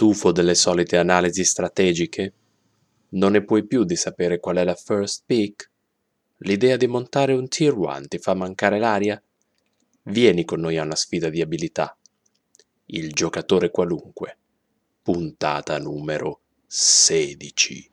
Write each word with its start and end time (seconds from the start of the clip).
Stufo 0.00 0.32
delle 0.32 0.54
solite 0.54 0.96
analisi 0.96 1.44
strategiche? 1.44 2.32
Non 3.10 3.32
ne 3.32 3.44
puoi 3.44 3.66
più 3.66 3.84
di 3.84 3.96
sapere 3.96 4.40
qual 4.40 4.56
è 4.56 4.64
la 4.64 4.74
first 4.74 5.24
pick? 5.26 5.70
L'idea 6.38 6.78
di 6.78 6.86
montare 6.86 7.34
un 7.34 7.46
tier 7.48 7.76
1 7.76 8.06
ti 8.08 8.16
fa 8.16 8.32
mancare 8.32 8.78
l'aria? 8.78 9.22
Vieni 10.04 10.46
con 10.46 10.60
noi 10.60 10.78
a 10.78 10.84
una 10.84 10.94
sfida 10.94 11.28
di 11.28 11.42
abilità. 11.42 11.94
Il 12.86 13.12
giocatore 13.12 13.70
qualunque. 13.70 14.38
Puntata 15.02 15.78
numero 15.78 16.44
16. 16.66 17.90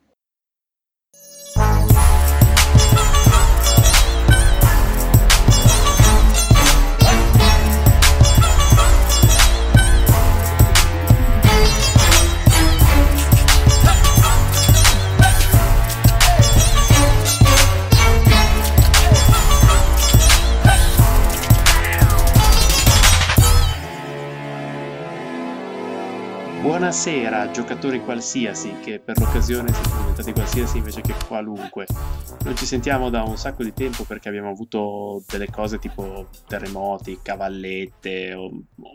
Buonasera, 26.78 27.50
giocatori 27.50 28.00
qualsiasi, 28.02 28.72
che 28.84 29.00
per 29.00 29.18
l'occasione 29.18 29.74
siete 29.74 29.98
diventati 29.98 30.32
qualsiasi 30.32 30.78
invece 30.78 31.02
che 31.02 31.16
qualunque. 31.28 31.88
Non 32.44 32.56
ci 32.56 32.68
sentiamo 32.68 33.10
da 33.10 33.24
un 33.24 33.36
sacco 33.36 33.64
di 33.64 33.74
tempo 33.74 34.04
perché 34.04 34.30
abbiamo 34.30 34.52
avuto 34.52 35.24
delle 35.28 35.50
cose 35.50 35.80
tipo 35.80 36.30
terremoti, 36.48 37.18
cavallette, 37.24 38.36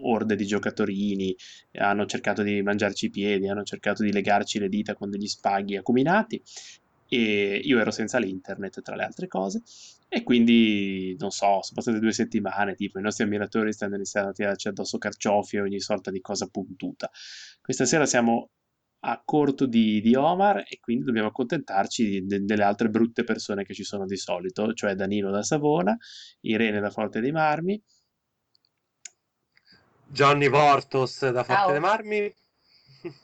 orde 0.05 0.37
di 0.37 0.47
giocatorini, 0.47 1.35
hanno 1.73 2.07
cercato 2.07 2.43
di 2.43 2.63
mangiarci 2.63 3.07
i 3.07 3.11
piedi, 3.11 3.49
hanno 3.49 3.65
cercato 3.65 4.05
di 4.05 4.13
legarci 4.13 4.61
le 4.61 4.69
dita 4.69 4.95
con 4.95 5.11
degli 5.11 5.27
spaghi 5.27 5.77
acuminati. 5.77 6.41
E 7.09 7.61
io 7.65 7.81
ero 7.81 7.91
senza 7.91 8.19
l'internet 8.19 8.81
tra 8.81 8.95
le 8.95 9.03
altre 9.03 9.27
cose 9.27 9.61
e 10.15 10.25
quindi 10.25 11.17
non 11.19 11.31
so, 11.31 11.63
sono 11.63 11.73
passate 11.75 11.99
due 11.99 12.13
settimane, 12.13 12.75
tipo 12.75 12.99
i 12.99 13.03
nostri 13.03 13.25
ammiratori 13.25 13.73
stanno 13.73 13.95
iniziando 13.95 14.29
a 14.29 14.33
tirarci 14.35 14.69
addosso 14.69 14.99
carciofi 14.99 15.57
e 15.57 15.63
ogni 15.63 15.81
sorta 15.81 16.11
di 16.11 16.21
cosa 16.21 16.49
puntuta. 16.49 17.11
Questa 17.63 17.87
sera 17.87 18.05
siamo 18.05 18.51
a 19.05 19.23
corto 19.25 19.65
di, 19.65 20.03
di 20.03 20.15
Omar 20.15 20.65
e 20.69 20.79
quindi 20.81 21.05
dobbiamo 21.05 21.29
accontentarci 21.29 22.07
di, 22.07 22.27
de, 22.27 22.45
delle 22.45 22.63
altre 22.63 22.91
brutte 22.91 23.25
persone 23.25 23.65
che 23.65 23.73
ci 23.73 23.85
sono 23.85 24.05
di 24.05 24.19
solito, 24.19 24.75
cioè 24.75 24.95
Danilo 24.95 25.31
da 25.31 25.43
Savona, 25.43 25.97
Irene 26.41 26.81
da 26.81 26.91
Forte 26.91 27.21
dei 27.21 27.33
Marmi, 27.33 27.83
Johnny 30.09 30.51
Vortos 30.51 31.21
da 31.31 31.43
Forte 31.43 31.63
Ciao. 31.63 31.71
dei 31.71 31.81
Marmi 31.81 32.35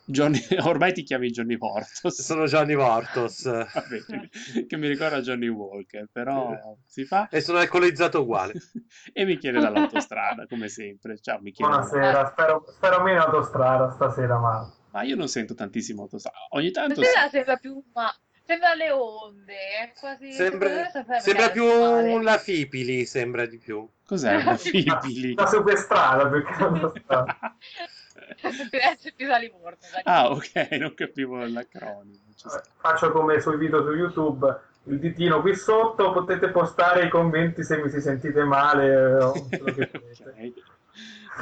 Johnny, 0.05 0.41
ormai 0.63 0.93
ti 0.93 1.03
chiami 1.03 1.31
Johnny 1.31 1.57
Vortos. 1.57 2.21
Sono 2.21 2.45
Johnny 2.45 2.75
Vortos. 2.75 3.45
Vabbè, 3.45 4.67
che 4.67 4.77
mi 4.77 4.89
ricorda 4.89 5.21
Johnny 5.21 5.49
Walker, 5.49 6.09
però 6.11 6.57
si 6.87 7.05
fa. 7.05 7.29
E 7.29 7.41
sono 7.41 7.59
alcolizzato 7.59 8.23
uguale. 8.23 8.55
e 9.13 9.25
mi 9.25 9.39
chiede 9.39 9.61
dall'autostrada, 9.61 10.47
come 10.47 10.69
sempre. 10.69 11.19
Ciao, 11.21 11.41
mi 11.41 11.53
chiede. 11.53 11.71
Buonasera, 11.71 12.29
spero, 12.29 12.65
spero 12.69 13.03
meno 13.03 13.23
autostrada 13.23 13.91
stasera, 13.91 14.39
ma... 14.39 14.73
Ma 14.91 15.03
io 15.03 15.17
non 15.17 15.29
sento 15.29 15.55
tantissimo 15.55 16.03
autostrada. 16.03 16.39
Ogni 16.51 16.71
tanto... 16.71 17.03
Stasera 17.03 17.29
sembra 17.29 17.57
più... 17.57 17.83
Ma... 17.93 18.13
Sembra 18.49 18.73
le 18.73 18.91
onde, 18.91 19.53
è 19.53 19.93
quasi... 20.01 20.33
Sembra, 20.33 20.71
sembra 21.21 21.51
più 21.51 21.67
male. 21.67 22.23
la 22.23 22.39
Fipili, 22.39 23.05
sembra 23.05 23.45
di 23.45 23.59
più. 23.59 23.87
Cos'è 24.07 24.43
la 24.43 24.57
Fipili? 24.57 25.35
La 25.35 25.47
superstrada, 25.47 26.27
perché 26.31 26.57
non 28.43 29.29
da 29.29 29.39
Livorno. 29.39 29.79
Ah, 30.05 30.31
ok, 30.31 30.55
non 30.73 30.95
capivo 30.95 31.37
l'acronimo. 31.47 32.27
Faccio 32.77 33.11
come 33.11 33.41
sui 33.41 33.59
video 33.59 33.83
su 33.83 33.93
YouTube, 33.93 34.61
il 34.85 34.99
ditino 34.99 35.41
qui 35.41 35.55
sotto, 35.55 36.13
potete 36.13 36.49
postare 36.51 37.05
i 37.05 37.09
commenti 37.09 37.63
se 37.65 37.83
mi 37.83 37.91
si 37.91 38.01
sentite 38.01 38.43
male 38.45 39.15
o 39.17 39.33
quello 39.49 39.75
che 39.75 39.91
okay. 39.93 40.55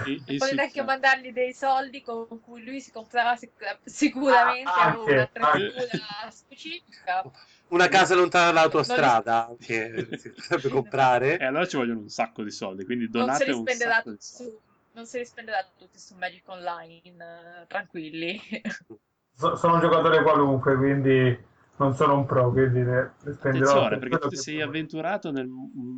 E, 0.04 0.20
e 0.26 0.36
Potete 0.36 0.60
anche 0.60 0.82
mandargli 0.82 1.32
dei 1.32 1.54
soldi 1.54 2.02
con 2.02 2.26
cui 2.42 2.62
lui 2.62 2.80
si 2.80 2.92
comprava 2.92 3.34
sic- 3.36 3.78
sicuramente 3.84 4.68
ah, 4.68 4.82
anche, 4.82 5.12
una 5.12 5.22
attrezzatura 5.22 6.30
specifica. 6.30 7.30
Una 7.68 7.88
casa 7.88 8.14
lontana 8.14 8.46
dall'autostrada 8.46 9.54
che 9.58 10.08
si 10.18 10.30
potrebbe 10.30 10.68
comprare. 10.68 11.38
E 11.38 11.44
allora 11.44 11.66
ci 11.66 11.76
vogliono 11.76 12.00
un 12.00 12.08
sacco 12.08 12.42
di 12.42 12.50
soldi, 12.50 12.84
quindi 12.84 13.08
donate 13.08 13.50
un 13.52 13.66
sacco 13.66 14.10
di 14.10 14.16
soldi. 14.20 14.20
Su 14.20 14.60
non 14.96 15.04
si 15.04 15.18
rispenderà 15.18 15.64
tutti 15.76 15.98
su 15.98 16.14
Magic 16.16 16.48
Online, 16.48 17.02
uh, 17.04 17.66
tranquilli. 17.66 18.40
So, 19.38 19.54
sono 19.54 19.74
un 19.74 19.80
giocatore 19.80 20.22
qualunque, 20.22 20.76
quindi 20.76 21.38
non 21.76 21.94
sono 21.94 22.16
un 22.16 22.24
pro, 22.24 22.50
quindi 22.52 22.80
ne, 22.80 23.12
ne 23.20 23.32
spenderò. 23.34 23.68
Attenzione, 23.68 23.98
perché 23.98 24.16
tu 24.16 24.28
ti 24.28 24.36
sei 24.36 24.62
avventurato 24.62 25.30
nel 25.30 25.46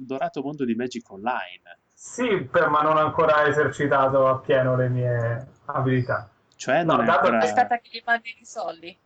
dorato 0.05 0.43
mondo 0.43 0.65
di 0.65 0.75
Magic 0.75 1.09
Online. 1.09 1.79
Sì, 1.95 2.43
per, 2.51 2.69
ma 2.69 2.83
non 2.83 2.97
ho 2.97 2.99
ancora 2.99 3.47
esercitato 3.47 4.27
appieno 4.27 4.75
le 4.75 4.89
mie 4.89 5.49
abilità. 5.67 6.29
Cioè, 6.57 6.83
non 6.83 6.97
no, 6.97 7.05
dato... 7.05 7.27
ancora... 7.27 7.39
aspetta 7.39 7.79
che 7.79 7.91
gli 7.93 8.03
mandi 8.05 8.37
i 8.41 8.45
soldi. 8.45 8.99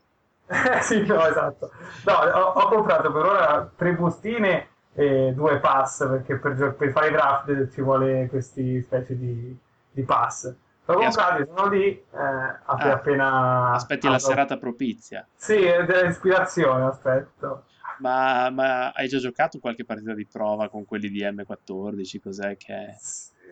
sì, 0.80 1.04
no, 1.04 1.26
esatto. 1.26 1.70
No, 2.06 2.12
ho, 2.14 2.52
ho, 2.52 2.68
comprato 2.68 3.12
per 3.12 3.24
ora 3.26 3.70
tre 3.76 3.92
bustine 3.92 4.68
e 4.94 5.32
due 5.34 5.58
pass, 5.58 6.08
perché 6.08 6.38
per, 6.38 6.74
per 6.74 6.90
fare 6.90 7.08
i 7.08 7.12
draft 7.12 7.70
ci 7.70 7.82
vuole 7.82 8.28
questi 8.30 8.80
specie 8.80 9.14
di 9.14 9.54
di 9.92 10.02
pass. 10.02 10.54
L'ho 10.84 10.94
comprati, 10.94 11.44
sono 11.46 11.68
lì, 11.68 11.86
eh, 11.86 12.18
ah, 12.18 12.60
appena... 12.64 13.72
Aspetti 13.72 14.08
la 14.08 14.18
serata 14.18 14.58
propizia. 14.58 15.26
Sì, 15.34 15.60
dell'ispirazione 15.60 16.84
aspetto. 16.86 17.66
Ma, 17.98 18.50
ma, 18.50 18.90
hai 18.90 19.06
già 19.06 19.18
giocato 19.18 19.60
qualche 19.60 19.84
partita 19.84 20.12
di 20.12 20.26
prova 20.26 20.68
con 20.68 20.84
quelli 20.84 21.08
di 21.08 21.22
M14? 21.22 22.20
Cos'è 22.20 22.56
che... 22.56 22.96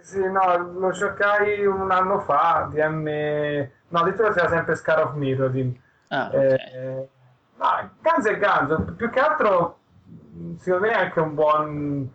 Sì, 0.02 0.18
no, 0.18 0.56
lo 0.56 0.90
giocai 0.90 1.64
un 1.64 1.90
anno 1.90 2.18
fa, 2.20 2.68
di 2.72 2.80
M... 2.80 3.68
No, 3.88 3.98
addirittura 4.00 4.32
c'era 4.32 4.48
sempre 4.48 4.74
Scar 4.74 5.04
of 5.04 5.14
Mirrodin. 5.14 5.80
Ah, 6.08 6.26
okay. 6.26 6.56
eh, 6.56 7.08
no, 7.58 7.90
Guns 8.02 8.26
e 8.26 8.38
Guns, 8.38 8.92
più 8.96 9.08
che 9.10 9.20
altro 9.20 9.78
secondo 10.58 10.86
me 10.86 10.92
è 10.92 10.96
anche 10.96 11.20
un 11.20 11.34
buon 11.34 12.12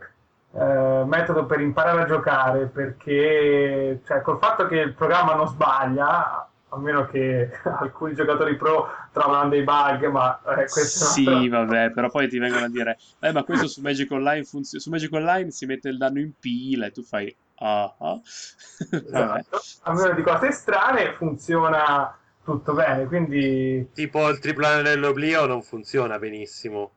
eh, 0.58 1.04
metodo 1.06 1.46
per 1.46 1.60
imparare 1.60 2.04
a 2.04 2.06
giocare 2.06 2.68
perché 2.68 4.00
cioè, 4.06 4.22
col 4.22 4.38
fatto 4.40 4.68
che 4.68 4.78
il 4.78 4.94
programma 4.94 5.36
non 5.36 5.48
sbaglia 5.48 6.48
a 6.70 6.78
meno 6.78 7.06
che 7.08 7.50
alcuni 7.64 8.14
giocatori 8.14 8.56
pro 8.56 8.88
trovano 9.12 9.50
dei 9.50 9.64
bug, 9.64 10.06
ma 10.06 10.40
eh, 10.44 10.66
questo 10.68 11.06
Sì, 11.06 11.26
un'altra... 11.26 11.60
vabbè, 11.60 11.92
però 11.96 12.10
poi 12.10 12.30
ti 12.30 12.40
vengono 12.40 12.66
a 12.66 12.70
dire, 12.70 12.98
eh, 13.20 13.32
ma 13.32 13.44
questo 13.44 13.68
su 13.68 13.82
Magic 13.82 14.12
Online 14.12 14.44
funziona, 14.44 14.84
su 14.84 14.90
Magic 14.90 15.14
Online 15.14 15.52
si 15.52 15.66
mette 15.66 15.90
il 15.90 15.98
danno 15.98 16.20
in 16.20 16.32
pila 16.40 16.86
e 16.86 16.92
tu 16.92 17.04
fai, 17.04 17.36
ah, 17.56 17.94
ah. 17.98 18.20
Esatto. 18.92 19.62
a 19.84 19.94
meno 19.94 20.14
di 20.14 20.22
cose 20.22 20.52
strane 20.52 21.14
funziona 21.14 22.18
tutto 22.44 22.74
bene, 22.74 23.06
quindi... 23.06 23.90
Tipo 23.94 24.30
il 24.30 24.40
triplo 24.40 24.68
anello 24.68 25.14
non 25.48 25.62
funziona 25.62 26.20
benissimo. 26.20 26.92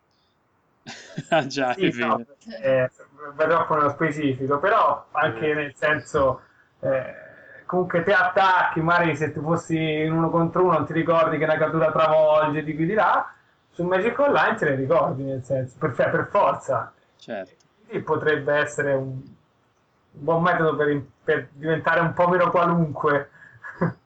ah 1.30 1.46
già, 1.46 1.74
sì. 1.74 1.92
No, 1.98 2.24
eh, 2.62 2.90
verrò 3.34 3.66
con 3.66 3.78
uno 3.78 3.90
specifico, 3.90 4.58
però 4.58 5.06
anche 5.12 5.52
mm. 5.52 5.56
nel 5.56 5.74
senso, 5.76 6.42
eh, 6.80 7.14
comunque 7.66 8.02
te 8.02 8.12
attacchi, 8.12 8.80
magari 8.80 9.16
se 9.16 9.32
tu 9.32 9.42
fossi 9.42 9.76
in 9.76 10.12
uno 10.12 10.30
contro 10.30 10.64
uno 10.64 10.72
non 10.74 10.86
ti 10.86 10.92
ricordi 10.92 11.38
che 11.38 11.44
una 11.44 11.58
cattura 11.58 11.90
travolge 11.90 12.64
di 12.64 12.74
qui 12.74 12.86
di 12.86 12.94
là, 12.94 13.32
su 13.70 13.84
Magic 13.84 14.18
Online 14.18 14.56
te 14.56 14.64
ne 14.64 14.74
ricordi, 14.74 15.22
nel 15.22 15.44
senso, 15.44 15.76
per, 15.78 15.92
per 15.92 16.28
forza. 16.30 16.92
Certo. 17.16 17.54
Quindi 17.86 18.04
potrebbe 18.04 18.54
essere 18.54 18.92
un, 18.94 19.06
un 19.06 19.30
buon 20.10 20.42
metodo 20.42 20.76
per, 20.76 21.02
per, 21.22 21.48
diventare 21.52 22.00
un 22.00 22.12
po' 22.12 22.28
meno 22.28 22.50
qualunque. 22.50 23.30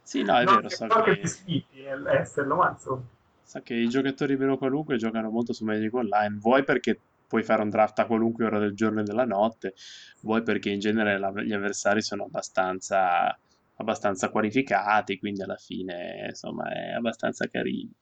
Sì, 0.03 0.23
no, 0.23 0.37
è 0.37 0.45
non 0.45 0.57
vero. 0.57 0.69
So 0.69 0.87
che, 1.03 1.27
sfitti 1.27 1.85
esserlo, 1.85 2.57
ma 2.57 2.71
insomma. 2.71 3.03
Sa 3.43 3.61
che 3.61 3.75
i 3.75 3.89
giocatori 3.89 4.37
meno 4.37 4.57
qualunque 4.57 4.97
giocano 4.97 5.31
molto 5.31 5.53
su 5.53 5.65
Magic 5.65 5.93
Online, 5.95 6.39
vuoi 6.39 6.65
perché 6.65 6.99
puoi 7.33 7.43
fare 7.43 7.63
un 7.63 7.71
draft 7.71 7.99
a 7.99 8.07
qualunque 8.07 8.45
ora 8.45 8.59
del 8.59 8.75
giorno 8.75 9.01
e 9.01 9.05
della 9.05 9.25
notte, 9.25 9.75
vuoi 10.21 10.43
perché 10.43 10.69
in 10.69 10.81
genere 10.81 11.19
la, 11.19 11.31
gli 11.31 11.55
avversari 11.55 12.03
sono 12.03 12.25
abbastanza, 12.25 13.35
abbastanza 13.77 14.29
qualificati, 14.29 15.19
quindi 15.19 15.43
alla 15.43 15.57
fine 15.57 16.27
insomma 16.29 16.71
è 16.71 16.93
abbastanza 16.93 17.49
carino. 17.49 17.93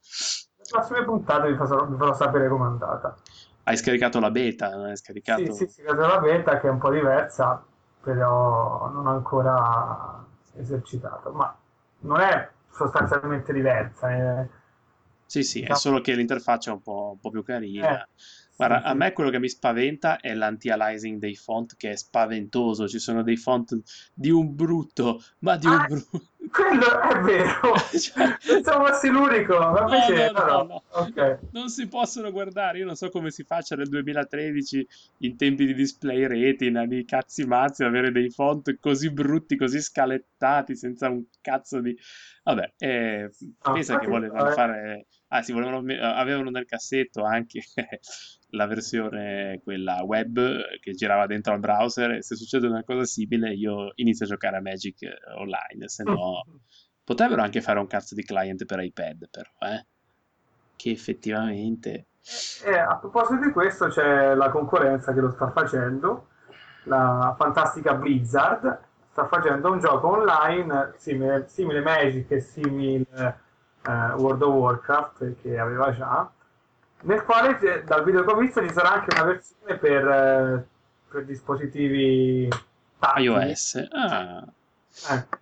Le 0.56 0.64
prossime 0.68 1.04
puntate 1.04 1.48
vi 1.48 1.56
farò, 1.56 1.86
vi 1.86 1.96
farò 1.96 2.12
sapere 2.12 2.48
com'è 2.48 2.66
andata. 2.66 3.16
Hai 3.62 3.76
scaricato 3.76 4.18
la 4.18 4.32
beta? 4.32 4.68
Non 4.70 4.86
hai 4.86 4.96
scaricato? 4.96 5.52
Sì, 5.52 5.66
sì, 5.66 5.82
scaricato 5.82 6.06
la 6.06 6.18
beta 6.18 6.58
che 6.58 6.66
è 6.66 6.70
un 6.70 6.78
po' 6.78 6.90
diversa, 6.90 7.64
però 8.02 8.90
non 8.92 9.06
ho 9.06 9.10
ancora 9.10 10.24
esercitato, 10.56 11.30
ma 11.30 11.56
non 12.00 12.20
è 12.20 12.50
sostanzialmente 12.68 13.52
diversa. 13.52 14.10
È... 14.10 14.48
Sì, 15.30 15.44
sì, 15.44 15.60
è 15.60 15.76
solo 15.76 16.00
che 16.00 16.16
l'interfaccia 16.16 16.70
è 16.70 16.72
un 16.72 16.82
po', 16.82 17.10
un 17.12 17.20
po 17.20 17.30
più 17.30 17.44
carina. 17.44 18.02
Eh 18.02 18.08
Guarda, 18.60 18.82
a 18.82 18.92
me 18.92 19.14
quello 19.14 19.30
che 19.30 19.38
mi 19.38 19.48
spaventa 19.48 20.20
è 20.20 20.34
l'anti-aliasing 20.34 21.18
dei 21.18 21.34
font 21.34 21.76
che 21.78 21.92
è 21.92 21.96
spaventoso, 21.96 22.86
ci 22.88 22.98
sono 22.98 23.22
dei 23.22 23.38
font 23.38 23.80
di 24.12 24.28
un 24.28 24.54
brutto, 24.54 25.22
ma 25.38 25.56
di 25.56 25.64
un 25.64 25.72
ah, 25.72 25.86
brutto. 25.86 26.28
Quello 26.50 27.00
è 27.00 27.20
vero, 27.20 27.74
cioè... 27.98 28.36
pensavo 28.46 28.84
fosse 28.84 29.08
l'unico, 29.08 29.56
ma 29.56 29.80
invece 29.80 30.30
no, 30.30 30.38
no, 30.40 30.44
no, 30.44 30.62
no. 30.64 30.82
Okay. 30.90 31.38
Non 31.52 31.70
si 31.70 31.88
possono 31.88 32.30
guardare, 32.30 32.76
io 32.76 32.84
non 32.84 32.96
so 32.96 33.08
come 33.08 33.30
si 33.30 33.44
faccia 33.44 33.76
nel 33.76 33.88
2013 33.88 34.88
in 35.18 35.38
tempi 35.38 35.64
di 35.64 35.72
display 35.72 36.26
retina, 36.26 36.84
di 36.84 37.06
cazzi 37.06 37.46
mazzi, 37.46 37.84
avere 37.84 38.12
dei 38.12 38.28
font 38.28 38.76
così 38.78 39.10
brutti, 39.10 39.56
così 39.56 39.80
scalettati, 39.80 40.76
senza 40.76 41.08
un 41.08 41.24
cazzo 41.40 41.80
di... 41.80 41.96
Vabbè, 42.44 42.72
eh, 42.76 43.30
ah, 43.60 43.72
pensa 43.72 43.98
che 43.98 44.06
volevano 44.06 44.50
fare... 44.50 45.06
Ah, 45.32 45.42
sì, 45.42 45.52
volevano... 45.52 45.78
avevano 46.02 46.50
nel 46.50 46.66
cassetto 46.66 47.22
anche 47.24 47.60
la 48.50 48.66
versione 48.66 49.60
quella 49.62 50.02
web 50.02 50.40
che 50.80 50.92
girava 50.92 51.26
dentro 51.26 51.52
al 51.52 51.60
browser 51.60 52.12
e 52.12 52.22
se 52.22 52.34
succede 52.34 52.66
una 52.66 52.82
cosa 52.82 53.04
simile 53.04 53.52
io 53.52 53.92
inizio 53.96 54.24
a 54.24 54.28
giocare 54.28 54.56
a 54.56 54.60
Magic 54.60 55.02
eh, 55.02 55.14
online, 55.36 55.88
se 55.88 56.02
no 56.02 56.44
potrebbero 57.04 57.42
anche 57.42 57.60
fare 57.60 57.78
un 57.78 57.86
cazzo 57.86 58.14
di 58.14 58.24
client 58.24 58.64
per 58.64 58.80
iPad 58.80 59.28
però, 59.30 59.72
eh? 59.72 59.86
Che 60.74 60.90
effettivamente... 60.90 62.06
Eh, 62.64 62.78
a 62.78 62.96
proposito 62.96 63.44
di 63.44 63.52
questo 63.52 63.86
c'è 63.86 64.34
la 64.34 64.50
concorrenza 64.50 65.12
che 65.12 65.20
lo 65.20 65.30
sta 65.30 65.50
facendo, 65.50 66.28
la 66.84 67.34
fantastica 67.38 67.94
Blizzard 67.94 68.80
sta 69.10 69.26
facendo 69.26 69.70
un 69.70 69.78
gioco 69.78 70.08
online 70.08 70.94
simile, 70.96 71.46
simile 71.48 71.80
Magic 71.82 72.30
e 72.30 72.40
simile 72.40 73.48
uh, 73.86 74.20
World 74.20 74.42
of 74.42 74.54
Warcraft 74.54 75.34
che 75.42 75.58
aveva 75.58 75.94
già, 75.94 76.30
nel 77.02 77.24
quale 77.24 77.58
dal 77.84 78.04
video 78.04 78.24
che 78.24 78.32
ho 78.32 78.36
visto 78.36 78.66
ci 78.66 78.72
sarà 78.72 78.92
anche 78.92 79.14
una 79.14 79.24
versione 79.24 79.76
per, 79.76 80.06
eh, 80.06 80.66
per 81.08 81.24
dispositivi 81.24 82.48
tattili. 82.98 83.24
iOS. 83.24 83.88
Ah. 83.90 84.44
Eh. 85.10 85.38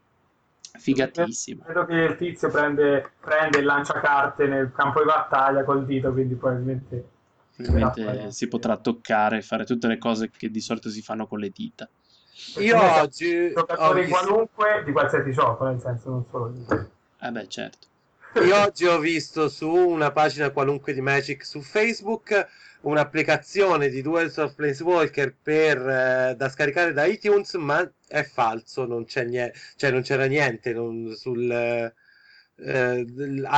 Figatissimo. 0.79 1.64
Vedo 1.67 1.85
che 1.87 1.94
il 1.94 2.17
tizio 2.17 2.49
prende, 2.50 3.11
prende 3.20 3.58
e 3.58 3.62
lancia 3.62 3.99
carte 4.00 4.46
nel 4.46 4.73
campo 4.73 5.00
di 5.00 5.06
battaglia 5.06 5.64
col 5.64 5.84
dito, 5.84 6.12
quindi 6.12 6.34
probabilmente... 6.34 7.08
Probabilmente 7.56 8.31
si 8.31 8.46
potrà 8.46 8.76
toccare 8.76 9.38
e 9.38 9.43
fare 9.43 9.64
tutte 9.64 9.88
le 9.88 9.99
cose 9.99 10.31
che 10.31 10.49
di 10.49 10.61
solito 10.61 10.88
si 10.91 11.02
fanno 11.02 11.26
con 11.26 11.41
le 11.41 11.50
dita. 11.50 11.88
Io 12.58 12.81
oggi... 13.00 13.52
Giocatori 13.52 14.05
visto... 14.05 14.17
qualunque 14.17 14.82
di 14.84 14.93
qualsiasi 14.93 15.32
gioco, 15.32 15.64
nel 15.64 15.81
senso 15.81 16.11
non 16.11 16.25
solo 16.31 16.49
di... 16.50 16.64
Eh 17.20 17.31
beh, 17.32 17.49
certo. 17.49 17.88
Io 18.35 18.61
oggi 18.61 18.85
ho 18.85 18.99
visto 18.99 19.49
su 19.49 19.69
una 19.69 20.13
pagina 20.13 20.51
qualunque 20.51 20.93
di 20.93 21.01
Magic 21.01 21.45
su 21.45 21.61
Facebook 21.61 22.47
un'applicazione 22.83 23.89
di 23.89 24.03
Duels 24.03 24.37
of 24.37 24.55
Planeswalker 24.55 25.35
per, 25.43 25.79
eh, 25.79 26.35
da 26.37 26.49
scaricare 26.49 26.93
da 26.93 27.05
iTunes, 27.07 27.55
ma 27.55 27.91
è 28.07 28.23
falso, 28.23 28.87
non, 28.87 29.05
c'è 29.07 29.25
niente, 29.25 29.59
cioè 29.77 29.91
non 29.91 30.03
c'era 30.03 30.27
niente 30.27 30.73
non, 30.73 31.15
sul 31.17 31.51
eh, 31.51 33.07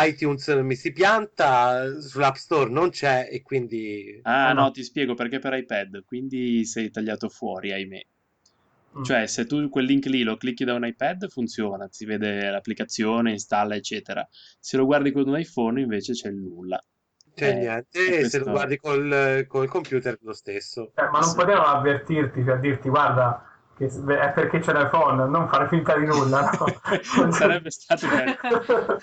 iTunes 0.06 0.48
mi 0.48 0.76
si 0.76 0.92
pianta, 0.92 2.00
sull'App 2.00 2.36
Store 2.36 2.70
non 2.70 2.90
c'è 2.90 3.28
e 3.30 3.42
quindi... 3.42 4.20
Ah 4.22 4.52
no, 4.52 4.62
no, 4.62 4.70
ti 4.70 4.82
spiego 4.84 5.14
perché 5.14 5.38
per 5.38 5.54
iPad, 5.54 6.04
quindi 6.04 6.64
sei 6.64 6.90
tagliato 6.90 7.28
fuori, 7.28 7.72
ahimè. 7.72 8.00
Mm. 8.98 9.02
Cioè, 9.02 9.26
se 9.26 9.46
tu 9.46 9.68
quel 9.68 9.84
link 9.84 10.06
lì 10.06 10.22
lo 10.22 10.36
clicchi 10.36 10.64
da 10.64 10.74
un 10.74 10.84
iPad, 10.84 11.28
funziona, 11.28 11.86
si 11.90 12.04
vede 12.04 12.50
l'applicazione, 12.50 13.30
installa, 13.30 13.76
eccetera. 13.76 14.26
Se 14.58 14.76
lo 14.76 14.84
guardi 14.84 15.12
con 15.12 15.28
un 15.28 15.38
iPhone, 15.38 15.80
invece 15.80 16.12
c'è 16.12 16.30
nulla. 16.30 16.82
C'è 17.32 17.50
eh, 17.50 17.54
niente, 17.54 18.06
e 18.06 18.18
questo... 18.20 18.28
se 18.28 18.38
lo 18.44 18.50
guardi 18.50 18.76
col, 18.78 19.44
col 19.46 19.68
computer 19.68 20.18
lo 20.22 20.32
stesso. 20.32 20.92
Eh, 20.96 21.04
ma 21.04 21.20
non 21.20 21.30
sì. 21.30 21.36
potevano 21.36 21.66
avvertirti 21.66 22.42
per 22.42 22.58
dirti, 22.58 22.88
guarda, 22.88 23.48
che 23.76 23.86
è 23.86 24.32
perché 24.32 24.58
c'è 24.58 24.72
l'iPhone, 24.72 25.28
non 25.28 25.48
fare 25.48 25.68
finta 25.68 25.96
di 25.96 26.06
nulla. 26.06 26.50
No? 26.50 27.30
Sarebbe 27.30 27.70
stato 27.70 28.08
bello. 28.08 29.00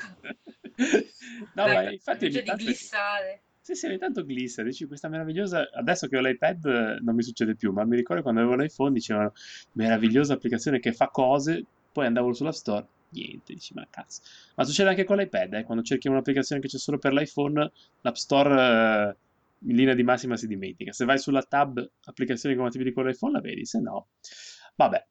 no, 1.55 1.65
ma 1.65 1.89
infatti... 1.89 2.27
Di 2.27 2.41
glissare. 2.41 3.43
Sì, 3.67 3.75
sì, 3.75 3.87
ogni 3.87 3.97
tanto 3.97 4.23
glissa, 4.23 4.63
dici 4.63 4.85
questa 4.85 5.09
meravigliosa... 5.09 5.69
Adesso 5.73 6.07
che 6.07 6.15
ho 6.15 6.21
l'iPad 6.21 6.99
non 7.01 7.15
mi 7.15 7.21
succede 7.21 7.53
più, 7.53 7.73
ma 7.73 7.83
mi 7.83 7.97
ricordo 7.97 8.21
quando 8.21 8.39
avevo 8.39 8.55
l'iPhone 8.55 8.93
dicevano 8.93 9.33
meravigliosa 9.73 10.31
applicazione 10.31 10.79
che 10.79 10.93
fa 10.93 11.09
cose, 11.09 11.65
poi 11.91 12.05
andavo 12.05 12.31
sulla 12.31 12.53
store, 12.53 12.87
niente, 13.09 13.53
dici 13.53 13.73
ma 13.73 13.85
cazzo. 13.89 14.21
Ma 14.55 14.63
succede 14.63 14.87
anche 14.87 15.03
con 15.03 15.17
l'iPad, 15.17 15.53
eh? 15.55 15.63
quando 15.65 15.83
cerchi 15.83 16.07
un'applicazione 16.07 16.61
che 16.61 16.69
c'è 16.69 16.77
solo 16.77 16.97
per 16.97 17.11
l'iPhone, 17.11 17.71
l'App 17.99 18.15
Store 18.15 18.55
eh, 18.55 19.15
in 19.67 19.75
linea 19.75 19.95
di 19.95 20.03
massima 20.03 20.37
si 20.37 20.47
dimentica. 20.47 20.93
Se 20.93 21.03
vai 21.03 21.19
sulla 21.19 21.43
tab 21.43 21.85
applicazioni 22.05 22.55
compatibili 22.55 22.93
con 22.93 23.05
l'iPhone 23.05 23.33
la 23.33 23.41
vedi, 23.41 23.65
se 23.65 23.81
no... 23.81 24.07
Vabbè. 24.75 25.05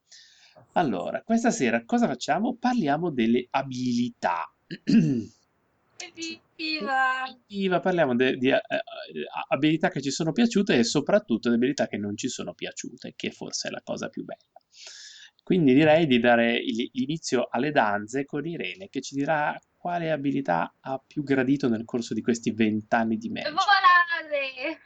Allora, 0.72 1.20
questa 1.20 1.50
sera 1.50 1.84
cosa 1.84 2.06
facciamo? 2.06 2.56
Parliamo 2.58 3.10
delle 3.10 3.48
abilità. 3.50 4.50
Evviva! 6.56 7.80
parliamo 7.80 8.14
de- 8.14 8.36
di 8.36 8.48
uh, 8.50 8.56
abilità 9.48 9.88
che 9.88 10.00
ci 10.00 10.10
sono 10.10 10.32
piaciute 10.32 10.78
e 10.78 10.84
soprattutto 10.84 11.48
di 11.48 11.54
abilità 11.54 11.86
che 11.86 11.98
non 11.98 12.16
ci 12.16 12.28
sono 12.28 12.54
piaciute, 12.54 13.12
che 13.14 13.30
forse 13.30 13.68
è 13.68 13.70
la 13.70 13.82
cosa 13.84 14.08
più 14.08 14.24
bella. 14.24 14.44
Quindi 15.42 15.74
direi 15.74 16.06
di 16.06 16.18
dare 16.18 16.58
l'inizio 16.58 17.46
alle 17.48 17.70
danze 17.70 18.24
con 18.24 18.44
Irene 18.44 18.88
che 18.88 19.00
ci 19.00 19.14
dirà 19.14 19.56
quale 19.76 20.10
abilità 20.10 20.74
ha 20.80 20.98
più 20.98 21.22
gradito 21.22 21.68
nel 21.68 21.84
corso 21.84 22.14
di 22.14 22.20
questi 22.20 22.50
vent'anni 22.50 23.16
di 23.16 23.28
Magic. 23.28 23.50
Volare! 23.50 24.80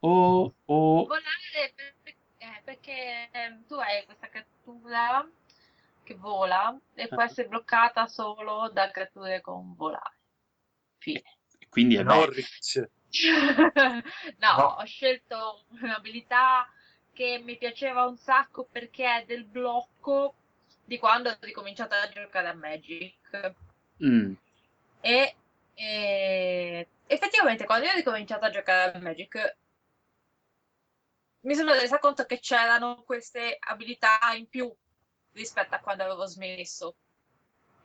O, 0.00 0.54
o... 0.66 1.04
Volare 1.04 1.74
perché, 1.74 2.16
eh, 2.38 2.60
perché 2.64 3.28
ehm, 3.32 3.66
tu 3.66 3.74
hai 3.74 4.04
questa 4.04 4.28
cattura 4.28 5.28
che 6.04 6.14
vola 6.14 6.78
e 6.94 7.08
può 7.08 7.22
ah. 7.22 7.24
essere 7.24 7.48
bloccata 7.48 8.06
solo 8.06 8.70
da 8.72 8.92
creature 8.92 9.40
con 9.40 9.74
volare. 9.74 10.17
Fine. 10.98 11.22
Quindi 11.68 11.96
è 11.96 12.02
Norwich. 12.02 12.88
no, 13.74 14.02
no, 14.38 14.64
ho 14.78 14.84
scelto 14.84 15.64
un'abilità 15.80 16.68
che 17.12 17.40
mi 17.42 17.56
piaceva 17.56 18.04
un 18.04 18.16
sacco 18.16 18.68
perché 18.70 19.04
è 19.04 19.24
del 19.24 19.44
blocco 19.44 20.34
di 20.84 20.98
quando 20.98 21.30
ho 21.30 21.36
ricominciato 21.40 21.94
a 21.94 22.08
giocare 22.08 22.48
a 22.48 22.54
Magic. 22.54 23.54
Mm. 24.04 24.32
E, 25.00 25.36
e, 25.74 26.88
effettivamente 27.06 27.64
quando 27.64 27.86
io 27.86 27.92
ho 27.92 27.96
ricominciato 27.96 28.44
a 28.44 28.50
giocare 28.50 28.96
a 28.96 29.00
Magic 29.00 29.56
mi 31.40 31.54
sono 31.54 31.72
resa 31.72 31.98
conto 31.98 32.24
che 32.24 32.40
c'erano 32.40 33.02
queste 33.04 33.56
abilità 33.60 34.18
in 34.36 34.48
più 34.48 34.72
rispetto 35.32 35.74
a 35.74 35.80
quando 35.80 36.02
avevo 36.02 36.26
smesso. 36.26 36.96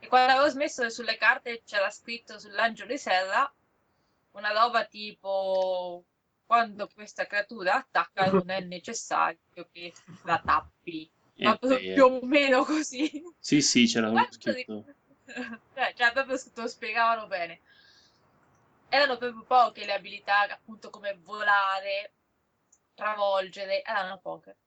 E 0.04 0.08
quando 0.08 0.34
avevo 0.34 0.50
smesso 0.50 0.90
sulle 0.90 1.16
carte 1.16 1.64
c'era 1.64 1.90
scritto 1.90 2.38
sull'angelo 2.38 2.92
di 2.92 2.98
serra 2.98 3.50
una 4.32 4.52
roba 4.52 4.84
tipo 4.84 6.04
quando 6.46 6.90
questa 6.94 7.26
creatura 7.26 7.76
attacca 7.76 8.26
non 8.30 8.50
è 8.50 8.60
necessario 8.60 9.40
che 9.72 9.94
la 10.24 10.42
tappi. 10.44 11.10
Ma 11.38 11.58
più 11.58 12.04
o 12.04 12.20
meno 12.26 12.66
così. 12.66 13.24
Sì, 13.40 13.62
sì, 13.62 13.86
c'era 13.88 14.12
scritto. 14.30 14.86
Cioè, 15.74 15.94
cioè, 15.96 16.12
proprio 16.12 16.38
lo 16.56 16.68
spiegavano 16.68 17.28
bene. 17.28 17.62
Erano 18.90 19.18
proprio 19.18 19.44
poche 19.44 19.86
le 19.86 19.94
abilità, 19.94 20.42
appunto, 20.42 20.90
come 20.90 21.18
volare, 21.24 22.14
travolgere, 22.94 23.82
erano 23.84 24.20
poche. 24.20 24.58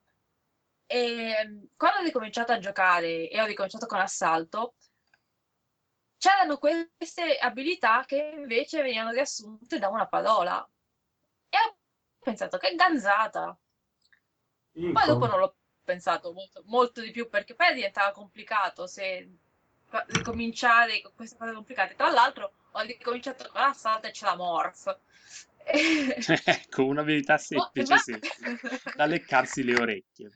E 0.87 1.69
quando 1.77 1.99
ho 1.99 2.03
ricominciato 2.03 2.51
a 2.53 2.57
giocare 2.57 3.29
e 3.29 3.39
ho 3.39 3.45
ricominciato 3.45 3.85
con 3.85 3.99
assalto, 3.99 4.73
c'erano 6.17 6.57
queste 6.57 7.37
abilità 7.37 8.03
che 8.05 8.33
invece 8.35 8.81
venivano 8.81 9.11
riassunte 9.11 9.79
da 9.79 9.89
una 9.89 10.07
parola. 10.07 10.67
E 11.49 11.57
ho 11.57 11.77
pensato 12.19 12.57
che 12.57 12.75
ganzata. 12.75 13.57
Poi 14.73 15.05
dopo 15.05 15.25
non 15.25 15.39
l'ho 15.39 15.55
pensato 15.83 16.33
molto, 16.33 16.61
molto, 16.65 17.01
di 17.01 17.11
più 17.11 17.29
perché 17.29 17.55
poi 17.55 17.73
diventava 17.73 18.11
complicato 18.11 18.85
se 18.87 19.27
ricominciare 20.07 21.01
con 21.01 21.13
queste 21.15 21.37
cose 21.37 21.53
complicate. 21.53 21.95
Tra 21.95 22.11
l'altro 22.11 22.53
ho 22.71 22.81
ricominciato 22.81 23.49
con 23.49 23.61
l'assalto 23.61 24.07
e 24.07 24.11
c'è 24.11 24.25
la 24.25 24.35
morph. 24.35 24.99
ecco, 26.45 26.85
un'abilità 26.85 27.37
semplice, 27.37 27.93
oh, 27.93 27.97
semplice. 27.97 28.35
Da 28.95 29.05
leccarsi 29.05 29.63
le 29.63 29.75
orecchie. 29.75 30.29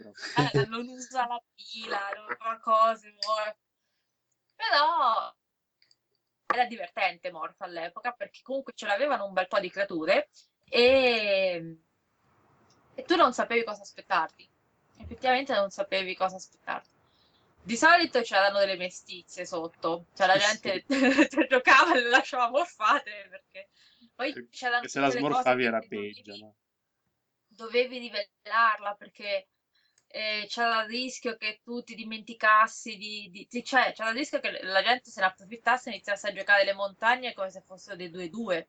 Eh, 0.54 0.66
non 0.68 0.88
usa 0.88 1.28
la 1.28 1.42
pila, 1.54 2.00
non 2.16 2.36
fa 2.38 2.60
cose. 2.60 3.14
Però 4.56 5.34
era 6.54 6.66
divertente 6.66 7.32
Morph 7.32 7.62
all'epoca 7.62 8.12
perché 8.12 8.42
comunque 8.44 8.74
ce 8.76 8.86
l'avevano 8.86 9.26
un 9.26 9.34
bel 9.34 9.48
po' 9.48 9.60
di 9.60 9.70
creature 9.70 10.30
e, 10.70 11.78
e 12.94 13.04
tu 13.04 13.16
non 13.16 13.34
sapevi 13.34 13.64
cosa 13.64 13.82
aspettarti. 13.82 14.48
Effettivamente 14.98 15.54
non 15.54 15.70
sapevi 15.70 16.16
cosa 16.16 16.36
aspettarti. 16.36 16.90
Di 17.64 17.78
solito 17.78 18.22
c'erano 18.22 18.60
delle 18.60 18.76
mestizie 18.76 19.46
sotto, 19.46 20.06
cioè 20.16 20.28
la 20.28 20.38
gente 20.38 20.84
sì. 20.88 21.46
giocava 21.48 21.94
e 21.94 22.02
le 22.02 22.10
lasciava 22.10 22.50
morfate 22.50 23.28
perché 23.30 23.70
poi 24.16 24.48
c'erano 24.50 24.88
se 24.88 25.00
la 25.00 25.10
smorfavi 25.10 25.64
era 25.64 25.80
peggio, 25.80 26.22
dovevi, 26.24 26.42
no? 26.42 26.56
dovevi 27.48 27.98
rivelarla 28.00 28.96
perché 28.96 29.48
e 30.12 30.46
c'era 30.48 30.84
il 30.84 30.90
rischio 30.90 31.36
che 31.38 31.62
tu 31.64 31.82
ti 31.84 31.96
dimenticassi 31.96 32.98
di, 32.98 33.30
di- 33.32 33.48
di- 33.50 33.64
cioè 33.64 33.92
c'era 33.94 34.10
il 34.10 34.16
rischio 34.18 34.40
che 34.40 34.60
la 34.64 34.82
gente 34.84 35.10
se 35.10 35.20
ne 35.22 35.28
approfittasse 35.28 35.90
e 35.90 35.94
iniziasse 35.94 36.28
a 36.30 36.34
giocare 36.34 36.64
le 36.66 36.74
montagne 36.74 37.34
come 37.34 37.50
se 37.50 37.62
fossero 37.62 37.96
dei 37.96 38.10
2-2. 38.10 38.68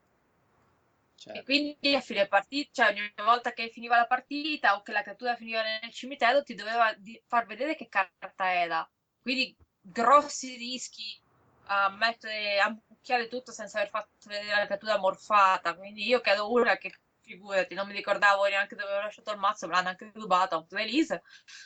E 1.35 1.43
Certo. 1.43 1.45
quindi 1.45 1.95
a 1.95 2.01
fine 2.01 2.27
partita, 2.29 2.71
cioè 2.85 2.93
ogni 2.93 3.13
volta 3.17 3.53
che 3.53 3.69
finiva 3.71 3.97
la 3.97 4.07
partita 4.07 4.75
o 4.77 4.83
che 4.83 4.93
la 4.93 5.03
creatura 5.03 5.35
finiva 5.37 5.63
nel 5.63 5.91
cimitero, 5.93 6.43
ti 6.43 6.55
doveva 6.55 6.95
far 7.27 7.47
vedere 7.47 7.75
che 7.75 7.89
carta 7.89 8.53
era. 8.53 8.89
Quindi 9.21 9.57
grossi 9.81 10.57
rischi 10.57 11.19
a 11.65 11.89
mettere, 11.91 12.59
a 12.61 12.69
mucchiare 12.89 13.29
tutto 13.29 13.51
senza 13.53 13.79
aver 13.79 13.89
fatto 13.91 14.11
vedere 14.29 14.49
la 14.59 14.67
creatura 14.67 14.99
morfata. 14.99 15.75
Quindi 15.75 16.07
io 16.07 16.21
che 16.21 16.31
ero 16.31 16.51
una 16.51 16.77
che, 16.77 16.91
figurati, 17.33 17.75
non 17.75 17.87
mi 17.87 17.93
ricordavo 17.95 18.47
neanche 18.47 18.75
dove 18.75 18.89
avevo 18.89 19.05
lasciato 19.05 19.33
il 19.33 19.39
mazzo, 19.39 19.67
me 19.67 19.75
l'hanno 19.75 19.89
anche 19.89 20.11
rubato 20.15 20.55
a 20.55 20.59
un 20.59 20.67
release. 20.71 21.23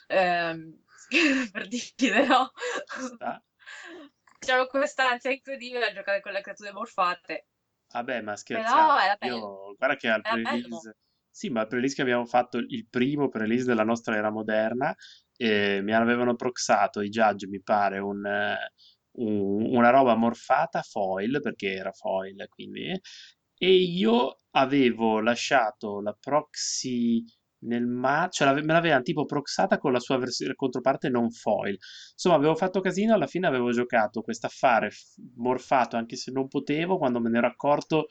Ehm, 0.08 0.82
per 1.52 1.68
dire, 1.68 2.26
no? 2.26 2.52
C'avevo 4.38 4.66
questa 4.66 5.10
ansia 5.10 5.30
incredibile 5.30 5.86
a 5.86 5.92
giocare 5.92 6.20
con 6.20 6.32
le 6.32 6.40
creature 6.40 6.72
morfate. 6.72 7.46
Vabbè, 7.92 8.20
ma 8.22 8.34
bello. 8.46 9.16
Io, 9.20 9.74
guarda 9.76 9.96
che 9.96 10.08
al 10.08 10.22
pre-release... 10.22 10.96
Sì, 11.30 11.50
ma 11.50 11.60
al 11.60 11.66
pre-release 11.66 11.94
che 11.96 12.02
abbiamo 12.02 12.24
fatto, 12.24 12.56
il 12.58 12.86
primo 12.88 13.28
pre-release 13.28 13.66
della 13.66 13.84
nostra 13.84 14.16
era 14.16 14.30
moderna, 14.30 14.94
eh, 15.36 15.80
mi 15.82 15.92
avevano 15.92 16.34
proxato 16.34 17.02
i 17.02 17.10
judge, 17.10 17.46
mi 17.46 17.60
pare, 17.62 17.98
un, 17.98 18.24
eh, 18.24 18.72
un- 19.18 19.74
una 19.74 19.90
roba 19.90 20.14
morfata 20.14 20.80
foil, 20.82 21.40
perché 21.42 21.74
era 21.74 21.92
foil, 21.92 22.46
quindi... 22.48 22.98
E 23.58 23.74
io 23.74 24.40
avevo 24.52 25.20
lasciato 25.20 26.00
la 26.00 26.16
proxy 26.18 27.24
nel 27.58 27.86
ma... 27.86 28.28
cioè 28.30 28.46
l'ave- 28.48 28.62
me 28.62 28.72
l'avevano 28.72 29.02
tipo 29.02 29.24
proxata 29.24 29.78
con 29.78 29.92
la 29.92 29.98
sua 30.00 30.18
versione 30.18 30.54
controparte 30.54 31.08
non 31.08 31.30
foil. 31.30 31.76
Insomma, 32.12 32.36
avevo 32.36 32.54
fatto 32.54 32.80
casino, 32.80 33.14
alla 33.14 33.26
fine 33.26 33.46
avevo 33.46 33.70
giocato 33.72 34.20
quest'affare 34.22 34.90
f- 34.90 35.14
morfato 35.36 35.96
anche 35.96 36.16
se 36.16 36.30
non 36.32 36.48
potevo, 36.48 36.98
quando 36.98 37.20
me 37.20 37.30
ne 37.30 37.38
ero 37.38 37.46
accorto, 37.46 38.06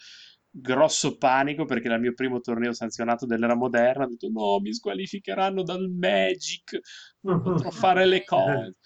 grosso 0.49 1.17
panico 1.17 1.65
perché 1.65 1.85
era 1.87 1.95
il 1.95 2.01
mio 2.01 2.13
primo 2.13 2.39
torneo 2.39 2.73
sanzionato 2.73 3.25
dell'era 3.25 3.55
moderna, 3.55 4.05
ho 4.05 4.07
detto 4.07 4.29
no, 4.29 4.59
mi 4.59 4.73
squalificheranno 4.73 5.63
dal 5.63 5.89
Magic, 5.89 6.79
non 7.21 7.41
potrò 7.41 7.69
fare 7.71 8.05
le 8.05 8.23
cose. 8.23 8.77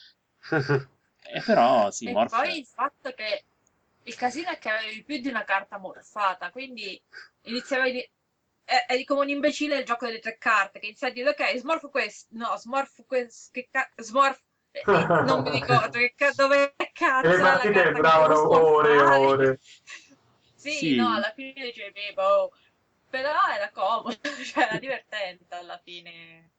E 1.32 1.42
però 1.46 1.92
sì, 1.92 2.08
E 2.08 2.12
Morph 2.12 2.32
poi 2.32 2.58
il 2.58 2.66
fatto 2.66 3.12
che 3.12 3.46
il 4.10 4.16
casino 4.16 4.50
è 4.50 4.58
che 4.58 4.70
avevi 4.70 5.04
più 5.04 5.20
di 5.20 5.28
una 5.30 5.44
carta 5.44 5.78
morfata, 5.78 6.52
quindi 6.52 7.02
iniziavi 7.44 7.92
di... 7.92 8.00
eh, 8.00 8.86
Eri 8.88 9.06
come 9.06 9.22
un 9.22 9.30
imbecille 9.30 9.76
nel 9.76 9.86
gioco 9.86 10.06
delle 10.06 10.20
tre 10.20 10.38
carte, 10.38 10.80
che 10.80 10.88
iniziavi 10.88 11.22
a 11.22 11.24
dire 11.24 11.36
ok, 11.52 11.58
smorfo 11.60 11.90
questo, 11.90 12.28
no, 12.38 12.56
smorfo 12.58 13.04
questo, 13.06 13.50
che 13.52 13.68
ca... 13.72 13.90
smorfo... 13.98 14.42
e- 14.72 14.88
e 14.92 15.14
non 15.20 15.42
mi 15.42 15.52
ricordo 15.52 15.98
che 16.00 16.14
ca... 16.16 16.32
dove 16.34 16.76
cazzo 16.94 17.44
le 17.44 17.70
partite 17.72 17.94
duravano 17.94 18.48
devo 18.48 18.78
ore 18.78 18.94
e 18.96 19.02
ore. 19.02 19.60
Sì, 20.56 20.80
Sì. 20.80 20.96
no, 20.96 21.14
alla 21.14 21.32
fine 21.32 21.54
dicevi, 21.64 22.12
boh, 22.14 22.52
però 23.10 23.32
era 23.54 23.70
comodo, 23.72 24.18
cioè 24.44 24.64
era 24.64 24.78
divertente 24.78 25.56
alla 25.56 25.78
fine. 25.78 26.52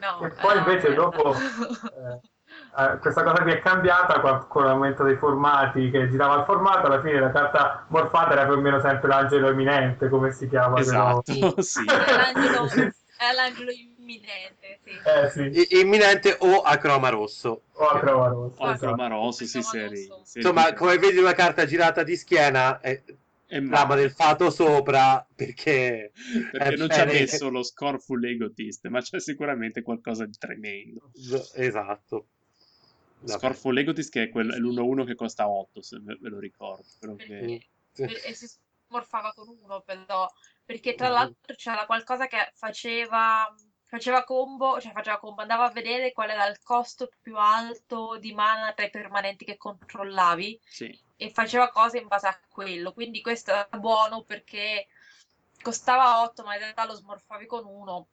No, 0.00 0.20
E 0.24 0.28
poi 0.30 0.58
invece 0.58 0.92
dopo 0.94 1.34
eh, 1.34 2.20
eh, 2.76 2.98
questa 2.98 3.22
cosa 3.22 3.42
qui 3.42 3.52
è 3.52 3.60
cambiata 3.60 4.20
con 4.48 4.64
l'aumento 4.64 5.04
dei 5.04 5.16
formati 5.16 5.90
che 5.90 6.10
girava 6.10 6.36
il 6.36 6.44
formato, 6.44 6.86
alla 6.86 7.00
fine 7.00 7.20
la 7.20 7.30
carta 7.30 7.84
morfata 7.88 8.32
era 8.32 8.44
più 8.44 8.54
o 8.54 8.60
meno 8.60 8.80
sempre 8.80 9.08
l'angelo 9.08 9.48
eminente, 9.48 10.08
come 10.08 10.32
si 10.32 10.48
chiama? 10.48 10.78
Esatto, 10.80 11.60
sì. 11.62 11.84
È 11.86 12.16
l'angelo, 12.16 12.66
è 13.16 13.32
l'angelo 13.32 13.70
imminente, 13.70 14.80
sì. 14.82 14.90
Eh 15.04 15.30
sì, 15.30 15.76
I- 15.76 15.80
Imminente 15.80 16.36
o 16.40 16.62
a 16.62 16.76
croma 16.76 17.10
rosso. 17.10 17.62
o 17.72 17.86
a 17.86 17.98
croma 18.00 18.28
rossa. 18.28 18.62
O 18.62 18.66
a 18.66 18.72
esatto. 18.72 18.86
croma 18.86 19.08
rosso, 19.08 19.44
sì, 19.44 19.60
Croma 19.60 19.68
seri, 19.68 20.06
rosso. 20.08 20.38
Insomma, 20.38 20.72
come 20.74 20.98
vedi 20.98 21.18
una 21.18 21.32
carta 21.32 21.64
girata 21.64 22.02
di 22.02 22.16
schiena, 22.16 22.80
è 22.80 23.00
e 23.46 23.60
male. 23.60 23.94
del 23.94 24.10
fato 24.10 24.50
sopra, 24.50 25.24
perché... 25.32 26.10
Perché 26.50 26.76
non 26.76 26.90
ci 26.90 26.98
ha 26.98 27.04
messo 27.04 27.48
lo 27.50 27.62
Scorful 27.62 28.24
Egotist, 28.24 28.88
ma 28.88 29.00
c'è 29.00 29.20
sicuramente 29.20 29.82
qualcosa 29.82 30.26
di 30.26 30.36
tremendo. 30.36 31.12
Esatto. 31.54 32.26
Vabbè. 33.26 33.38
Scorful 33.38 33.78
Egotist 33.78 34.10
che 34.10 34.24
è, 34.24 34.28
quel- 34.28 34.52
è 34.52 34.56
l'1-1 34.58 35.04
che 35.04 35.14
costa 35.14 35.48
8, 35.48 35.80
se 35.82 35.98
ve 36.00 36.16
ve 36.20 36.28
lo 36.28 36.38
ricordo. 36.38 36.84
che- 37.16 37.68
E, 37.96 38.22
e 38.26 38.34
si 38.34 38.46
smorfava 38.86 39.32
con 39.32 39.48
uno, 39.62 39.80
però, 39.80 40.30
perché 40.64 40.94
tra 40.94 41.08
l'altro 41.08 41.54
c'era 41.54 41.86
qualcosa 41.86 42.26
che 42.26 42.50
faceva, 42.54 43.46
faceva 43.82 44.24
combo, 44.24 44.80
cioè 44.80 44.92
faceva 44.92 45.18
combo, 45.18 45.42
andava 45.42 45.64
a 45.66 45.70
vedere 45.70 46.12
qual 46.12 46.30
era 46.30 46.46
il 46.48 46.60
costo 46.62 47.08
più 47.20 47.36
alto 47.36 48.18
di 48.18 48.32
mana 48.32 48.72
tra 48.72 48.84
i 48.84 48.90
permanenti 48.90 49.44
che 49.44 49.56
controllavi 49.56 50.60
Sì, 50.64 50.98
e 51.16 51.30
faceva 51.30 51.70
cose 51.70 51.98
in 51.98 52.08
base 52.08 52.26
a 52.26 52.38
quello. 52.48 52.92
Quindi 52.92 53.20
questo 53.20 53.52
era 53.52 53.68
buono 53.78 54.22
perché 54.22 54.86
costava 55.62 56.22
8, 56.22 56.42
ma 56.42 56.54
in 56.54 56.60
realtà 56.60 56.84
lo 56.84 56.94
smorfavi 56.94 57.46
con 57.46 57.64
uno. 57.64 58.08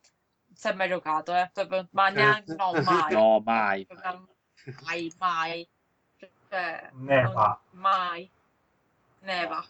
Non 0.52 0.56
si 0.56 0.68
è 0.68 0.74
mai 0.74 0.90
giocato, 0.90 1.34
eh. 1.36 1.50
Ma 1.92 2.10
neanche, 2.10 2.54
no, 2.56 2.72
mai. 2.84 3.14
no, 3.14 3.40
mai. 3.40 3.88
Mai, 3.90 4.28
mai. 5.20 5.68
Cioè, 6.50 6.90
Neva. 6.94 7.60
mai. 7.72 8.30
Neva. 9.22 9.64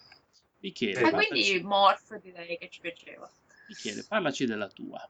Michele, 0.60 0.98
E 0.98 1.02
parlaci, 1.02 1.28
quindi 1.28 1.62
Morph 1.62 2.16
direi 2.20 2.58
che 2.58 2.68
ci 2.68 2.80
piaceva. 2.80 3.28
Michele, 3.68 4.04
parlaci 4.08 4.46
della 4.46 4.68
tua. 4.68 5.08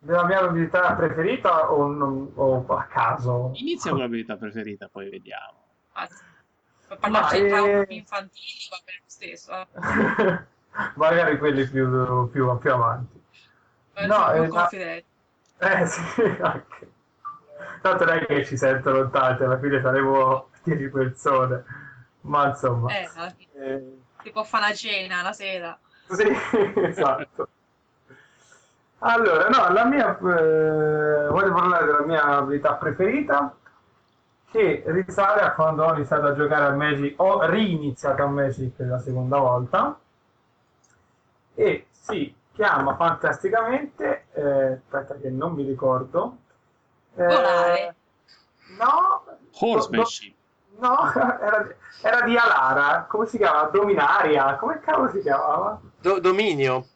Della 0.00 0.24
mia 0.26 0.40
abilità 0.40 0.94
preferita 0.94 1.72
o, 1.72 1.86
non- 1.88 2.30
o 2.34 2.64
a 2.66 2.84
caso? 2.84 3.50
Inizia 3.54 3.90
con 3.90 4.00
l'abilità 4.00 4.36
preferita, 4.36 4.88
poi 4.88 5.10
vediamo. 5.10 5.64
Anzi, 5.92 6.22
per 6.86 6.98
parlarci 6.98 7.36
Ma, 7.36 7.42
di 7.42 7.48
traumi 7.48 7.84
eh, 7.84 7.94
infantili 7.94 8.68
va 8.70 8.80
bene 8.84 8.98
lo 9.02 9.08
stesso. 9.08 9.52
Eh. 9.60 10.46
Magari 10.94 11.38
quelli 11.38 11.66
più, 11.68 12.30
più, 12.30 12.58
più 12.58 12.72
avanti. 12.72 13.20
Per 13.92 14.06
No, 14.06 14.30
più 14.32 14.42
eh, 14.42 14.48
ma- 14.48 14.60
confidenti. 14.60 15.06
Eh 15.58 15.86
sì, 15.86 16.22
anche. 16.40 16.92
Tanto 17.80 18.04
non 18.04 18.14
è 18.14 18.26
che 18.26 18.44
ci 18.44 18.56
sentono 18.56 19.08
tante, 19.10 19.44
alla 19.44 19.58
fine 19.58 19.80
saremo 19.80 20.48
10 20.62 20.88
persone. 20.88 21.64
Ma 22.22 22.48
insomma. 22.48 22.90
Eh, 22.92 23.08
eh, 23.54 23.98
si 24.22 24.30
può 24.30 24.44
fare 24.44 24.66
una 24.66 24.74
cena 24.74 25.22
la 25.22 25.32
sera. 25.32 25.78
Sì, 26.08 26.26
esatto. 26.82 27.48
Allora, 29.00 29.48
no, 29.48 29.72
la 29.72 29.84
mia, 29.84 30.16
eh, 30.16 31.28
voglio 31.28 31.52
parlare 31.52 31.84
della 31.86 32.04
mia 32.04 32.24
abilità 32.24 32.74
preferita 32.74 33.54
che 34.50 34.82
risale 34.86 35.42
a 35.42 35.52
quando 35.52 35.84
ho 35.84 35.94
iniziato 35.94 36.26
a 36.26 36.34
giocare 36.34 36.66
a 36.66 36.70
Magic, 36.70 37.14
ho 37.20 37.44
riniziato 37.46 38.22
a 38.22 38.26
Magic 38.26 38.74
per 38.74 38.86
la 38.88 38.98
seconda 38.98 39.38
volta 39.38 39.98
e 41.54 41.86
si 41.90 42.34
chiama 42.52 42.96
fantasticamente, 42.96 44.24
eh, 44.32 44.72
aspetta 44.72 45.14
che 45.16 45.30
non 45.30 45.52
mi 45.52 45.64
ricordo, 45.64 46.38
Volare. 47.26 47.94
no, 48.78 49.24
Horsemanship. 49.58 50.34
no, 50.78 51.12
era, 51.14 51.74
era 52.02 52.20
di 52.22 52.36
Alara, 52.36 53.06
come 53.08 53.26
si 53.26 53.36
chiama? 53.38 53.62
Dominaria, 53.64 54.56
come 54.56 54.80
cavolo 54.80 55.10
si 55.10 55.20
chiamava? 55.20 55.80
Do- 56.00 56.20
dominio. 56.20 56.86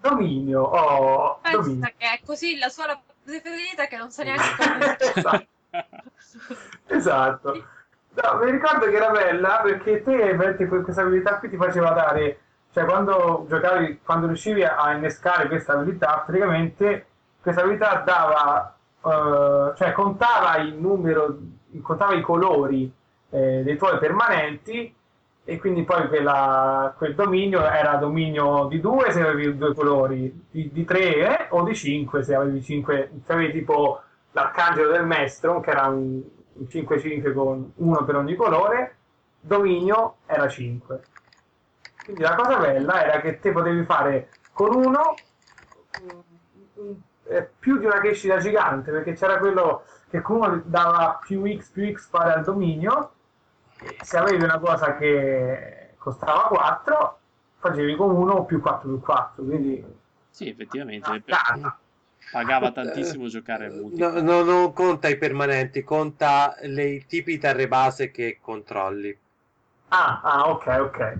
Dominio, 0.00 0.62
oh, 0.62 1.38
Pensa 1.42 1.58
dominio. 1.58 1.92
che 1.96 2.06
è 2.12 2.20
così 2.24 2.58
la 2.58 2.68
sua 2.68 2.98
preferita 3.22 3.86
che 3.86 3.96
non 3.96 4.10
sa 4.10 4.22
neanche 4.24 4.56
come 4.56 4.96
esatto. 4.98 5.46
esatto. 6.86 7.64
No, 8.12 8.38
mi 8.42 8.50
ricordo 8.50 8.86
che 8.86 8.96
era 8.96 9.10
bella 9.10 9.60
perché 9.62 10.02
te 10.02 10.66
questa 10.82 11.02
abilità 11.02 11.38
qui 11.38 11.48
ti 11.48 11.56
faceva 11.56 11.90
dare, 11.92 12.40
cioè 12.72 12.84
quando 12.84 13.46
giocavi, 13.48 14.00
quando 14.04 14.26
riuscivi 14.26 14.64
a 14.64 14.92
innescare 14.92 15.46
questa 15.48 15.74
abilità, 15.74 16.22
praticamente 16.26 17.06
questa 17.40 17.60
abilità 17.62 17.96
dava, 18.04 18.74
eh, 19.04 19.72
cioè 19.76 19.92
contava 19.92 20.56
il 20.58 20.74
numero, 20.74 21.38
contava 21.82 22.14
i 22.14 22.20
colori 22.20 22.92
eh, 23.30 23.62
dei 23.64 23.76
tuoi 23.76 23.98
permanenti 23.98 24.94
e 25.44 25.58
quindi 25.58 25.82
poi 25.84 26.06
quella- 26.08 26.94
quel 26.96 27.14
dominio 27.14 27.62
era 27.64 27.96
dominio 27.96 28.66
di 28.66 28.80
2 28.80 29.10
se 29.10 29.20
avevi 29.22 29.56
due 29.56 29.74
colori, 29.74 30.46
di 30.50 30.84
3 30.84 31.48
o 31.50 31.62
di 31.62 31.74
5 31.74 32.22
se 32.22 32.34
avevi 32.34 32.62
5, 32.62 33.10
se 33.24 33.32
avevi 33.32 33.52
tipo 33.52 34.02
l'arcangelo 34.32 34.92
del 34.92 35.06
maestro 35.06 35.60
che 35.60 35.70
era 35.70 35.86
un, 35.86 36.22
un 36.52 36.66
5-5 36.68 37.32
con 37.32 37.72
uno 37.76 38.04
per 38.04 38.16
ogni 38.16 38.34
colore, 38.36 38.96
dominio 39.40 40.16
era 40.26 40.46
5. 40.48 41.00
Quindi 42.04 42.22
la 42.22 42.34
cosa 42.34 42.58
bella 42.58 43.04
era 43.04 43.20
che 43.20 43.40
te 43.40 43.52
potevi 43.52 43.84
fare 43.84 44.28
con 44.52 44.74
uno 44.74 45.14
mm, 46.02 46.82
mm, 46.82 46.92
eh, 47.30 47.48
più 47.58 47.78
di 47.78 47.84
una 47.86 48.00
crescita 48.00 48.38
gigante 48.38 48.90
perché 48.90 49.12
c'era 49.14 49.38
quello 49.38 49.84
che 50.10 50.20
con 50.20 50.36
uno 50.36 50.62
dava 50.64 51.20
più 51.24 51.46
x 51.46 51.70
più 51.70 51.92
x 51.94 52.08
pari 52.08 52.32
al 52.32 52.42
dominio 52.44 53.12
se 54.02 54.16
avevi 54.18 54.42
una 54.42 54.58
cosa 54.58 54.96
che 54.96 55.94
costava 55.96 56.42
4 56.48 57.18
facevi 57.58 57.94
con 57.94 58.10
1 58.10 58.44
più 58.44 58.60
4 58.60 58.88
più 58.88 59.00
4 59.00 59.44
quindi 59.44 59.84
Sì, 60.30 60.48
effettivamente. 60.48 61.10
Ah, 61.10 61.20
data. 61.24 61.78
Pagava 62.30 62.70
tantissimo 62.70 63.26
giocare 63.26 63.66
al 63.66 63.72
multi. 63.74 64.00
No, 64.00 64.20
no, 64.20 64.42
non 64.42 64.72
conta 64.72 65.08
i 65.08 65.16
permanenti, 65.18 65.82
conta 65.82 66.54
le- 66.60 66.88
i 66.88 67.06
tipi 67.06 67.32
di 67.32 67.38
terre 67.38 67.66
base 67.66 68.10
che 68.10 68.38
controlli. 68.40 69.18
Ah, 69.88 70.20
ah, 70.22 70.48
ok, 70.48 70.66
ok. 70.80 71.18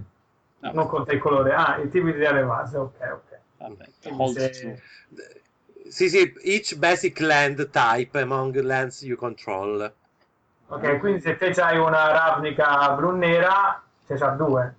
No, 0.60 0.72
Non 0.72 0.86
conta 0.86 1.12
il 1.12 1.18
colore. 1.18 1.52
Ah, 1.52 1.78
i 1.78 1.88
tipi 1.90 2.12
di 2.12 2.24
aree 2.24 2.44
base, 2.44 2.76
ok, 2.76 3.00
ok. 3.12 3.38
vabbè, 3.58 3.88
se-. 4.38 4.82
Sì, 5.90 6.08
sì, 6.08 6.32
each 6.44 6.76
basic 6.76 7.18
land 7.18 7.68
type 7.70 8.20
among 8.20 8.54
lands 8.60 9.02
you 9.02 9.16
control. 9.16 9.92
Ok, 10.68 11.00
quindi 11.00 11.20
se 11.20 11.36
te 11.36 11.50
c'hai 11.50 11.78
una 11.78 12.12
Ravnica 12.12 12.92
blu-nera, 12.92 13.82
te 14.06 14.14
c'ha 14.14 14.28
due. 14.30 14.74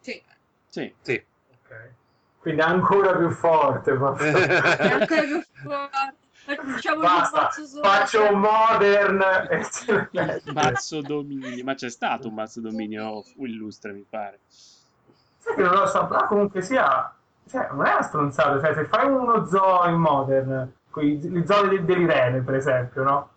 Sì. 0.00 0.22
Sì, 0.68 0.94
Sì. 1.02 1.22
Ok. 1.50 1.90
Quindi 2.38 2.62
è 2.62 2.64
ancora 2.64 3.14
più 3.14 3.28
forte. 3.30 3.90
È 3.92 4.90
ancora 4.90 5.22
più 5.22 5.42
forte. 5.62 6.20
Basta, 6.98 7.50
solo. 7.50 7.84
faccio 7.84 8.32
un 8.32 8.40
modern 8.40 9.22
ce 9.70 10.42
mazzo 10.52 11.02
dominio, 11.02 11.62
ma 11.62 11.74
c'è 11.74 11.88
stato 11.88 12.28
un 12.28 12.34
mazzo 12.34 12.60
dominio 12.60 13.22
illustre, 13.36 13.92
mi 13.92 14.04
pare. 14.08 14.40
Sai 14.48 15.54
che 15.54 15.62
non 15.62 15.74
lo 15.74 15.86
so, 15.86 16.06
però 16.06 16.26
comunque 16.26 16.62
sia... 16.62 17.14
Cioè, 17.52 17.68
non 17.70 17.84
è 17.84 17.92
una 17.92 18.02
stronzata. 18.02 18.58
Cioè, 18.60 18.74
se 18.74 18.84
fai 18.86 19.06
uno 19.10 19.44
zoo 19.46 19.86
in 19.88 19.96
modern, 19.96 20.72
con 20.88 21.04
i, 21.04 21.16
gli 21.18 21.44
zoo 21.46 21.66
del- 21.68 21.84
dell'Irene, 21.84 22.40
per 22.40 22.54
esempio, 22.54 23.02
no? 23.02 23.28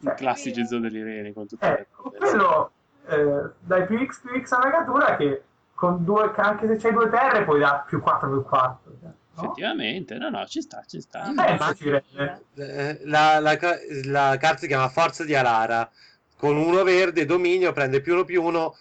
I 0.00 0.12
classici 0.16 0.66
zoo 0.66 0.80
dell'Irene 0.80 1.32
con 1.34 1.46
tutte 1.46 1.66
le 1.66 1.78
Ecco, 1.80 2.10
quello 2.10 2.70
eh, 3.06 3.50
dai 3.60 3.86
più 3.86 4.04
X 4.06 4.20
più 4.20 4.42
X 4.42 4.52
alla 4.52 4.78
natura 4.78 5.16
che 5.16 5.42
con 5.74 6.04
due, 6.04 6.32
anche 6.36 6.66
se 6.68 6.76
c'hai 6.76 6.92
due 6.92 7.10
terre 7.10 7.44
puoi 7.44 7.60
dare 7.60 7.84
più 7.86 8.00
4 8.00 8.28
più 8.28 8.42
4. 8.44 8.78
Cioè, 9.00 9.10
no? 9.34 9.42
Effettivamente, 9.42 10.16
no, 10.16 10.30
no, 10.30 10.46
ci 10.46 10.62
sta, 10.62 10.82
ci 10.86 11.00
sta. 11.00 11.28
Mm. 11.28 11.36
Pensaci, 11.36 11.90
Rene. 11.90 12.42
Eh, 12.54 13.00
La, 13.04 13.40
la 13.40 13.58
la 14.04 14.36
carta 14.38 14.56
si 14.58 14.66
chiama 14.68 14.88
Forza 14.88 15.24
di 15.24 15.34
Alara. 15.34 15.90
Con 16.36 16.56
uno 16.56 16.82
verde, 16.82 17.24
dominio, 17.26 17.72
prende 17.72 18.00
più 18.00 18.12
uno 18.14 18.24
più 18.24 18.42
uno 18.42 18.76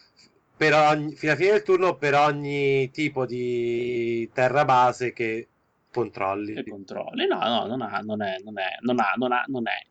per 0.63 0.73
ogni, 0.73 1.13
fino 1.15 1.31
alla 1.33 1.41
fine 1.41 1.51
del 1.53 1.63
turno 1.63 1.97
per 1.97 2.13
ogni 2.15 2.89
tipo 2.91 3.25
di 3.25 4.29
terra 4.33 4.63
base 4.63 5.11
che 5.11 5.49
controlli. 5.91 6.53
E 6.53 6.65
controlli. 6.65 7.27
No, 7.27 7.39
no, 7.39 7.65
non 7.67 7.81
ha, 7.81 7.99
non 7.99 8.21
è, 8.21 8.39
non 8.43 8.57
è, 8.57 8.77
non 8.79 8.99
ha, 8.99 9.13
non 9.17 9.31
ha, 9.33 9.43
non 9.47 9.67
è. 9.67 9.87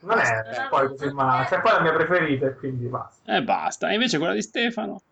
Non 0.00 0.18
è 0.18 0.42
Non 0.52 0.68
poi 0.68 0.88
così 0.88 1.08
male. 1.10 1.46
Cioè, 1.46 1.60
poi 1.60 1.70
è 1.70 1.74
la 1.76 1.80
mia 1.82 1.92
preferita 1.94 2.46
e 2.46 2.54
quindi 2.56 2.86
basta. 2.88 3.36
E 3.36 3.42
basta. 3.42 3.90
E 3.90 3.94
invece 3.94 4.18
quella 4.18 4.34
di 4.34 4.42
Stefano, 4.42 5.02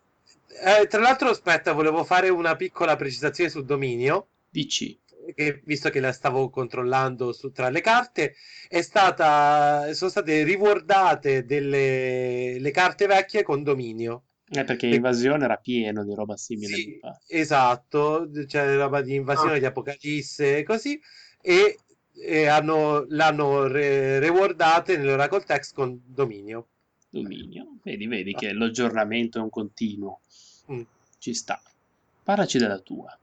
Eh, 0.63 0.87
tra 0.87 1.01
l'altro, 1.01 1.31
aspetta, 1.31 1.73
volevo 1.73 2.05
fare 2.05 2.29
una 2.29 2.57
piccola 2.57 2.97
precisazione 2.97 3.51
sul 3.51 3.65
dominio. 3.65 4.29
DC. 4.51 4.99
che 5.35 5.61
visto 5.65 5.91
che 5.91 6.01
la 6.01 6.13
stavo 6.13 6.51
controllando 6.51 7.33
su- 7.33 7.53
tra 7.53 7.69
le 7.71 7.81
carte, 7.81 8.35
è 8.69 8.83
stata, 8.83 9.93
sono 9.95 10.11
state 10.11 10.43
rewardate 10.45 11.45
delle 11.45 12.59
le 12.59 12.71
carte 12.73 13.07
vecchie 13.07 13.43
con 13.43 13.63
dominio. 13.63 14.25
Eh, 14.53 14.65
perché 14.65 14.89
E- 14.89 14.95
invasione 14.97 15.45
era 15.45 15.57
pieno 15.57 16.05
di 16.05 16.13
roba 16.15 16.37
simile. 16.37 16.75
Sì, 16.75 17.01
esatto, 17.29 18.29
c'è 18.47 18.77
roba 18.77 19.01
di 19.01 19.15
invasione 19.15 19.55
Ah. 19.55 19.59
di 19.59 19.65
Apocalisse 19.65 20.59
e 20.59 20.63
così, 20.65 21.01
e, 21.41 21.79
e 22.13 22.47
hanno, 22.47 23.05
l'hanno 23.09 23.67
re- 23.69 24.19
rewardate 24.19 24.97
nell'Oracle 24.97 25.45
Text 25.45 25.75
con 25.75 26.01
dominio. 26.05 26.67
Dominio. 27.09 27.79
Vedi, 27.83 28.07
vedi 28.07 28.33
che 28.35 28.53
l'aggiornamento 28.53 29.39
è 29.39 29.43
un 29.43 29.51
continuo. 29.51 30.21
Mm. 30.71 30.83
Ci 31.19 31.35
sta. 31.35 31.61
Parlaci 32.23 32.59
della 32.59 32.79
tua. 32.79 33.17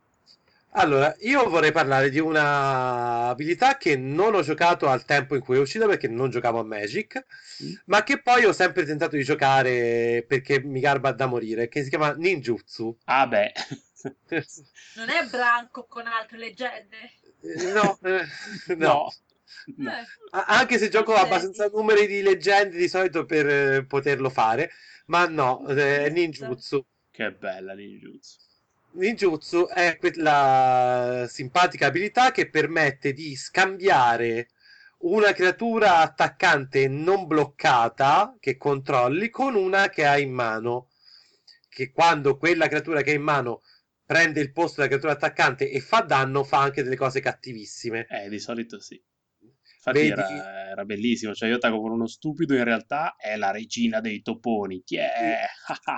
Allora, 0.72 1.14
io 1.20 1.48
vorrei 1.48 1.72
parlare 1.72 2.10
di 2.10 2.18
una 2.20 3.28
abilità 3.28 3.76
che 3.78 3.96
non 3.96 4.34
ho 4.34 4.42
giocato 4.42 4.86
al 4.88 5.04
tempo 5.04 5.34
in 5.34 5.40
cui 5.40 5.56
è 5.56 5.60
uscita 5.60 5.86
perché 5.86 6.08
non 6.08 6.30
giocavo 6.30 6.60
a 6.60 6.64
Magic, 6.64 7.24
Mm. 7.60 7.72
ma 7.86 8.04
che 8.04 8.20
poi 8.22 8.44
ho 8.44 8.52
sempre 8.52 8.84
tentato 8.84 9.16
di 9.16 9.24
giocare 9.24 10.24
perché 10.28 10.60
mi 10.62 10.78
garba 10.78 11.10
da 11.10 11.26
morire, 11.26 11.66
che 11.68 11.82
si 11.82 11.88
chiama 11.88 12.12
Ninjutsu. 12.12 12.96
Ah, 13.06 13.26
beh. 13.26 13.52
Non 14.94 15.08
è 15.08 15.26
branco 15.28 15.86
con 15.86 16.06
altre 16.06 16.38
leggende? 16.38 16.96
Eh, 17.42 17.72
No, 17.72 17.98
eh, 18.04 18.24
no. 18.76 18.76
no. 18.76 19.12
No. 19.76 19.90
Eh, 19.90 20.06
Anche 20.30 20.78
se 20.78 20.88
gioco 20.88 21.14
abbastanza 21.14 21.66
numeri 21.68 22.06
di 22.06 22.22
leggende 22.22 22.76
di 22.76 22.88
solito 22.88 23.24
per 23.24 23.48
eh, 23.48 23.84
poterlo 23.86 24.30
fare, 24.30 24.70
ma 25.06 25.26
no, 25.26 25.66
è 25.66 26.08
ninjutsu. 26.10 26.84
Che 27.10 27.32
bella 27.32 27.74
ninjutsu. 27.74 28.38
Ninjutsu 28.92 29.68
è 29.68 29.96
quella 29.98 31.26
simpatica 31.28 31.86
abilità 31.86 32.30
che 32.30 32.48
permette 32.48 33.12
di 33.12 33.36
scambiare 33.36 34.48
una 35.00 35.32
creatura 35.32 35.98
attaccante 35.98 36.88
non 36.88 37.26
bloccata 37.26 38.36
che 38.40 38.56
controlli 38.56 39.28
con 39.30 39.54
una 39.54 39.88
che 39.88 40.04
hai 40.04 40.22
in 40.22 40.32
mano. 40.32 40.88
Che 41.68 41.92
quando 41.92 42.36
quella 42.36 42.66
creatura 42.66 43.02
che 43.02 43.10
hai 43.10 43.16
in 43.16 43.22
mano 43.22 43.62
prende 44.04 44.40
il 44.40 44.52
posto 44.52 44.76
della 44.76 44.88
creatura 44.88 45.12
attaccante 45.12 45.70
e 45.70 45.80
fa 45.80 46.00
danno, 46.00 46.42
fa 46.42 46.60
anche 46.60 46.82
delle 46.82 46.96
cose 46.96 47.20
cattivissime. 47.20 48.06
Eh, 48.08 48.28
di 48.28 48.40
solito 48.40 48.80
sì. 48.80 49.00
Infatti 49.92 50.06
era, 50.06 50.68
era 50.70 50.84
bellissimo. 50.84 51.34
Cioè, 51.34 51.48
io 51.48 51.56
attacco 51.56 51.80
con 51.80 51.92
uno 51.92 52.06
stupido, 52.06 52.54
in 52.54 52.64
realtà 52.64 53.16
è 53.16 53.36
la 53.36 53.50
regina 53.50 54.00
dei 54.00 54.22
toponi. 54.22 54.82
Chi 54.84 54.96
è? 54.96 55.38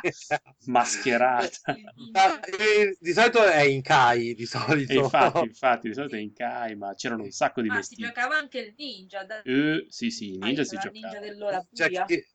Mascherata. 0.66 1.76
Ah, 2.12 2.40
eh, 2.58 2.96
di 2.98 3.12
solito 3.12 3.44
è 3.44 3.62
in 3.62 3.82
Kai, 3.82 4.34
di 4.34 4.46
solito. 4.46 4.92
E 4.92 4.96
infatti, 4.96 5.44
infatti, 5.44 5.88
di 5.88 5.94
solito 5.94 6.16
è 6.16 6.18
in 6.20 6.32
Kai, 6.32 6.76
ma 6.76 6.94
c'erano 6.94 7.22
un 7.24 7.30
sacco 7.30 7.62
di 7.62 7.68
Ah, 7.68 7.74
si 7.74 7.78
vestiti. 7.78 8.02
giocava 8.02 8.36
anche 8.36 8.58
il 8.58 8.74
ninja. 8.76 9.24
Da... 9.24 9.42
Eh, 9.44 9.86
sì, 9.88 10.10
sì, 10.10 10.34
in 10.34 10.40
ninja 10.40 10.64
si 10.64 10.76
giocava. 10.76 10.90
ninja 10.92 11.20
dell'ora 11.20 11.64
Cioè, 11.72 11.90
che- 11.90 12.26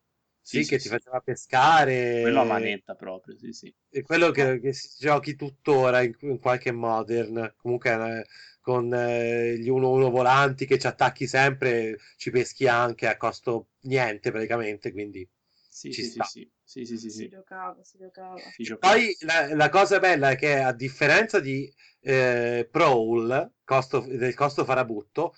sì, 0.42 0.60
Sì, 0.60 0.66
che 0.66 0.78
sì, 0.78 0.84
ti 0.84 0.90
faceva 0.90 1.20
pescare. 1.22 2.22
Quello 2.22 2.42
a 2.42 2.46
manetta 2.46 2.94
proprio, 2.96 3.36
sì, 3.38 3.52
sì. 3.52 3.74
È 3.90 4.02
quello 4.04 4.30
che, 4.32 4.60
che 4.60 4.74
si 4.74 4.90
giochi 5.00 5.36
tuttora 5.36 6.02
in, 6.04 6.14
in 6.22 6.40
qualche 6.40 6.72
modern. 6.72 7.54
Comunque 7.58 7.92
eh, 8.20 8.26
con 8.66 8.92
eh, 8.94 9.58
gli 9.60 9.70
1-1 9.70 10.10
volanti 10.10 10.66
che 10.66 10.80
ci 10.80 10.88
attacchi 10.88 11.28
sempre, 11.28 12.00
ci 12.18 12.32
peschi 12.32 12.68
anche 12.68 13.08
a 13.08 13.16
costo 13.18 13.68
niente 13.82 14.32
praticamente. 14.32 14.92
Quindi 14.92 15.28
Sì, 15.70 15.94
Ci 15.94 16.02
sì, 16.02 16.10
sì, 16.10 16.24
sta. 16.24 16.24
sì, 16.24 16.52
sì, 16.64 16.86
sì, 16.86 16.98
sì, 16.98 17.12
Si 17.12 17.28
sì. 17.28 17.28
giocava, 17.28 17.84
si 17.84 17.98
giocava. 17.98 18.50
Si 18.50 18.64
giocava. 18.64 18.94
Poi 18.94 19.16
la, 19.22 19.54
la 19.56 19.70
cosa 19.70 20.00
bella 20.00 20.32
è 20.32 20.36
che 20.36 20.60
a 20.60 20.72
differenza 20.74 21.40
di 21.40 21.72
eh, 22.02 22.68
Prowl, 22.72 23.52
costo- 23.64 24.02
del 24.08 24.34
costo 24.36 24.64
farabutto, 24.66 25.34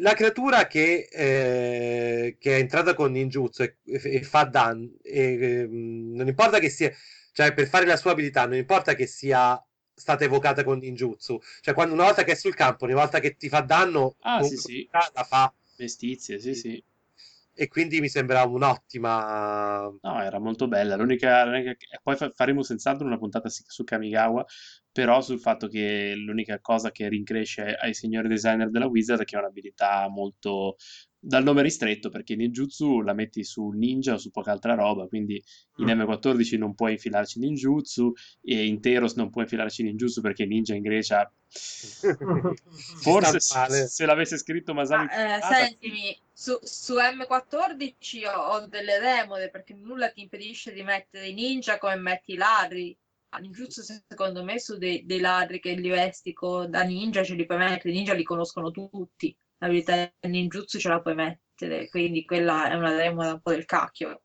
la 0.00 0.12
creatura 0.14 0.66
che, 0.66 1.08
eh, 1.10 2.36
che 2.38 2.56
è 2.56 2.60
entrata 2.60 2.94
con 2.94 3.12
ninjutsu 3.12 3.62
e, 3.62 3.76
e 3.84 4.22
fa 4.22 4.44
danno, 4.44 4.90
e, 5.02 5.60
ehm, 5.62 6.12
non 6.14 6.28
importa 6.28 6.58
che 6.58 6.68
sia, 6.70 6.92
cioè 7.32 7.52
per 7.54 7.66
fare 7.68 7.86
la 7.86 7.96
sua 7.96 8.12
abilità, 8.12 8.44
non 8.46 8.56
importa 8.56 8.94
che 8.94 9.06
sia 9.06 9.62
stata 10.00 10.24
evocata 10.24 10.64
con 10.64 10.78
ninjutsu, 10.78 11.38
cioè 11.60 11.74
quando 11.74 11.94
una 11.94 12.04
volta 12.04 12.24
che 12.24 12.32
è 12.32 12.34
sul 12.34 12.54
campo, 12.54 12.84
una 12.86 12.94
volta 12.94 13.20
che 13.20 13.36
ti 13.36 13.48
fa 13.48 13.60
danno, 13.60 14.16
Ah, 14.22 14.42
sì, 14.42 14.56
sì. 14.56 14.88
la 15.14 15.24
fa 15.24 15.52
Vestizie, 15.76 16.38
sì, 16.40 16.54
sì. 16.54 16.84
e 17.54 17.68
quindi 17.68 18.00
mi 18.00 18.08
sembra 18.08 18.42
un'ottima 18.44 19.90
No, 20.02 20.22
era 20.22 20.38
molto 20.38 20.66
bella. 20.68 20.96
L'unica, 20.96 21.44
l'unica- 21.44 21.76
poi 22.02 22.16
fa- 22.16 22.30
faremo 22.30 22.62
senz'altro 22.62 23.06
una 23.06 23.18
puntata 23.18 23.48
su 23.48 23.84
Kamigawa, 23.84 24.44
però 24.92 25.20
sul 25.20 25.40
fatto 25.40 25.68
che 25.68 26.14
l'unica 26.16 26.58
cosa 26.60 26.90
che 26.90 27.08
rincresce 27.08 27.74
ai 27.74 27.94
signori 27.94 28.28
designer 28.28 28.70
della 28.70 28.86
Wizard 28.86 29.20
è 29.22 29.24
che 29.24 29.36
è 29.36 29.38
un'abilità 29.38 30.08
molto 30.08 30.76
dal 31.20 31.42
nome 31.44 31.62
ristretto, 31.62 32.08
perché 32.08 32.34
ninjutsu 32.34 33.00
la 33.02 33.12
metti 33.12 33.44
su 33.44 33.68
ninja 33.70 34.14
o 34.14 34.18
su 34.18 34.30
poca 34.30 34.52
altra 34.52 34.74
roba, 34.74 35.06
quindi 35.06 35.42
in 35.76 35.86
Mm. 35.86 35.90
M14 36.00 36.56
non 36.58 36.74
puoi 36.74 36.92
infilarci 36.92 37.38
ninjutsu 37.38 38.12
e 38.42 38.66
in 38.66 38.80
Teros 38.80 39.14
non 39.14 39.30
puoi 39.30 39.44
infilarci 39.44 39.82
ninjutsu 39.82 40.20
perché 40.20 40.46
ninja 40.46 40.74
in 40.74 40.82
Grecia 40.82 41.30
forse 43.02 43.40
se, 43.40 43.86
se 43.88 44.06
l'avesse 44.06 44.38
scritto 44.38 44.72
Masami 44.74 45.06
Ma, 45.06 45.38
eh, 45.38 45.42
sentimi, 45.42 46.18
su, 46.32 46.58
su 46.62 46.94
M14 46.98 48.26
ho, 48.26 48.30
ho 48.54 48.66
delle 48.66 48.98
remore 48.98 49.50
perché 49.50 49.74
nulla 49.74 50.10
ti 50.10 50.20
impedisce 50.22 50.72
di 50.72 50.82
mettere 50.82 51.28
i 51.28 51.34
ninja 51.34 51.78
come 51.78 51.96
metti 51.96 52.32
i 52.32 52.36
ladri. 52.36 52.96
A 53.32 53.38
Ninjutsu 53.38 53.82
secondo 53.82 54.42
me 54.42 54.58
su 54.58 54.76
dei, 54.76 55.04
dei 55.06 55.20
ladri 55.20 55.60
che 55.60 55.72
li 55.74 55.88
vesti 55.88 56.32
co- 56.32 56.66
da 56.66 56.82
ninja 56.82 57.22
ce 57.22 57.34
li 57.34 57.46
puoi 57.46 57.58
mettere, 57.58 57.90
i 57.90 57.96
ninja 57.96 58.12
li 58.14 58.24
conoscono 58.24 58.70
tutti, 58.72 59.36
l'abilità 59.60 59.94
del 60.20 60.30
ninjutsu 60.30 60.78
ce 60.78 60.88
la 60.88 61.00
puoi 61.00 61.14
mettere, 61.14 61.88
quindi 61.88 62.24
quella 62.24 62.70
è 62.70 62.74
una 62.74 62.94
remora 62.96 63.32
un 63.32 63.40
po' 63.40 63.50
del 63.52 63.64
cacchio. 63.64 64.22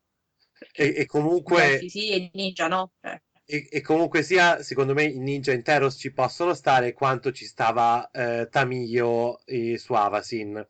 e, 0.73 0.93
e 1.01 1.05
comunque 1.05 1.89
sì 1.89 2.09
e 2.11 2.29
ninja 2.33 2.67
no. 2.67 2.91
Cioè, 3.01 3.21
E, 3.47 3.67
e 3.71 3.81
comunque 3.81 4.23
sia, 4.23 4.61
secondo 4.63 4.93
me 4.93 5.03
i 5.03 5.19
ninja 5.19 5.51
in 5.53 5.61
Teros 5.63 5.95
ci 5.99 6.11
possono 6.11 6.53
stare 6.55 6.93
quanto 6.93 7.31
ci 7.31 7.45
stava 7.45 8.09
eh, 8.11 8.47
Tamiyo 8.49 9.43
eh, 9.45 9.77
su 9.77 9.93
Avasin. 9.93 10.65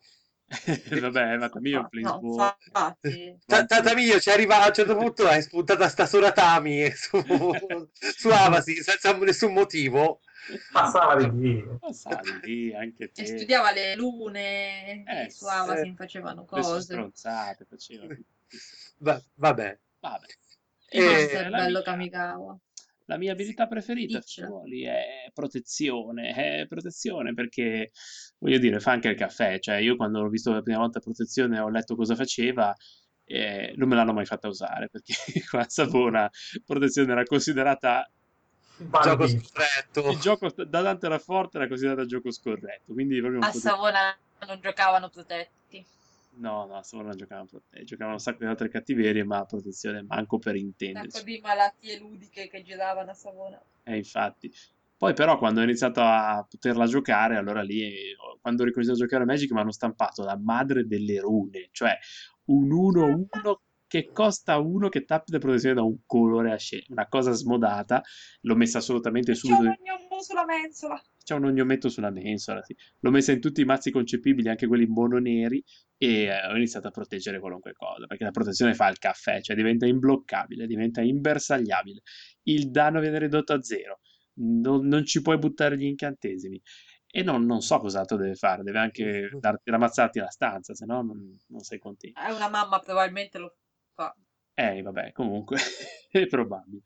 Vabbè, 1.00 1.36
ma 1.38 1.48
Tamiyo 1.48 1.76
è 1.76 1.80
un 1.80 1.82
No, 2.02 2.18
Planeswalker. 2.20 2.66
infatti. 2.66 3.38
Ta- 3.46 3.64
Tatamio 3.64 4.20
ci 4.20 4.30
arriva 4.30 4.62
a 4.62 4.68
un 4.68 4.74
certo 4.74 4.96
punto 4.96 5.26
è 5.28 5.40
spuntata 5.40 5.88
sta 5.88 6.06
Soratami 6.06 6.90
su, 6.94 7.18
su 7.98 8.28
Avasi 8.28 8.82
senza 8.82 9.16
nessun 9.16 9.52
motivo 9.52 10.20
Passava 10.70 11.16
di 11.16 11.40
lì. 11.40 11.64
Passava 11.80 12.20
lì 12.42 12.72
anche 12.72 13.04
E 13.04 13.10
te. 13.12 13.26
studiava 13.26 13.72
le 13.72 13.96
lune, 13.96 15.02
Eh, 15.04 15.24
e 15.24 15.30
su 15.30 15.46
Avasin 15.46 15.92
eh, 15.92 15.96
facevano 15.96 16.44
cose. 16.44 16.80
stronzate 16.82 17.66
faceva. 17.68 18.06
Va- 18.98 19.22
vabbè 19.34 19.78
Vabbè. 19.98 20.26
Eh, 20.88 21.02
Quanto 21.02 21.20
Invece 21.20 21.46
è 21.46 21.50
bello 21.50 21.82
Kamigawa. 21.82 22.56
La 23.08 23.16
mia 23.18 23.32
abilità 23.32 23.66
preferita, 23.68 24.18
Diccela. 24.18 24.46
figliuoli, 24.48 24.82
è 24.82 25.30
protezione, 25.32 26.34
è 26.34 26.66
protezione 26.66 27.34
perché, 27.34 27.92
voglio 28.38 28.58
dire, 28.58 28.80
fa 28.80 28.92
anche 28.92 29.08
il 29.08 29.16
caffè, 29.16 29.58
cioè 29.60 29.76
io 29.76 29.94
quando 29.96 30.20
ho 30.20 30.28
visto 30.28 30.52
la 30.52 30.60
prima 30.62 30.78
volta 30.78 30.98
protezione 31.00 31.58
ho 31.60 31.68
letto 31.70 31.94
cosa 31.94 32.14
faceva 32.16 32.74
e 33.24 33.72
non 33.76 33.88
me 33.88 33.94
l'hanno 33.96 34.12
mai 34.12 34.24
fatta 34.24 34.48
usare 34.48 34.88
perché 34.88 35.14
qua 35.50 35.60
a 35.60 35.68
Savona 35.68 36.30
protezione 36.64 37.12
era 37.12 37.22
considerata, 37.24 38.08
gioco 38.76 39.26
scorretto 39.26 40.10
il 40.10 40.18
gioco 40.18 40.48
da 40.54 40.80
Dante 40.82 41.06
era 41.06 41.18
forte 41.18 41.56
era 41.58 41.66
considerato 41.68 42.06
gioco 42.06 42.30
scorretto, 42.30 42.92
quindi 42.92 43.18
proprio 43.18 43.38
un 43.38 43.44
A 43.44 43.50
po' 43.50 43.54
di- 43.54 43.60
Savona 43.60 44.16
non 44.46 44.60
giocavano 44.60 45.08
protetti. 45.10 45.84
No, 46.38 46.66
no, 46.66 46.76
a 46.76 46.82
Savona 46.82 47.08
non 47.08 47.16
giocavano 47.18 47.46
prote- 47.46 47.84
giocavano 47.84 48.16
un 48.16 48.20
sacco 48.20 48.38
di 48.38 48.46
altre 48.46 48.68
cattiverie, 48.68 49.24
ma 49.24 49.44
protezione 49.44 50.02
manco 50.02 50.38
per 50.38 50.54
Un 50.54 50.60
sacco 50.60 50.84
intenderci. 50.84 51.24
di 51.24 51.40
malattie 51.42 51.98
ludiche 51.98 52.48
che 52.48 52.62
giravano 52.62 53.10
a 53.10 53.14
Savona. 53.14 53.60
Eh, 53.84 53.96
infatti. 53.96 54.52
Poi 54.98 55.12
però 55.12 55.36
quando 55.38 55.60
ho 55.60 55.62
iniziato 55.62 56.00
a 56.00 56.46
poterla 56.48 56.86
giocare, 56.86 57.36
allora 57.36 57.62
lì, 57.62 57.82
eh, 57.82 58.16
quando 58.40 58.62
ho 58.62 58.64
ricominciato 58.66 58.98
a 58.98 59.02
giocare 59.02 59.22
a 59.24 59.26
Magic 59.26 59.50
mi 59.50 59.60
hanno 59.60 59.72
stampato 59.72 60.22
la 60.24 60.38
madre 60.38 60.86
delle 60.86 61.20
rune, 61.20 61.68
cioè 61.72 61.98
un 62.46 62.70
1-1 62.70 63.60
che 63.86 64.10
costa 64.12 64.58
uno 64.58 64.88
che 64.88 65.04
tappi 65.04 65.32
la 65.32 65.38
protezione 65.38 65.74
da 65.74 65.82
un 65.82 65.98
colore 66.06 66.52
a 66.52 66.56
scelta, 66.56 66.92
una 66.92 67.06
cosa 67.06 67.32
smodata, 67.32 68.02
l'ho 68.40 68.54
messa 68.56 68.78
assolutamente 68.78 69.32
C'è 69.32 69.38
subito, 69.38 69.60
un 69.60 69.68
ognomo 69.78 70.22
sulla 70.22 70.44
mensola. 70.44 71.00
C'è 71.26 71.34
un 71.34 71.44
ognometto 71.44 71.88
sulla 71.88 72.10
mensola, 72.10 72.62
sì. 72.62 72.76
L'ho 73.00 73.10
messa 73.10 73.32
in 73.32 73.40
tutti 73.40 73.60
i 73.60 73.64
mazzi 73.64 73.90
concepibili, 73.90 74.48
anche 74.48 74.68
quelli 74.68 74.86
mono-neri, 74.86 75.62
e 75.98 76.22
eh, 76.22 76.46
ho 76.46 76.54
iniziato 76.54 76.86
a 76.86 76.92
proteggere 76.92 77.40
qualunque 77.40 77.72
cosa, 77.72 78.06
perché 78.06 78.22
la 78.22 78.30
protezione 78.30 78.74
fa 78.74 78.88
il 78.88 78.98
caffè, 78.98 79.40
cioè 79.40 79.56
diventa 79.56 79.86
imbloccabile, 79.86 80.68
diventa 80.68 81.00
imbersagliabile, 81.00 82.00
il 82.44 82.70
danno 82.70 83.00
viene 83.00 83.18
ridotto 83.18 83.54
a 83.54 83.60
zero, 83.60 83.98
non, 84.34 84.86
non 84.86 85.04
ci 85.04 85.20
puoi 85.20 85.36
buttare 85.36 85.76
gli 85.76 85.86
incantesimi, 85.86 86.62
e 87.10 87.22
non, 87.24 87.44
non 87.44 87.60
so 87.60 87.78
cos'altro 87.78 88.16
deve 88.16 88.36
fare, 88.36 88.62
deve 88.62 88.78
anche 88.78 89.28
darti, 89.40 89.68
ramazzarti 89.68 90.20
la 90.20 90.30
stanza, 90.30 90.74
se 90.74 90.86
no 90.86 91.02
non, 91.02 91.28
non 91.48 91.60
sei 91.60 91.80
contento. 91.80 92.20
È 92.20 92.30
una 92.30 92.48
mamma 92.48 92.78
probabilmente 92.78 93.38
lo 93.38 93.56
fa. 93.94 94.14
Eh, 94.54 94.80
vabbè, 94.80 95.10
comunque 95.10 95.58
è 96.08 96.24
probabile. 96.28 96.82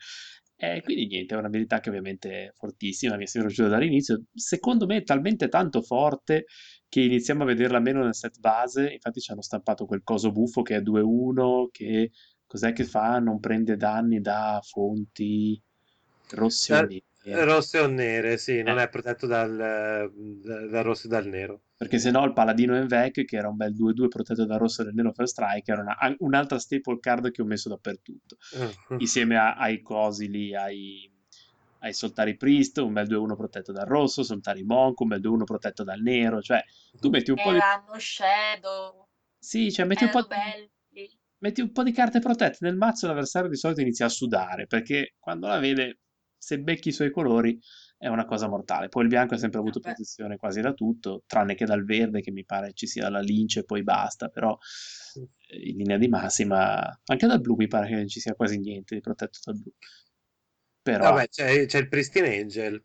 E 0.62 0.83
quindi 0.83 1.07
niente, 1.07 1.35
è 1.35 1.38
un'abilità 1.38 1.81
che 1.81 1.88
ovviamente 1.88 2.31
è 2.31 2.53
fortissima, 2.55 3.16
mi 3.16 3.23
è 3.23 3.27
sempre 3.27 3.49
piaciuta 3.49 3.75
dall'inizio. 3.75 4.25
Secondo 4.35 4.85
me 4.85 4.99
è 4.99 5.03
talmente 5.03 5.49
tanto 5.49 5.81
forte 5.81 6.44
che 6.87 7.01
iniziamo 7.01 7.44
a 7.44 7.46
vederla 7.46 7.81
meno 7.81 8.03
nel 8.05 8.14
set 8.14 8.38
base. 8.40 8.92
Infatti 8.92 9.20
ci 9.20 9.33
hanno 9.33 9.40
stampato 9.40 9.87
quel 9.87 10.03
coso 10.03 10.33
buffo 10.33 10.61
che 10.61 10.77
è 10.77 10.81
2-1, 10.83 11.68
che 11.70 12.11
cos'è 12.46 12.75
che 12.75 12.85
fa? 12.85 13.18
Non 13.20 13.40
prende 13.40 13.77
danni 13.77 14.20
da 14.20 14.61
fonti 14.62 15.59
rossi 16.33 16.73
o 16.73 16.75
nere. 16.83 17.05
Rosse 17.24 17.78
o 17.78 17.87
nere 17.87 18.38
sì 18.38 18.62
non 18.62 18.78
Eh. 18.78 18.85
è 18.85 18.88
protetto 18.88 19.26
dal, 19.26 19.54
dal, 19.56 20.68
dal 20.70 20.85
rosso 20.85 21.06
e 21.06 21.11
dal 21.11 21.26
nero. 21.26 21.62
Perché 21.76 21.98
se 21.98 22.11
no 22.11 22.24
il 22.24 22.33
paladino 22.33 22.76
Envec, 22.76 23.24
che 23.24 23.37
era 23.37 23.48
un 23.48 23.56
bel 23.56 23.74
2-2 23.74 24.09
protetto 24.09 24.44
dal 24.44 24.59
rosso 24.59 24.83
e 24.83 24.85
dal 24.85 24.94
nero 24.94 25.12
First 25.12 25.33
Strike, 25.33 25.70
era 25.72 25.80
una- 25.83 25.96
un'altra 26.18 26.59
staple 26.59 26.98
card 26.98 27.30
che 27.30 27.42
ho 27.42 27.44
messo 27.46 27.68
dappertutto. 27.68 28.37
insieme 28.98 29.37
a- 29.37 29.54
ai 29.54 29.80
cosi 29.80 30.28
lì, 30.28 30.54
ai, 30.54 31.11
ai 31.80 31.92
Soltari 31.94 32.37
Priest, 32.37 32.78
un 32.78 32.92
bel 32.92 33.06
2-1 33.06 33.37
protetto 33.37 33.72
dal 33.72 33.87
rosso, 33.87 34.22
Soltari 34.22 34.62
Monk, 34.64 35.00
un 35.00 35.09
bel 35.09 35.20
2-1 35.20 35.44
protetto 35.44 35.83
dal 35.85 36.00
nero, 36.00 36.40
cioè 36.42 36.62
tu 37.00 37.09
metti 37.09 37.30
un 37.30 37.37
po' 37.37 37.50
di... 37.52 37.56
Erano 37.56 37.98
Shadow, 37.98 39.06
Sì, 39.38 39.72
cioè 39.72 39.87
metti 39.87 40.04
un 40.04 40.11
po' 40.11 40.22
di... 40.92 41.09
metti 41.38 41.61
un 41.62 41.72
po' 41.72 41.83
di 41.83 41.92
carte 41.92 42.18
protette 42.20 42.59
nel 42.61 42.76
mazzo, 42.76 43.06
l'avversario 43.06 43.48
di 43.48 43.56
solito 43.56 43.80
inizia 43.80 44.06
a 44.06 44.11
sudare, 44.11 44.66
perché 44.66 45.14
quando 45.18 45.46
la 45.46 45.59
vede, 45.59 46.00
se 46.40 46.59
becchi 46.61 46.88
i 46.88 46.92
suoi 46.92 47.11
colori, 47.11 47.59
è 47.98 48.09
una 48.09 48.24
cosa 48.24 48.48
mortale. 48.48 48.88
Poi 48.88 49.03
il 49.03 49.09
bianco 49.09 49.35
ha 49.35 49.38
sempre 49.38 49.59
avuto 49.61 49.79
Vabbè. 49.81 49.94
protezione 49.94 50.37
quasi 50.37 50.61
da 50.61 50.72
tutto, 50.72 51.22
tranne 51.26 51.55
che 51.55 51.66
dal 51.66 51.85
verde, 51.85 52.20
che 52.22 52.31
mi 52.33 52.44
pare 52.44 52.72
ci 52.72 52.87
sia 52.87 53.09
la 53.11 53.20
lince 53.20 53.61
e 53.61 53.64
poi 53.64 53.83
basta, 53.83 54.29
però 54.29 54.57
eh, 55.48 55.68
in 55.70 55.76
linea 55.76 55.98
di 55.98 56.09
massima, 56.09 57.00
anche 57.05 57.26
dal 57.26 57.40
blu 57.40 57.55
mi 57.57 57.66
pare 57.68 57.88
che 57.88 57.94
non 57.96 58.09
ci 58.09 58.20
sia 58.20 58.35
quasi 58.35 58.59
niente 58.59 58.94
di 58.94 59.00
protetto 59.00 59.38
dal 59.44 59.59
blu. 59.61 59.72
Però 60.83 61.05
vabbè 61.05 61.29
c'è, 61.29 61.66
c'è 61.66 61.79
il 61.79 61.88
Pristine 61.88 62.38
Angel 62.40 62.83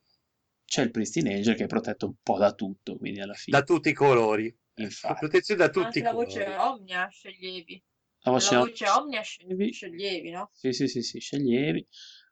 c'è 0.66 0.82
il 0.82 0.92
Pristine 0.92 1.36
Angel 1.36 1.56
che 1.56 1.66
è 1.66 1.68
protetto 1.68 2.08
un 2.08 2.16
po' 2.24 2.38
da 2.40 2.54
tutto, 2.54 2.98
quindi 2.98 3.20
alla 3.22 3.34
fine, 3.36 3.58
da 3.58 3.64
tutti 3.64 3.90
i 3.90 3.94
colori 3.94 4.56
infatti, 4.76 5.20
protezione 5.20 5.62
da 5.62 5.70
tutti 5.70 5.86
Anche 5.88 6.00
i 6.00 6.04
la 6.04 6.10
colori 6.10 6.44
voce 6.44 6.56
Omnia 6.58 7.08
sceglievi. 7.10 7.84
la 8.26 8.32
La 8.32 8.32
voce 8.32 8.56
voce 8.56 8.88
Omnia 8.90 9.22
sce- 9.24 9.46
sceglievi. 9.46 9.72
sceglievi, 9.72 10.30
no? 10.32 10.52
Sì, 10.52 10.72
sì, 10.74 10.88
sì, 10.88 11.02
sì, 11.02 11.20
sceglievi. 11.20 11.88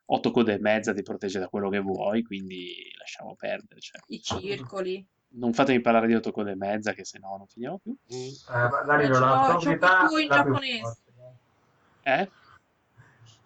8 0.06 0.30
code 0.30 0.52
e 0.54 0.58
mezza 0.58 0.92
ti 0.92 1.02
protegge 1.02 1.38
da 1.38 1.48
quello 1.48 1.68
che 1.70 1.78
vuoi, 1.78 2.22
quindi 2.22 2.74
lasciamo 2.98 3.34
perdere. 3.36 3.80
cioè. 3.80 4.00
I 4.08 4.20
circoli. 4.22 5.06
Non 5.36 5.52
fatemi 5.52 5.80
parlare 5.80 6.06
di 6.06 6.14
8 6.14 6.30
code 6.30 6.52
e 6.52 6.56
mezza, 6.56 6.92
che 6.92 7.04
se 7.04 7.18
no 7.18 7.36
non 7.36 7.46
finiamo 7.46 7.78
più. 7.78 7.90
Mm. 7.92 8.16
Eh, 8.16 8.86
Danilo, 8.86 9.16
Eh, 9.16 9.20
la 9.20 9.44
tua 9.44 9.54
abilità 9.54 9.88
in 9.88 9.98
è 9.98 10.00
la 10.00 10.08
più 10.08 10.28
giapponese. 10.28 10.96
Eh? 12.02 12.30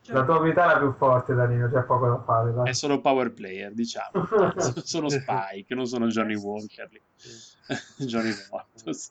Cioè, 0.02 0.14
La 0.16 0.24
tua 0.24 0.36
abilità 0.36 0.64
è 0.64 0.66
la 0.74 0.78
più 0.78 0.92
forte, 0.92 1.34
Danilo, 1.34 1.70
c'è 1.70 1.82
poco 1.84 2.08
da 2.08 2.22
fare. 2.22 2.52
dai. 2.52 2.68
È 2.68 2.72
solo 2.72 3.00
power 3.00 3.32
player, 3.32 3.72
diciamo. 3.72 4.26
So- 4.56 4.80
Sono 4.84 5.08
Spike, 5.08 5.74
non 5.74 5.86
sono 5.86 6.06
Johnny 6.08 6.34
Walker. 6.34 6.88
Johnny 7.98 8.32
Mortos. 8.50 9.10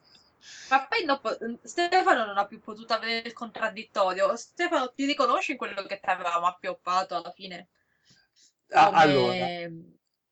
Ma 0.70 0.86
poi 0.88 1.04
dopo 1.06 1.36
Stefano 1.64 2.26
non 2.26 2.38
ha 2.38 2.46
più 2.46 2.60
potuto 2.62 2.94
avere 2.94 3.28
il 3.28 3.34
contraddittorio. 3.34 4.36
Stefano, 4.36 4.94
ti 4.94 5.06
riconosci 5.06 5.52
in 5.52 5.58
quello 5.58 5.82
che 5.84 6.00
ti 6.00 6.10
avevamo 6.10 6.46
appioppato 6.48 7.16
alla 7.16 7.32
fine? 7.32 7.70
Ah, 8.72 8.90
allora 8.94 9.50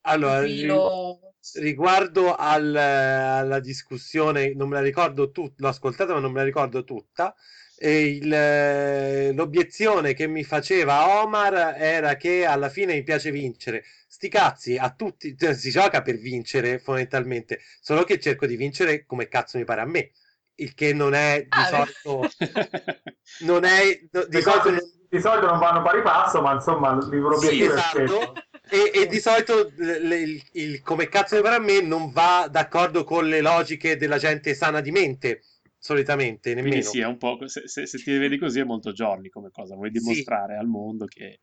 allora 0.02 0.42
filo- 0.44 1.34
riguardo 1.54 2.34
al- 2.34 2.74
alla 2.76 3.60
discussione 3.60 4.52
non 4.54 4.68
me 4.68 4.76
la 4.76 4.82
ricordo 4.82 5.30
tutta 5.30 5.54
l'ho 5.58 5.68
ascoltata 5.68 6.12
ma 6.14 6.20
non 6.20 6.32
me 6.32 6.38
la 6.40 6.44
ricordo 6.44 6.84
tutta 6.84 7.34
e 7.78 8.06
il- 8.06 9.34
l'obiezione 9.34 10.14
che 10.14 10.26
mi 10.26 10.44
faceva 10.44 11.22
Omar 11.22 11.74
era 11.78 12.16
che 12.16 12.44
alla 12.46 12.68
fine 12.68 12.94
mi 12.94 13.02
piace 13.02 13.30
vincere 13.30 13.84
sti 14.16 14.28
cazzi 14.30 14.76
a 14.78 14.94
tutti 14.94 15.36
cioè, 15.36 15.54
si 15.54 15.70
gioca 15.70 16.00
per 16.00 16.16
vincere 16.16 16.78
fondamentalmente 16.78 17.60
solo 17.80 18.02
che 18.04 18.18
cerco 18.18 18.46
di 18.46 18.56
vincere 18.56 19.04
come 19.04 19.28
cazzo 19.28 19.58
mi 19.58 19.64
pare 19.64 19.82
a 19.82 19.86
me 19.86 20.10
il 20.54 20.72
che 20.72 20.94
non 20.94 21.12
è 21.12 21.46
di 21.50 21.60
Ah, 21.60 21.66
solito 21.66 22.26
non 23.40 23.64
è 23.64 24.00
no, 24.12 24.24
di 24.24 24.40
solito 24.40 24.70
non- 24.70 24.94
di 25.08 25.20
solito 25.20 25.46
non 25.46 25.58
vanno 25.58 25.82
pari 25.82 26.02
passo, 26.02 26.40
ma 26.40 26.52
insomma 26.54 26.92
l'obiettivo 26.92 27.72
è 27.72 27.74
esatto. 27.74 28.42
E, 28.68 28.90
e 29.02 29.06
di 29.06 29.20
solito 29.20 29.70
le- 29.76 30.18
il, 30.18 30.42
il 30.52 30.82
come 30.82 31.08
cazzo 31.08 31.36
mi 31.36 31.42
pare 31.42 31.56
a 31.56 31.60
me 31.60 31.80
non 31.80 32.10
va 32.10 32.48
d'accordo 32.50 33.04
con 33.04 33.28
le 33.28 33.40
logiche 33.40 33.96
della 33.96 34.18
gente 34.18 34.54
sana 34.54 34.80
di 34.80 34.90
mente, 34.90 35.42
solitamente, 35.78 36.52
Quindi 36.54 36.78
nemmeno. 36.78 36.90
sì, 36.90 36.98
è 37.00 37.06
un 37.06 37.16
po'. 37.18 37.38
Se, 37.46 37.68
se- 37.68 37.86
se 37.86 37.98
ti 37.98 38.16
vedi 38.18 38.38
così 38.38 38.60
è 38.60 38.64
molto 38.64 38.92
Johnny 38.92 39.28
come 39.28 39.50
cosa. 39.50 39.74
Vuoi 39.76 39.90
Sì. 39.90 40.00
dimostrare 40.00 40.56
al 40.56 40.66
mondo 40.66 41.04
che, 41.06 41.42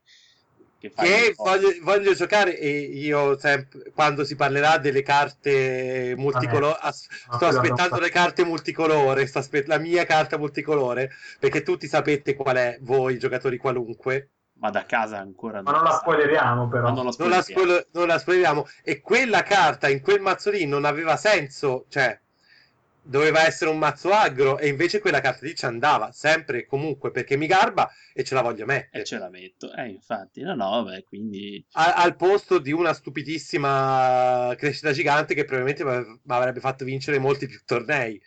che 0.89 0.91
Che 0.93 1.34
voglio, 1.38 1.69
voglio 1.82 2.13
giocare 2.13 2.58
e 2.58 2.69
io 2.69 3.38
sempre, 3.38 3.91
quando 3.93 4.24
si 4.24 4.36
parlerà 4.36 4.78
delle 4.78 5.02
carte 5.02 6.13
multicolore, 6.17 6.78
as- 6.80 7.08
No, 7.30 7.36
sto 7.36 7.46
aspettando 7.46 8.00
le 8.00 8.10
carte 8.10 8.43
multicolore, 8.43 9.26
sto 9.26 9.39
aspe- 9.39 9.65
la 9.65 9.78
mia 9.80 10.06
carta 10.06 10.38
multicolore, 10.38 11.10
perché 11.39 11.63
tutti 11.63 11.88
sapete 11.88 12.36
qual 12.36 12.56
è 12.58 12.78
voi 12.82 13.17
giocatori 13.17 13.58
qualunque. 13.58 14.30
Ma 14.56 14.69
da 14.69 14.86
casa 14.86 15.19
ancora 15.19 15.62
Ma 15.62 15.72
non 15.72 15.84
la 15.84 15.91
spoileriamo, 15.91 16.67
però. 16.69 16.91
Non 16.91 17.06
la 17.06 17.13
non 17.17 17.30
la, 17.30 17.41
spoileriamo. 17.41 17.41
spoil- 17.41 17.88
non 17.93 18.08
la 18.08 18.19
spoileriamo 18.19 18.65
e 18.84 19.02
quella 19.02 19.43
carta 19.43 19.89
in 19.89 20.02
quel 20.02 20.22
mazzo 20.22 20.52
lì 20.52 20.65
non 20.65 20.86
aveva 20.86 21.17
senso 21.17 21.86
cioè 21.89 22.17
doveva 23.03 23.45
essere 23.45 23.69
un 23.69 23.77
mazzo 23.77 24.11
agro 24.11 24.57
e 24.57 24.67
invece 24.67 24.99
quella 24.99 25.21
carta 25.21 25.45
lì 25.45 25.55
ci 25.55 25.65
andava 25.65 26.11
sempre 26.11 26.59
e 26.59 26.65
comunque 26.65 27.11
perché 27.11 27.37
mi 27.37 27.47
garba 27.47 27.89
e 28.13 28.23
ce 28.23 28.33
la 28.33 28.41
voglio 28.41 28.63
E 28.63 28.65
mettere 28.67 29.03
ce 29.03 29.17
la 29.17 29.29
metto. 29.29 29.73
Eh, 29.73 29.89
infatti, 29.89 30.41
no, 30.41 30.55
no, 30.55 30.83
beh, 30.83 31.03
quindi 31.03 31.63
A- 31.73 31.93
al 31.95 32.15
posto 32.15 32.59
di 32.59 32.71
una 32.71 32.93
stupidissima 32.93 34.53
crescita 34.57 34.91
gigante 34.91 35.33
che 35.33 35.45
probabilmente 35.45 35.83
mi 36.23 36.33
avrebbe 36.33 36.59
fatto 36.59 36.85
vincere 36.85 37.19
molti 37.19 37.47
più 37.47 37.61
tornei 37.65 38.19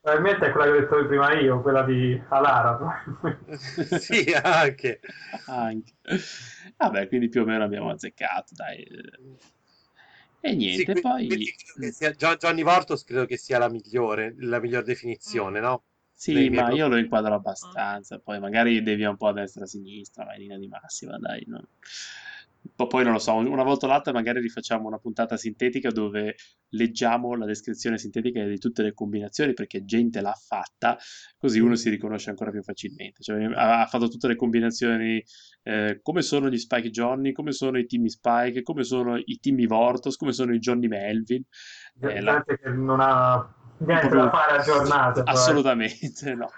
Probabilmente 0.00 0.46
è 0.46 0.52
quella 0.52 0.66
che 0.66 0.76
ho 0.76 0.80
detto 0.80 1.06
prima 1.08 1.32
io, 1.32 1.60
quella 1.62 1.82
di 1.82 2.22
Alara. 2.28 2.78
sì 3.98 4.32
anche 4.40 5.00
anche. 5.46 5.94
Vabbè, 6.76 7.08
quindi 7.08 7.28
più 7.28 7.42
o 7.42 7.44
meno 7.44 7.64
abbiamo 7.64 7.90
azzeccato, 7.90 8.54
dai. 8.54 8.86
E 10.42 10.54
niente, 10.54 10.94
Sì, 10.94 10.98
poi... 10.98 11.28
sia- 11.92 12.12
Johnny 12.14 12.62
Vortos 12.62 13.04
credo 13.04 13.24
che 13.26 13.36
sia 13.36 13.58
la 13.58 13.68
migliore, 13.68 14.34
la 14.38 14.60
miglior 14.60 14.82
definizione, 14.84 15.60
no? 15.60 15.84
Sì, 16.12 16.32
Nei 16.32 16.50
ma 16.50 16.70
miei 16.70 16.76
io 16.76 16.88
lo 16.88 16.96
inquadro 16.96 17.34
abbastanza, 17.34 18.18
poi 18.18 18.40
magari 18.40 18.82
devia 18.82 19.10
un 19.10 19.16
po' 19.16 19.28
a 19.28 19.32
destra 19.34 19.60
e 19.62 19.64
a 19.64 19.66
sinistra, 19.68 20.24
ma 20.24 20.34
in 20.34 20.40
linea 20.40 20.58
di 20.58 20.66
massima, 20.66 21.18
dai. 21.18 21.44
no. 21.46 21.68
Po- 22.74 22.86
Poi 22.86 23.04
non 23.04 23.12
lo 23.12 23.18
so, 23.18 23.34
una 23.34 23.62
volta 23.62 23.86
o 23.86 23.88
l'altra 23.88 24.12
magari 24.12 24.40
rifacciamo 24.40 24.86
una 24.86 24.98
puntata 24.98 25.36
sintetica 25.36 25.90
dove 25.90 26.36
leggiamo 26.70 27.34
la 27.34 27.46
descrizione 27.46 27.98
sintetica 27.98 28.44
di 28.44 28.58
tutte 28.58 28.82
le 28.82 28.92
combinazioni, 28.92 29.52
perché 29.52 29.84
gente 29.84 30.20
l'ha 30.20 30.32
fatta, 30.32 30.96
così 31.36 31.60
uno 31.60 31.74
si 31.74 31.90
riconosce 31.90 32.30
ancora 32.30 32.50
più 32.50 32.62
facilmente. 32.62 33.22
Cioè, 33.22 33.44
ha, 33.54 33.86
fatto 33.86 34.08
tutte 34.08 34.28
le 34.28 34.36
combinazioni, 34.36 35.22
eh, 35.62 36.00
come 36.02 36.22
sono 36.22 36.48
gli 36.48 36.58
Spike 36.58 36.90
Johnny, 36.90 37.32
come 37.32 37.52
sono 37.52 37.78
i 37.78 37.86
Timmy 37.86 38.08
Spike, 38.08 38.62
come 38.62 38.82
sono 38.84 39.16
i 39.16 39.38
Timmy 39.40 39.66
Vortos, 39.66 40.16
come 40.16 40.32
sono 40.32 40.54
i 40.54 40.58
Johnny 40.58 40.88
Melvin. 40.88 41.42
Eh, 42.00 42.20
la- 42.20 42.42
che 42.44 42.58
non 42.70 43.00
ha 43.00 43.54
niente 43.78 44.08
proprio- 44.08 44.24
da 44.24 44.30
fare 44.30 44.58
a 44.58 44.62
giornata. 44.62 45.22
poi. 45.22 45.34
Assolutamente 45.34 46.34
no. 46.34 46.48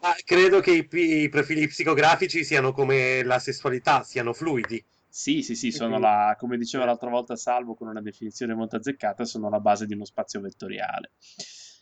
Ma 0.00 0.14
credo 0.24 0.60
che 0.60 0.88
i, 0.90 1.22
i 1.22 1.28
profili 1.28 1.66
psicografici 1.66 2.44
siano 2.44 2.72
come 2.72 3.22
la 3.22 3.38
sessualità, 3.38 4.02
siano 4.02 4.32
fluidi. 4.32 4.84
Sì, 5.16 5.40
sì, 5.40 5.54
sì, 5.54 5.70
sono 5.70 5.96
Quindi- 5.96 6.04
la, 6.06 6.36
come 6.38 6.58
diceva 6.58 6.84
l'altra 6.84 7.08
volta 7.08 7.36
Salvo 7.36 7.74
con 7.74 7.88
una 7.88 8.02
definizione 8.02 8.52
molto 8.54 8.76
azzeccata, 8.76 9.24
sono 9.24 9.48
la 9.48 9.60
base 9.60 9.86
di 9.86 9.94
uno 9.94 10.04
spazio 10.04 10.42
vettoriale 10.42 11.12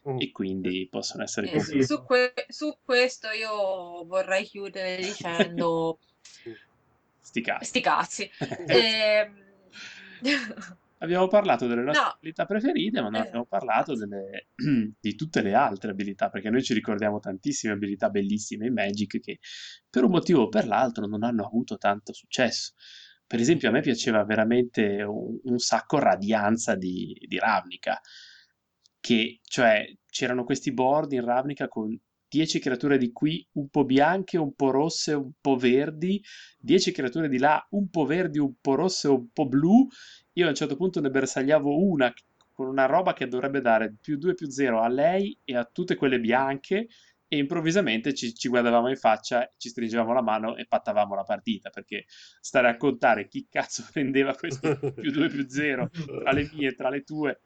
Mm. 0.08 0.18
e 0.20 0.30
quindi 0.30 0.86
possono 0.88 1.24
essere 1.24 1.48
Eh, 1.50 1.52
così. 1.56 1.82
su, 1.82 2.04
que- 2.04 2.32
su 2.46 2.78
questo 2.84 3.30
io 3.30 4.04
vorrei 4.04 4.44
chiudere 4.44 4.96
dicendo 5.02 5.98
Sti 7.18 7.40
cazzi. 7.40 7.64
sti 7.64 7.80
cazzi. 7.80 8.30
Ehm, 8.68 9.42
Abbiamo 10.98 11.26
parlato 11.26 11.66
delle 11.66 11.82
nostre 11.82 12.04
No. 12.04 12.10
abilità 12.12 12.46
preferite, 12.46 13.00
ma 13.02 13.08
non 13.08 13.20
Eh. 13.20 13.26
abbiamo 13.26 13.46
parlato 13.46 13.94
delle- 13.96 14.46
di 15.00 15.14
tutte 15.16 15.42
le 15.42 15.54
altre 15.54 15.90
abilità, 15.90 16.30
perché 16.30 16.50
noi 16.50 16.62
ci 16.62 16.72
ricordiamo 16.72 17.18
tantissime 17.18 17.72
abilità 17.72 18.10
bellissime 18.10 18.66
in 18.68 18.74
Magic 18.74 19.18
che 19.20 19.40
per 19.90 20.04
un 20.04 20.12
motivo 20.12 20.42
o 20.42 20.48
per 20.48 20.68
l'altro 20.68 21.06
non 21.06 21.24
hanno 21.24 21.44
avuto 21.44 21.76
tanto 21.78 22.12
successo. 22.12 22.74
Per 23.34 23.42
esempio, 23.42 23.68
a 23.68 23.72
me 23.72 23.80
piaceva 23.80 24.22
veramente 24.22 25.02
un, 25.02 25.40
un 25.42 25.58
sacco 25.58 25.98
Radianza 25.98 26.76
di, 26.76 27.20
di 27.26 27.36
Ravnica, 27.36 28.00
che 29.00 29.40
cioè 29.42 29.92
c'erano 30.06 30.44
questi 30.44 30.72
board 30.72 31.10
in 31.10 31.24
Ravnica 31.24 31.66
con 31.66 31.98
10 32.28 32.60
creature 32.60 32.96
di 32.96 33.10
qui 33.10 33.44
un 33.54 33.68
po' 33.70 33.84
bianche, 33.84 34.38
un 34.38 34.54
po' 34.54 34.70
rosse, 34.70 35.14
un 35.14 35.32
po' 35.40 35.56
verdi, 35.56 36.22
10 36.60 36.92
creature 36.92 37.28
di 37.28 37.38
là 37.38 37.60
un 37.70 37.90
po' 37.90 38.04
verdi, 38.04 38.38
un 38.38 38.54
po' 38.60 38.76
rosse, 38.76 39.08
un 39.08 39.28
po' 39.32 39.48
blu. 39.48 39.84
Io 40.34 40.46
a 40.46 40.50
un 40.50 40.54
certo 40.54 40.76
punto 40.76 41.00
ne 41.00 41.10
bersagliavo 41.10 41.76
una 41.76 42.14
con 42.52 42.68
una 42.68 42.86
roba 42.86 43.14
che 43.14 43.26
dovrebbe 43.26 43.60
dare 43.60 43.96
più 44.00 44.16
2 44.16 44.34
più 44.34 44.48
0 44.48 44.80
a 44.80 44.86
lei 44.86 45.36
e 45.42 45.56
a 45.56 45.64
tutte 45.64 45.96
quelle 45.96 46.20
bianche 46.20 46.86
e 47.34 47.38
improvvisamente 47.38 48.14
ci, 48.14 48.32
ci 48.32 48.48
guardavamo 48.48 48.88
in 48.88 48.96
faccia, 48.96 49.50
ci 49.56 49.68
stringevamo 49.68 50.12
la 50.12 50.22
mano 50.22 50.56
e 50.56 50.66
pattavamo 50.66 51.14
la 51.14 51.24
partita 51.24 51.70
perché 51.70 52.04
stare 52.06 52.68
a 52.68 52.76
contare 52.76 53.26
chi 53.26 53.46
cazzo 53.50 53.84
prendeva 53.92 54.34
questi 54.34 54.76
più 54.94 55.10
2 55.10 55.28
più 55.28 55.48
0 55.48 55.90
tra 56.20 56.32
le 56.32 56.48
mie 56.52 56.68
e 56.68 56.74
tra 56.74 56.88
le 56.88 57.02
tue 57.02 57.40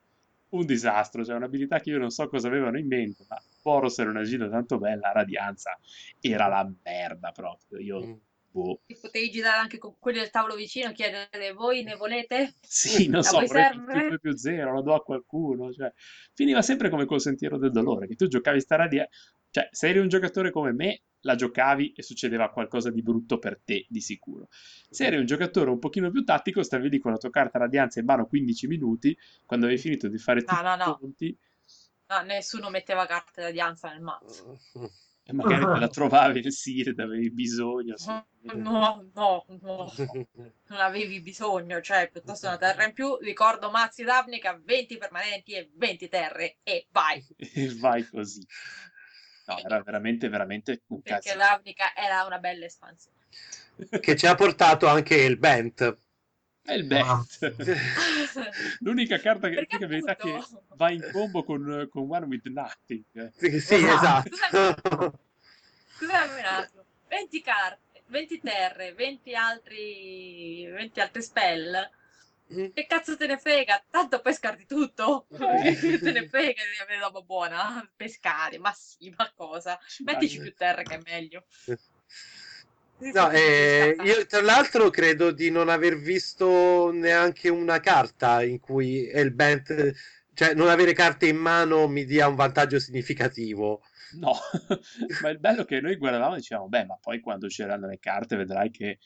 un 0.50 0.64
disastro, 0.64 1.24
cioè 1.24 1.36
un'abilità 1.36 1.78
che 1.80 1.90
io 1.90 1.98
non 1.98 2.10
so 2.10 2.26
cosa 2.28 2.48
avevano 2.48 2.78
in 2.78 2.86
mente, 2.86 3.24
ma 3.28 3.36
Boros 3.62 3.98
era 3.98 4.10
una 4.10 4.22
gira 4.22 4.48
tanto 4.48 4.78
bella, 4.78 5.12
Radianza 5.12 5.78
era 6.20 6.46
la 6.46 6.70
merda 6.84 7.32
proprio, 7.32 7.78
io 7.78 8.06
Mm. 8.06 8.12
boh. 8.50 8.80
Ti 8.86 8.98
potevi 9.00 9.30
girare 9.30 9.58
anche 9.58 9.78
con 9.78 9.94
quelli 9.98 10.18
del 10.18 10.30
tavolo 10.30 10.54
vicino, 10.54 10.92
chiedere 10.92 11.52
voi 11.52 11.82
ne 11.82 11.96
volete? 11.96 12.54
Sì, 12.60 13.08
non 13.08 13.22
so, 13.22 13.38
più 13.38 13.46
2 13.46 14.18
più 14.18 14.36
0, 14.36 14.72
lo 14.72 14.82
do 14.82 14.94
a 14.94 15.02
qualcuno, 15.02 15.70
cioè, 15.72 15.92
finiva 16.32 16.62
sempre 16.62 16.88
come 16.88 17.04
col 17.04 17.20
sentiero 17.20 17.58
del 17.58 17.70
dolore, 17.70 18.06
che 18.06 18.14
tu 18.14 18.26
giocavi 18.26 18.60
sta 18.60 18.76
Radianza, 18.76 19.10
cioè, 19.50 19.68
se 19.70 19.88
eri 19.88 19.98
un 19.98 20.08
giocatore 20.08 20.50
come 20.50 20.72
me, 20.72 21.02
la 21.22 21.34
giocavi 21.34 21.92
e 21.94 22.02
succedeva 22.02 22.50
qualcosa 22.50 22.90
di 22.90 23.02
brutto 23.02 23.38
per 23.38 23.60
te, 23.64 23.86
di 23.88 24.00
sicuro. 24.00 24.48
Se 24.88 25.04
eri 25.04 25.16
un 25.16 25.26
giocatore 25.26 25.70
un 25.70 25.78
pochino 25.78 26.10
più 26.10 26.22
tattico, 26.24 26.62
stavi 26.62 26.88
lì 26.88 26.98
con 26.98 27.12
la 27.12 27.18
tua 27.18 27.30
carta 27.30 27.58
Radianza 27.58 27.98
in 27.98 28.06
mano 28.06 28.26
15 28.26 28.66
minuti, 28.66 29.16
quando 29.44 29.66
avevi 29.66 29.80
finito 29.80 30.08
di 30.08 30.18
fare 30.18 30.42
tutti 30.42 30.62
no, 30.62 30.74
i 30.74 30.78
no. 30.78 30.98
conti, 30.98 31.38
No, 32.08 32.22
nessuno 32.22 32.70
metteva 32.70 33.04
carte 33.04 33.42
da 33.42 33.50
dianza 33.50 33.90
nel 33.90 34.00
mazzo. 34.00 34.58
e 35.22 35.32
magari 35.34 35.62
te 35.62 35.78
la 35.78 35.88
trovavi 35.88 36.40
nel 36.40 36.52
Sired, 36.52 36.98
avevi 36.98 37.30
bisogno. 37.30 37.96
No, 38.06 38.26
no, 38.54 39.10
no, 39.12 39.44
non 39.60 40.78
avevi 40.78 41.20
bisogno, 41.20 41.82
cioè 41.82 42.08
piuttosto 42.10 42.46
una 42.46 42.56
terra 42.56 42.86
in 42.86 42.94
più, 42.94 43.14
ricordo 43.18 43.70
mazzi 43.70 44.04
Ravnica, 44.04 44.58
20 44.64 44.96
permanenti 44.96 45.52
e 45.52 45.70
20 45.74 46.08
terre 46.08 46.56
e 46.62 46.86
vai, 46.90 47.22
E 47.36 47.74
vai 47.74 48.08
così. 48.08 48.42
No, 49.48 49.58
era 49.64 49.80
veramente, 49.82 50.28
veramente 50.28 50.82
un 50.88 51.00
perché 51.00 51.30
cazzo. 51.30 51.38
Ravnica 51.38 51.94
era 51.96 52.24
una 52.26 52.38
bella 52.38 52.66
espansione. 52.66 53.16
che 54.00 54.14
ci 54.14 54.26
ha 54.26 54.34
portato 54.34 54.86
anche 54.86 55.14
il 55.16 55.38
Bent. 55.38 55.96
È 56.62 56.74
il 56.74 56.86
Ah. 56.92 57.24
bet. 57.40 57.54
L'unica 58.80 59.18
carta 59.18 59.48
che, 59.48 59.54
Perché 59.54 59.82
abilità 59.82 60.16
che 60.16 60.38
va 60.74 60.90
in 60.90 61.08
combo 61.10 61.42
con, 61.44 61.88
con 61.90 62.06
One 62.10 62.26
with 62.26 62.46
Nothing. 62.48 63.32
Sì, 63.36 63.58
sì, 63.60 63.74
Esatto. 63.76 64.28
esatto. 64.34 65.18
Scusami 65.96 66.38
un 66.40 66.44
attimo, 66.44 66.84
20 67.08 67.40
carte, 67.40 68.02
20 68.08 68.40
terre, 68.40 68.92
20 68.92 69.34
altri, 69.34 70.66
20 70.66 71.00
altri 71.00 71.22
spell. 71.22 71.90
Che 72.48 72.86
cazzo 72.88 73.16
te 73.16 73.26
ne 73.26 73.38
frega? 73.38 73.84
Tanto 73.90 74.20
poi 74.20 74.32
scarti 74.32 74.64
tutto. 74.66 75.26
Che 75.28 75.36
te 76.00 76.12
ne 76.12 76.26
frega 76.26 76.62
di 76.62 76.82
avere 76.82 77.00
roba 77.00 77.20
buona? 77.20 77.88
Pescare, 77.94 78.58
ma 78.58 78.72
sì, 78.72 79.12
ma 79.16 79.30
cosa? 79.34 79.78
Mettici 80.04 80.40
più 80.40 80.54
terre 80.54 80.82
che 80.82 80.94
è 80.94 81.00
meglio. 81.04 81.44
No, 83.00 83.30
eh, 83.30 83.94
io 84.02 84.26
tra 84.26 84.42
l'altro 84.42 84.90
credo 84.90 85.30
di 85.30 85.50
non 85.50 85.68
aver 85.68 85.96
visto 85.98 86.90
neanche 86.90 87.48
una 87.48 87.78
carta 87.78 88.42
in 88.42 88.58
cui 88.58 89.08
il 89.14 89.32
Bent, 89.32 89.92
cioè 90.34 90.54
non 90.54 90.68
avere 90.68 90.94
carte 90.94 91.28
in 91.28 91.36
mano 91.36 91.86
mi 91.86 92.04
dia 92.04 92.26
un 92.26 92.34
vantaggio 92.34 92.80
significativo. 92.80 93.82
No, 94.12 94.32
ma 95.22 95.28
il 95.28 95.38
bello 95.38 95.62
è 95.62 95.64
che 95.64 95.80
noi 95.80 95.96
guardavamo 95.96 96.34
e 96.34 96.38
dicevamo, 96.38 96.68
beh, 96.68 96.86
ma 96.86 96.98
poi 97.00 97.20
quando 97.20 97.46
c'erano 97.46 97.86
le 97.86 97.98
carte 98.00 98.36
vedrai 98.36 98.70
che, 98.70 98.98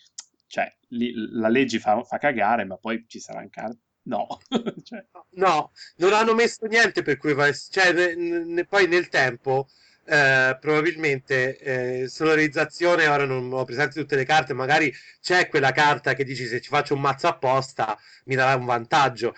cioè, 0.52 0.70
lì 0.88 1.12
la 1.14 1.48
legge 1.48 1.78
fa, 1.78 2.02
fa 2.04 2.18
cagare, 2.18 2.64
ma 2.66 2.76
poi 2.76 3.04
ci 3.08 3.18
saranno 3.20 3.48
carte. 3.50 3.78
No, 4.04 4.26
cioè, 4.84 5.02
No, 5.36 5.70
non 5.96 6.12
hanno 6.12 6.34
messo 6.34 6.66
niente 6.66 7.02
per 7.02 7.16
cui 7.16 7.32
va- 7.32 7.50
cioè, 7.52 7.92
ne- 7.92 8.14
ne- 8.44 8.64
poi 8.66 8.86
nel 8.86 9.08
tempo 9.08 9.68
eh, 10.04 10.58
probabilmente 10.60 11.56
eh, 12.02 12.08
sonorizzazione 12.08 13.06
ora 13.06 13.24
non 13.24 13.50
ho 13.52 13.64
presente 13.64 13.98
tutte 14.00 14.16
le 14.16 14.24
carte, 14.24 14.52
magari 14.52 14.92
c'è 15.22 15.48
quella 15.48 15.70
carta 15.72 16.12
che 16.14 16.24
dici 16.24 16.44
se 16.46 16.60
ci 16.60 16.68
faccio 16.68 16.94
un 16.94 17.00
mazzo 17.00 17.28
apposta 17.28 17.96
mi 18.24 18.34
darà 18.34 18.56
un 18.56 18.66
vantaggio. 18.66 19.34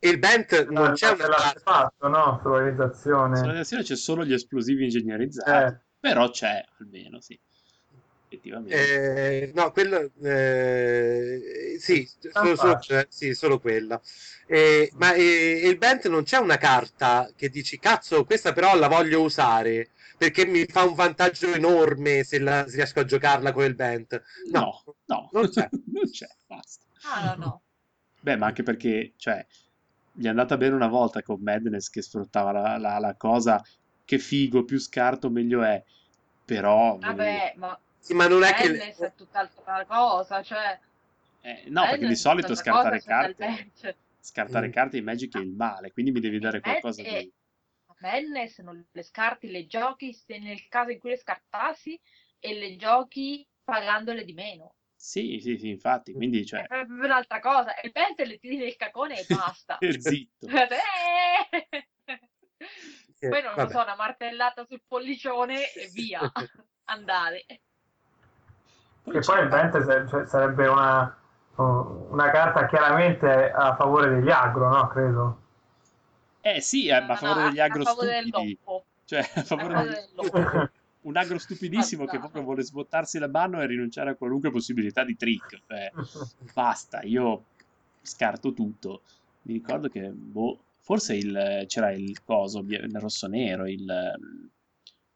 E 0.00 0.08
il 0.10 0.18
Bent 0.18 0.68
non 0.68 0.92
c'è 0.92 1.08
una 1.10 1.26
carta. 1.28 1.60
fatto, 1.60 2.08
no? 2.08 2.38
Sull'organizzazione. 2.42 3.36
sulla 3.36 3.50
redazione 3.52 3.82
c'è 3.82 3.96
solo 3.96 4.24
gli 4.24 4.32
esplosivi 4.32 4.84
ingegnerizzati, 4.84 5.74
Eh. 5.74 5.80
però 5.98 6.30
c'è 6.30 6.64
almeno, 6.78 7.20
sì, 7.20 7.38
effettivamente. 8.28 9.42
Eh, 9.42 9.52
no, 9.54 9.70
quello 9.72 10.10
eh, 10.22 11.76
sì, 11.78 12.08
solo, 12.32 12.56
solo- 12.56 12.78
sì, 13.08 13.34
solo 13.34 13.58
quella. 13.58 14.00
Eh, 14.46 14.90
ma 14.94 15.14
eh, 15.14 15.60
il 15.64 15.76
Bent 15.78 16.08
non 16.08 16.22
c'è 16.24 16.38
una 16.38 16.56
carta 16.56 17.30
che 17.36 17.48
dici 17.48 17.78
cazzo, 17.78 18.24
questa 18.24 18.52
però 18.52 18.76
la 18.76 18.88
voglio 18.88 19.22
usare 19.22 19.90
perché 20.16 20.46
mi 20.46 20.64
fa 20.66 20.84
un 20.84 20.94
vantaggio 20.94 21.52
enorme 21.54 22.24
se, 22.24 22.38
la- 22.38 22.66
se 22.68 22.76
riesco 22.76 23.00
a 23.00 23.04
giocarla 23.04 23.52
con 23.52 23.64
il 23.64 23.74
Bent. 23.74 24.22
No, 24.50 24.82
no, 25.06 25.28
non 25.32 25.48
c'è. 25.48 25.68
non 25.92 26.10
c'è, 26.10 26.28
basta. 26.46 26.84
Ah, 27.02 27.34
no, 27.36 27.44
no. 27.44 27.62
Beh, 28.20 28.36
ma 28.36 28.46
anche 28.46 28.62
perché, 28.62 29.12
cioè, 29.16 29.44
gli 30.12 30.24
è 30.24 30.28
andata 30.28 30.56
bene 30.56 30.74
una 30.74 30.88
volta 30.88 31.22
con 31.22 31.40
Madness 31.40 31.88
che 31.88 32.02
sfruttava 32.02 32.50
la, 32.50 32.76
la- 32.78 32.98
la 32.98 33.14
cosa 33.16 33.62
che 34.04 34.18
figo, 34.18 34.64
più 34.64 34.78
scarto 34.80 35.30
meglio 35.30 35.62
è, 35.62 35.82
però... 36.44 36.96
Vabbè, 36.98 37.54
ma 37.56 37.78
Sì, 38.08 38.14
ma 38.14 38.26
non 38.26 38.42
è 38.42 38.54
che 38.54 38.68
Madness 38.70 39.00
è 39.00 39.12
tutt'altra 39.14 39.84
cosa, 39.84 40.42
cioè... 40.42 40.78
eh, 41.42 41.64
no, 41.68 41.82
perché 41.82 42.06
di 42.06 42.12
è 42.12 42.16
solito 42.16 42.54
scartare 42.54 43.02
carte, 43.02 43.70
scartare 44.18 44.68
Mm. 44.68 44.72
carte 44.72 44.96
in 44.96 45.04
Magic 45.04 45.36
è 45.36 45.40
il 45.40 45.52
male, 45.52 45.92
quindi 45.92 46.10
mi 46.10 46.20
devi 46.20 46.38
dare 46.38 46.60
qualcosa 46.62 47.02
di... 47.02 47.30
Madness 48.00 48.60
non 48.60 48.82
le 48.90 49.02
scarti, 49.02 49.50
le 49.50 49.66
giochi 49.66 50.14
se 50.14 50.38
nel 50.38 50.68
caso 50.68 50.90
in 50.90 51.00
cui 51.00 51.10
le 51.10 51.18
scartassi 51.18 52.00
e 52.40 52.54
le 52.54 52.76
giochi 52.76 53.46
pagandole 53.62 54.24
di 54.24 54.32
meno. 54.32 54.72
Sì, 54.96 55.38
sì, 55.42 55.58
sì, 55.58 55.68
infatti, 55.68 56.14
quindi, 56.14 56.46
cioè, 56.46 56.62
È 56.62 56.66
proprio 56.66 57.04
un'altra 57.04 57.40
cosa. 57.40 57.74
E 57.76 57.90
pensi 57.90 58.24
le 58.24 58.38
tiri 58.38 58.56
nel 58.56 58.76
cacone 58.76 59.20
e 59.20 59.24
basta. 59.28 59.78
zitto. 59.98 60.46
Eh! 63.20 63.20
eh, 63.20 63.28
Poi 63.28 63.42
non 63.42 63.54
lo 63.54 63.68
so, 63.68 63.82
una 63.82 63.96
martellata 63.96 64.64
sul 64.64 64.80
pollicione 64.86 65.72
e 65.72 65.88
via. 65.92 66.20
Andare. 66.84 67.44
Che 69.08 69.20
poi 69.20 69.44
il 69.44 70.06
cioè, 70.08 70.26
sarebbe 70.26 70.66
una 70.66 71.16
Una 71.56 72.30
carta 72.30 72.66
chiaramente 72.66 73.50
a 73.50 73.74
favore 73.74 74.08
degli 74.10 74.30
agro, 74.30 74.68
no? 74.68 74.86
Credo. 74.88 75.42
Eh 76.40 76.60
sì, 76.60 76.86
eh, 76.86 77.00
ma 77.00 77.14
a 77.14 77.16
favore 77.16 77.40
no, 77.42 77.48
degli 77.48 77.58
a 77.60 77.64
agro 77.64 77.82
favore 77.84 78.06
del 78.06 78.26
stupidi. 78.28 78.58
Cioè, 79.04 79.18
a 79.20 79.40
A 79.40 79.42
favore 79.42 79.74
favore 79.74 80.06
degli... 80.14 80.30
del. 80.30 80.70
Un 81.00 81.16
agro 81.16 81.38
stupidissimo 81.38 82.04
che 82.06 82.18
proprio 82.18 82.42
vuole 82.42 82.62
sbottarsi 82.62 83.18
la 83.18 83.28
mano 83.28 83.60
e 83.60 83.66
rinunciare 83.66 84.10
a 84.10 84.14
qualunque 84.14 84.50
possibilità 84.50 85.04
di 85.04 85.16
trick. 85.16 85.62
Cioè, 85.66 85.92
basta, 86.54 87.02
io 87.02 87.44
scarto 88.02 88.52
tutto. 88.52 89.02
Mi 89.42 89.54
ricordo 89.54 89.88
che, 89.88 90.10
boh, 90.10 90.58
forse 90.80 91.14
il- 91.16 91.64
c'era 91.66 91.90
il 91.92 92.22
coso, 92.24 92.60
il 92.60 92.98
rosso-nero, 93.00 93.66
il, 93.66 93.86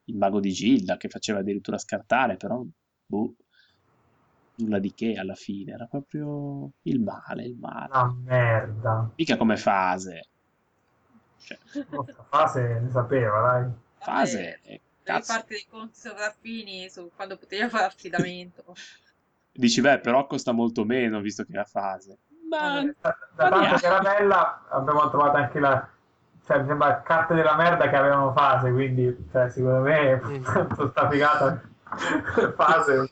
il 0.05 0.17
mago 0.17 0.41
di 0.41 0.51
Gilda 0.53 0.97
che 0.97 1.09
faceva 1.09 1.41
addirittura 1.41 1.79
scartare, 1.79 2.37
però, 2.37 2.63
boh, 3.07 3.35
nulla 4.63 4.79
di 4.79 4.93
che 4.95 5.15
alla 5.15 5.35
fine, 5.35 5.73
era 5.73 5.87
proprio 5.87 6.71
il 6.83 7.01
male, 7.01 7.45
il 7.45 7.57
male. 7.57 7.89
Una 7.91 8.15
merda. 8.25 9.11
Mica 9.17 9.37
come 9.37 9.57
fase. 9.57 10.27
Cioè, 11.39 11.59
fase 12.29 12.81
ne 12.81 12.91
sapeva, 12.91 13.41
dai. 13.41 13.71
fase, 13.99 14.61
cazzo. 15.03 15.33
farti 15.33 15.55
dei 15.55 15.67
conti 15.69 15.99
sopraffini 15.99 16.89
su 16.89 17.11
quando 17.15 17.37
potevi 17.37 17.69
fare 17.69 17.85
affidamento. 17.85 18.65
Dici, 19.53 19.81
beh, 19.81 20.01
però 20.01 20.27
costa 20.27 20.53
molto 20.53 20.85
meno 20.85 21.21
visto 21.21 21.45
che 21.45 21.53
è 21.53 21.57
la 21.57 21.65
fase. 21.65 22.19
Ma 22.49 22.81
Vabbè. 22.81 22.95
Da, 23.01 23.17
da 23.35 23.49
tanto 23.49 23.59
neanche. 23.59 23.81
caramella 23.81 24.67
abbiamo 24.71 25.11
trovato 25.11 25.37
anche 25.37 25.59
la... 25.59 25.89
Cioè, 26.45 26.61
mi 26.61 26.67
sembra 26.67 27.03
carte 27.03 27.35
della 27.35 27.57
merda 27.57 27.89
che 27.89 27.97
avevano 27.97 28.33
fase, 28.33 28.73
quindi, 28.73 29.29
cioè, 29.31 29.49
secondo 29.51 29.81
me, 29.83 30.21
Mm. 30.23 30.43
tanto 30.45 30.89
sta 30.91 31.09
figata 31.09 31.63
fase 32.57 33.11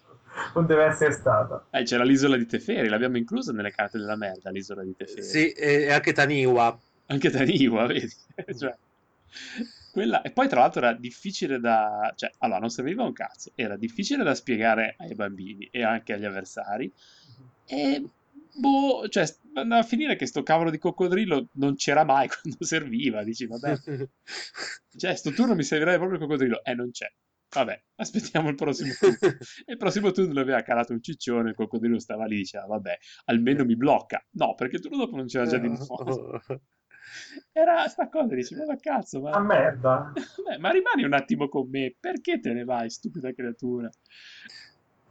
non 0.55 0.66
deve 0.66 0.85
essere 0.85 1.12
stata. 1.12 1.66
eh, 1.70 1.83
c'era 1.85 2.05
l'isola 2.05 2.37
di 2.37 2.46
Teferi, 2.46 2.88
l'abbiamo 2.88 3.16
inclusa 3.16 3.53
nelle 3.53 3.70
carte 3.70 3.98
della 3.98 4.16
merda, 4.16 4.50
l'isola 4.50 4.83
di 4.83 4.94
Teferi. 4.96 5.22
Sì, 5.22 5.50
e 5.53 5.90
anche 5.90 6.12
Taniwa. 6.12 6.79
Anche 7.07 7.31
Taniwa, 7.31 7.87
vedi? 7.87 8.09
Cioè, 8.59 8.76
quella... 9.90 10.22
E 10.22 10.31
poi 10.31 10.48
tra 10.48 10.61
l'altro 10.61 10.81
era 10.83 10.92
difficile 10.94 11.59
da... 11.61 12.12
Cioè, 12.16 12.31
allora, 12.38 12.61
non 12.61 12.70
serviva 12.70 13.03
un 13.05 13.12
cazzo. 13.12 13.53
Era 13.55 13.76
difficile 13.76 14.22
da 14.22 14.35
spiegare 14.35 14.94
ai 14.98 15.14
bambini 15.14 15.68
e 15.70 15.83
anche 15.83 16.12
agli 16.12 16.24
avversari. 16.24 16.92
E... 17.66 18.05
Boh, 18.53 19.09
cioè, 19.09 19.24
andava 19.55 19.81
a 19.83 19.85
finire 19.85 20.16
che 20.16 20.26
sto 20.26 20.42
cavolo 20.42 20.70
di 20.70 20.79
coccodrillo 20.79 21.48
non 21.53 21.76
c'era 21.76 22.05
mai 22.05 22.29
quando 22.40 22.64
serviva. 22.64 23.22
Dici, 23.24 23.46
vabbè, 23.46 23.79
cioè, 24.96 25.14
sto 25.16 25.33
turno 25.33 25.55
mi 25.55 25.62
servirebbe 25.62 25.98
proprio 25.98 26.18
il 26.18 26.24
coccodrillo. 26.24 26.62
Eh, 26.64 26.74
non 26.74 26.90
c'è. 26.90 27.11
Vabbè, 27.53 27.83
aspettiamo 27.97 28.49
il 28.49 28.55
prossimo 28.55 28.93
turno. 28.99 29.19
E 29.65 29.73
il 29.73 29.77
prossimo 29.77 30.11
turno 30.11 30.33
lui 30.33 30.43
aveva 30.43 30.63
calato 30.63 30.93
un 30.93 31.03
ciccione, 31.03 31.51
il 31.51 31.57
coccodrillo 31.57 31.99
stava 31.99 32.25
lì, 32.27 32.37
diceva, 32.37 32.67
vabbè, 32.67 32.99
almeno 33.27 33.65
mi 33.65 33.77
blocca. 33.77 34.25
No, 34.33 34.55
perché 34.55 34.77
il 34.77 34.83
turno 34.83 34.99
dopo 34.99 35.17
non 35.17 35.27
c'era 35.27 35.47
già 35.47 35.59
di 35.59 35.69
nuovo. 35.69 36.41
Era 37.53 37.89
sta 37.89 38.09
cosa, 38.09 38.35
dici, 38.35 38.55
ma 38.55 38.77
cazzo, 38.77 39.21
ma... 39.21 39.39
merda. 39.41 40.13
Beh, 40.15 40.59
ma 40.59 40.71
rimani 40.71 41.03
un 41.03 41.13
attimo 41.13 41.49
con 41.49 41.69
me, 41.69 41.95
perché 41.99 42.39
te 42.39 42.53
ne 42.53 42.65
vai, 42.65 42.89
stupida 42.91 43.33
creatura? 43.33 43.91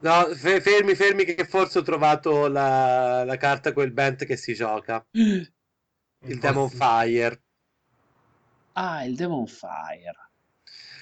No, 0.02 0.26
fe- 0.34 0.62
fermi, 0.62 0.96
fermi, 0.96 1.26
che 1.26 1.44
forse 1.44 1.80
ho 1.80 1.82
trovato 1.82 2.48
la, 2.48 3.26
la 3.26 3.38
carta 3.38 3.74
quel 3.74 3.92
band 3.92 4.26
che 4.26 4.38
si 4.38 4.54
gioca. 4.54 5.06
Il 5.12 6.38
Demon 6.38 6.70
Fire. 6.70 7.42
Ah, 8.74 9.06
il 9.06 9.16
Demon 9.16 9.48
Fire. 9.48 10.29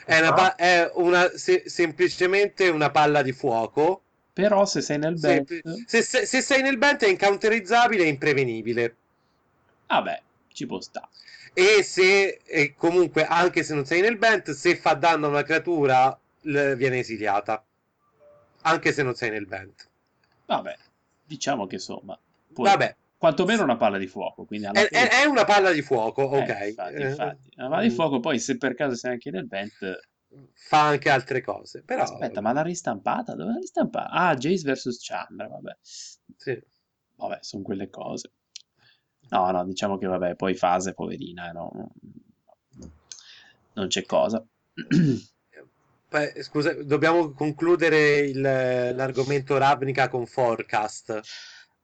È, 0.08 0.18
una, 0.20 0.32
pa- 0.34 0.56
è 0.56 0.90
una- 0.96 1.30
se- 1.38 1.64
semplicemente 1.66 2.70
una 2.70 2.90
palla 2.92 3.22
di 3.22 3.34
fuoco. 3.34 4.04
Però 4.32 4.66
se 4.66 4.80
sei 4.82 4.98
nel 5.00 5.20
bet, 5.20 5.62
se, 5.86 6.02
se- 6.02 6.26
se 6.26 6.42
sei 6.42 6.62
nel 6.62 6.78
band 6.78 7.02
è 7.02 7.10
incounterizzabile 7.10 8.04
e 8.04 8.08
imprevenibile. 8.08 8.96
vabbè, 9.88 10.22
ci 10.54 10.66
può 10.66 10.80
stare. 10.80 11.08
E 11.54 11.84
se 11.84 12.40
e 12.46 12.74
comunque, 12.76 13.26
anche 13.26 13.64
se 13.64 13.74
non 13.74 13.86
sei 13.86 14.00
nel 14.00 14.18
band, 14.18 14.50
se 14.52 14.78
fa 14.78 14.94
danno 14.94 15.26
a 15.26 15.30
una 15.30 15.44
creatura, 15.44 16.18
l- 16.42 16.74
viene 16.76 17.00
esiliata. 17.00 17.62
Anche 18.62 18.94
se 18.94 19.04
non 19.04 19.14
sei 19.16 19.32
nel 19.32 19.46
band. 19.46 19.74
Vabbè, 20.46 20.78
diciamo 21.26 21.68
che 21.68 21.76
insomma, 21.76 22.18
può- 22.54 22.64
Vabbè, 22.64 22.96
quantomeno 23.18 23.64
una 23.64 23.78
palla 23.78 23.98
di 23.98 24.08
fuoco, 24.08 24.44
è, 24.44 24.46
fine- 24.48 25.10
è- 25.10 25.26
una 25.26 25.44
palla 25.44 25.72
di 25.72 25.82
fuoco, 25.82 26.32
Eh, 26.32 26.38
ok. 26.42 26.68
infatti, 26.68 26.94
Eh, 26.96 27.10
infatti. 27.10 27.50
Una 27.58 27.70
palla 27.70 27.82
di 27.82 27.90
mm, 27.90 27.96
fuoco, 27.96 28.20
poi 28.20 28.40
se 28.40 28.58
per 28.58 28.76
caso 28.76 28.96
sei 28.96 29.12
anche 29.14 29.32
nel 29.32 29.48
bent, 29.48 30.00
Fa 30.54 30.88
anche 30.88 31.10
altre 31.10 31.42
cose. 31.42 31.84
Però, 31.84 32.04
aspetta, 32.04 32.42
ma 32.42 32.52
l'ha 32.52 32.62
ristampata? 32.62 33.34
Dove 33.34 33.54
l'ha 33.54 33.60
ristampata? 33.60 34.10
Ah, 34.10 34.36
Jace 34.36 34.70
vs 34.72 34.98
Chandra, 35.02 35.48
vabbè. 35.48 35.78
sì. 35.82 36.62
Vabbè, 37.16 37.38
sono 37.42 37.64
quelle 37.64 37.90
cose. 37.90 38.32
No, 39.30 39.50
no, 39.52 39.66
diciamo 39.66 39.98
che 39.98 40.06
vabbè, 40.06 40.36
poi 40.36 40.54
fase, 40.54 40.94
poverina, 40.94 41.50
eh, 41.50 41.54
no? 41.54 41.92
non 43.74 43.88
c'è 43.88 44.04
cosa. 44.06 44.44
Beh, 46.10 46.42
scusa, 46.42 46.74
dobbiamo 46.84 47.32
concludere 47.32 48.20
il- 48.20 48.40
l'argomento 48.42 49.58
Ravnica 49.58 50.08
con 50.08 50.26
Forecast. 50.26 51.20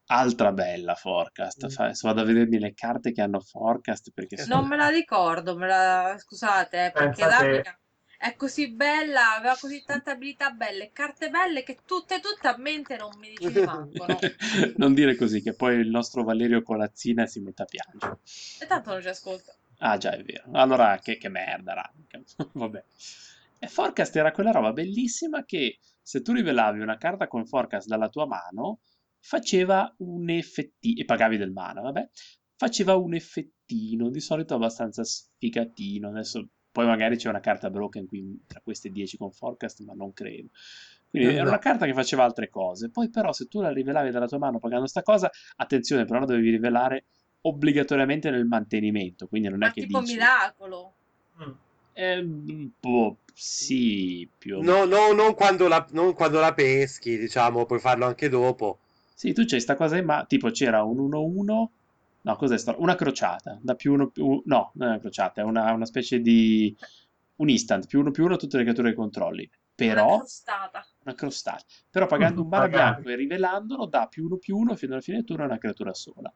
Altra 0.08 0.52
bella 0.52 0.96
forecast. 0.96 1.70
Fa- 1.70 1.86
adesso 1.86 2.08
vado 2.08 2.22
a 2.22 2.26
vedermi 2.26 2.60
le 2.60 2.74
carte 2.74 3.12
che 3.12 3.22
hanno 3.22 3.40
forecast 3.40 4.12
perché 4.14 4.38
sono... 4.38 4.60
Non 4.60 4.68
me 4.68 4.76
la 4.76 4.90
ricordo, 4.90 5.56
me 5.56 5.68
la... 5.68 6.16
scusate, 6.18 6.86
eh, 6.86 6.92
perché 6.92 7.22
Pensa 7.22 7.38
che- 7.38 7.46
Ravnica 7.46 7.78
è 8.24 8.38
così 8.38 8.72
bella, 8.72 9.36
aveva 9.36 9.58
così 9.60 9.84
tante 9.86 10.12
abilità 10.12 10.50
belle, 10.52 10.92
carte 10.94 11.30
belle 11.30 11.62
che 11.64 11.80
tutte 11.86 12.22
tutte 12.22 12.48
a 12.48 12.56
mente 12.58 12.96
non 12.96 13.10
mi 13.20 13.34
mancano. 13.66 14.18
non 14.78 14.94
dire 14.94 15.18
così, 15.18 15.42
che 15.42 15.54
poi 15.54 15.76
il 15.76 15.90
nostro 15.90 16.24
Valerio 16.24 16.62
Colazzina 16.62 17.26
si 17.26 17.42
mette 17.42 17.64
a 17.64 17.66
piangere. 17.66 18.20
E 18.62 18.66
tanto 18.66 18.92
non 18.92 19.02
ci 19.02 19.10
ascolta. 19.10 19.54
Ah, 19.80 19.98
già, 19.98 20.12
è 20.12 20.24
vero. 20.24 20.46
Allora, 20.54 20.98
che, 21.00 21.18
che 21.18 21.28
merda, 21.28 21.74
Ravnica. 21.74 22.22
Vabbè. 22.54 22.84
E 23.60 23.68
Forecast 23.68 24.16
era 24.16 24.32
quella 24.32 24.52
roba 24.52 24.72
bellissima 24.72 25.44
che 25.44 25.80
se 26.02 26.22
tu 26.22 26.32
rivelavi 26.32 26.80
una 26.80 26.98
carta 26.98 27.28
con 27.28 27.46
Forecast 27.46 27.88
dalla 27.88 28.08
tua 28.08 28.26
mano, 28.26 28.80
faceva 29.26 29.94
un 30.00 30.30
effettino, 30.30 31.00
e 31.02 31.06
pagavi 31.06 31.38
del 31.38 31.52
mana, 31.52 31.80
vabbè, 31.82 32.10
faceva 32.58 32.96
un 32.98 33.14
effettino, 33.14 34.10
di 34.10 34.20
solito 34.20 34.54
abbastanza 34.56 35.04
sfigatino. 35.04 36.10
Adesso, 36.10 36.48
poi 36.72 36.86
magari 36.86 37.16
c'è 37.16 37.30
una 37.30 37.40
carta 37.40 37.70
broken 37.70 38.06
qui 38.06 38.44
tra 38.46 38.60
queste 38.62 38.90
10 38.90 39.18
con 39.18 39.32
Forecast, 39.32 39.82
ma 39.84 39.94
non 39.94 40.12
credo. 40.14 40.50
Quindi 41.10 41.30
Eh, 41.30 41.34
era 41.36 41.44
no. 41.44 41.50
una 41.50 41.60
carta 41.60 41.86
che 41.86 41.94
faceva 41.94 42.24
altre 42.26 42.50
cose. 42.50 42.90
Poi 42.90 43.10
però 43.10 43.32
se 43.32 43.48
tu 43.48 43.62
la 43.62 43.72
rivelavi 43.72 44.12
dalla 44.12 44.28
tua 44.28 44.40
mano 44.40 44.60
pagando 44.60 44.88
sta 44.88 45.02
cosa, 45.04 45.30
attenzione, 45.56 46.06
però 46.06 46.20
la 46.20 46.26
dovevi 46.26 46.50
rivelare 46.50 47.06
obbligatoriamente 47.42 48.30
nel 48.30 48.46
mantenimento, 48.46 49.28
quindi 49.28 49.48
non 49.50 49.64
è 49.64 49.68
Ma 49.68 49.72
che 49.72 49.82
tipo 49.82 50.00
dici... 50.00 50.14
miracolo. 50.14 50.94
Mm. 51.44 51.52
Eh, 51.94 52.24
boh, 52.24 53.18
sì, 53.34 54.28
più 54.38 54.58
o 54.58 54.62
meno. 54.62 54.86
No, 54.86 54.86
no, 54.86 55.14
non 55.14 55.34
quando 55.36 55.68
la, 55.68 55.86
non 55.92 56.14
quando 56.14 56.40
la 56.40 56.54
peschi, 56.54 57.18
diciamo, 57.18 57.66
puoi 57.66 57.80
farlo 57.80 58.06
anche 58.06 58.30
dopo. 58.30 58.80
Sì, 59.16 59.34
tu 59.34 59.44
c'hai 59.46 59.62
sta 59.62 59.76
cosa 59.76 59.98
in 59.98 60.06
ma 60.06 60.26
tipo 60.26 60.50
c'era 60.50 60.84
un 60.84 60.98
1-1, 61.00 61.72
no, 62.22 62.36
cos'è 62.36 62.58
sta? 62.58 62.76
Una 62.78 62.96
crociata, 62.96 63.58
da 63.62 63.76
più 63.76 63.94
uno 63.94 64.10
più... 64.10 64.42
No, 64.46 64.72
non 64.76 64.88
è 64.88 64.92
una 64.92 65.00
crociata, 65.00 65.42
è 65.42 65.44
una, 65.44 65.72
una 65.72 65.86
specie 65.86 66.20
di... 66.20 66.76
un 67.38 67.50
instant, 67.50 67.88
più 67.88 68.00
uno 68.00 68.12
più 68.12 68.26
uno 68.26 68.38
tutte 68.38 68.58
le 68.58 68.64
creature 68.64 68.90
che 68.90 68.96
controlli. 68.96 69.50
Una 69.82 69.94
Però, 69.94 70.18
crostata. 70.18 70.86
una 71.04 71.16
crostata. 71.16 71.64
Però 71.90 72.06
pagando 72.08 72.42
un 72.42 72.48
mana 72.50 72.68
bianco 72.68 73.10
e 73.10 73.16
rivelandolo 73.16 73.86
dà 73.88 74.08
più 74.08 74.26
uno 74.26 74.38
più 74.38 74.58
uno 74.58 74.76
fino 74.76 74.94
alla 74.94 75.02
fine 75.02 75.18
del 75.18 75.26
turno 75.26 75.44
a 75.44 75.48
una 75.48 75.58
creatura 75.58 75.94
sola. 75.94 76.34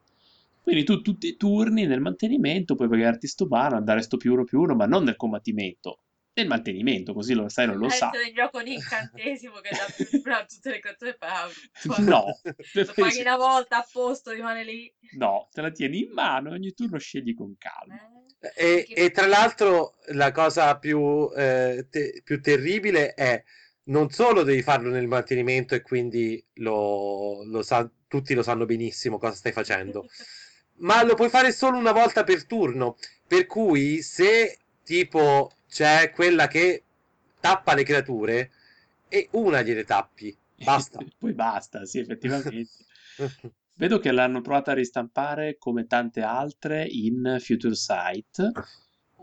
Quindi 0.62 0.84
tu 0.84 1.02
tutti 1.02 1.28
i 1.28 1.38
turni 1.38 1.86
nel 1.86 2.02
mantenimento 2.02 2.76
puoi 2.76 2.90
pagarti 2.90 3.28
sto 3.28 3.48
mana, 3.48 3.78
andare 3.78 4.02
sto 4.02 4.18
più 4.18 4.34
uno 4.34 4.44
più 4.44 4.60
uno, 4.62 4.76
ma 4.76 4.86
non 4.86 5.04
nel 5.04 5.16
combattimento, 5.16 6.00
nel 6.38 6.48
mantenimento, 6.48 7.14
così 7.14 7.34
lo 7.34 7.50
sai, 7.50 7.66
non 7.66 7.78
lo 7.78 7.90
sa. 7.90 8.06
Entra 8.06 8.22
in 8.22 8.34
gioco 8.34 8.58
un 8.60 8.68
incantesimo 8.68 9.60
che 9.60 9.70
dà 9.72 9.86
più 9.96 10.22
di 10.22 10.30
a 10.30 10.46
tutte 10.46 10.70
le 10.70 10.80
creature 10.80 11.18
pago. 11.18 11.52
No, 12.00 12.40
Lo 12.74 12.94
paghi 12.94 13.22
una 13.22 13.38
volta 13.38 13.78
a 13.78 13.88
posto, 13.92 14.32
rimane 14.32 14.64
lì. 14.64 14.94
no, 15.14 15.50
te 15.52 15.62
la 15.62 15.72
tieni 15.72 16.04
in 16.04 16.12
mano 16.12 16.52
e 16.52 16.54
ogni 16.54 16.74
turno 16.74 17.00
scegli 17.00 17.34
con 17.34 17.56
calma. 17.58 17.96
Eh? 18.40 18.54
E, 18.56 18.88
e 18.88 19.10
tra 19.12 19.26
l'altro 19.26 19.96
la 20.10 20.32
cosa 20.32 20.78
più, 20.78 21.28
eh, 21.36 21.88
te- 21.90 22.22
più 22.24 22.40
terribile 22.40 23.16
è 23.16 23.44
non 23.86 24.12
solo 24.12 24.44
devi 24.44 24.62
farlo 24.62 24.90
nel 24.90 25.08
mantenimento 25.08 25.74
e 25.74 25.82
quindi 25.82 26.44
lo, 26.56 27.44
lo 27.46 27.64
sa- 27.64 27.90
tutti 28.08 28.36
lo 28.36 28.44
sanno 28.44 28.66
benissimo 28.66 29.18
cosa 29.18 29.34
stai 29.34 29.52
facendo, 29.54 30.06
ma 30.80 31.02
lo 31.04 31.16
puoi 31.16 31.30
fare 31.30 31.52
solo 31.52 31.78
una 31.78 31.94
volta 31.94 32.24
per 32.24 32.46
turno. 32.46 32.96
Per 33.26 33.48
cui 33.48 34.04
se 34.04 34.60
tipo 34.84 35.52
c'è 35.70 36.12
quella 36.12 36.48
che 36.48 36.84
tappa 37.40 37.74
le 37.74 37.84
creature 37.84 38.52
e 39.08 39.28
una 39.32 39.62
gliele 39.62 39.84
tappi, 39.84 40.36
basta. 40.56 41.00
Poi 41.18 41.34
basta, 41.34 41.86
sì, 41.86 42.00
effettivamente. 42.00 42.70
Vedo 43.78 44.00
che 44.00 44.12
l'hanno 44.12 44.42
provata 44.42 44.72
a 44.72 44.76
ristampare 44.76 45.58
come 45.60 45.86
tante 45.86 46.22
altre 46.22 46.86
in 46.86 47.38
Future 47.40 47.76
Sight. 47.76 48.40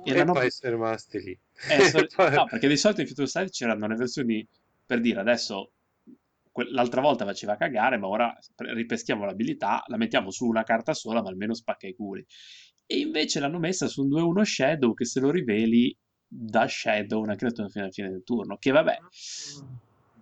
E 0.07 0.13
e 0.13 0.25
poi 0.25 0.51
sono 0.51 0.75
rimasti 0.75 1.19
lì. 1.21 1.39
Eh, 1.71 1.85
so- 1.89 2.07
no, 2.31 2.47
perché 2.47 2.69
di 2.69 2.77
solito 2.77 3.01
in 3.01 3.07
Future 3.09 3.27
Sight 3.27 3.51
c'erano 3.51 3.89
le 3.89 3.97
versioni, 3.97 4.47
per 4.87 5.01
dire, 5.01 5.19
adesso 5.19 5.73
l'altra 6.71 7.01
volta 7.01 7.25
faceva 7.25 7.57
cagare, 7.57 7.97
ma 7.97 8.07
ora 8.07 8.33
ripeschiamo 8.57 9.25
l'abilità, 9.25 9.83
la 9.89 9.97
mettiamo 9.97 10.31
su 10.31 10.47
una 10.47 10.63
carta 10.63 10.95
sola, 10.95 11.21
ma 11.21 11.31
almeno 11.31 11.55
spacca 11.55 11.89
i 11.89 11.95
culi. 11.95 12.25
E 12.87 12.99
invece 12.99 13.41
l'hanno 13.41 13.59
messa 13.59 13.89
su 13.89 14.03
un 14.03 14.09
2-1 14.09 14.43
Shadow 14.45 14.95
che 14.95 15.05
se 15.05 15.19
lo 15.19 15.31
riveli 15.31 15.97
da 16.37 16.67
Shadow 16.67 17.23
una 17.23 17.37
creatura 17.37 17.69
fino 17.69 17.85
alla 17.85 17.93
fine 17.93 18.11
del 18.11 18.25
turno. 18.25 18.57
Che 18.59 18.71
vabbè, 18.71 18.99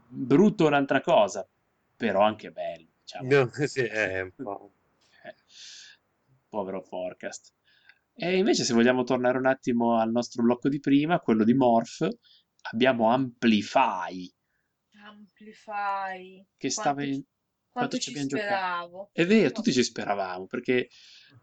brutto 0.08 0.64
è 0.64 0.66
un'altra 0.68 1.00
cosa, 1.00 1.48
però 1.96 2.20
anche 2.20 2.50
bello. 2.50 2.88
Diciamo. 3.00 3.28
No, 3.28 3.50
sì, 3.66 3.80
è 3.80 4.20
un 4.20 4.32
po'. 4.36 4.72
Eh, 5.24 5.34
povero 6.48 6.82
Forecast. 6.82 7.52
E 8.14 8.36
invece, 8.36 8.64
se 8.64 8.74
vogliamo 8.74 9.04
tornare 9.04 9.38
un 9.38 9.46
attimo 9.46 9.98
al 9.98 10.10
nostro 10.10 10.42
blocco 10.42 10.68
di 10.68 10.80
prima, 10.80 11.18
quello 11.20 11.44
di 11.44 11.54
Morph, 11.54 12.06
abbiamo 12.70 13.10
Amplify, 13.10 14.30
Amplify. 15.04 16.44
che 16.56 16.70
stava 16.70 17.02
Quanto, 17.02 17.14
in... 17.14 17.22
quanto 17.70 17.96
ci 17.96 18.02
ci 18.02 18.08
abbiamo 18.10 18.28
giocato? 18.28 18.44
speravo. 18.46 19.10
È 19.12 19.26
vero, 19.26 19.50
tutti 19.50 19.72
ci 19.72 19.82
speravamo, 19.82 20.46
perché 20.46 20.88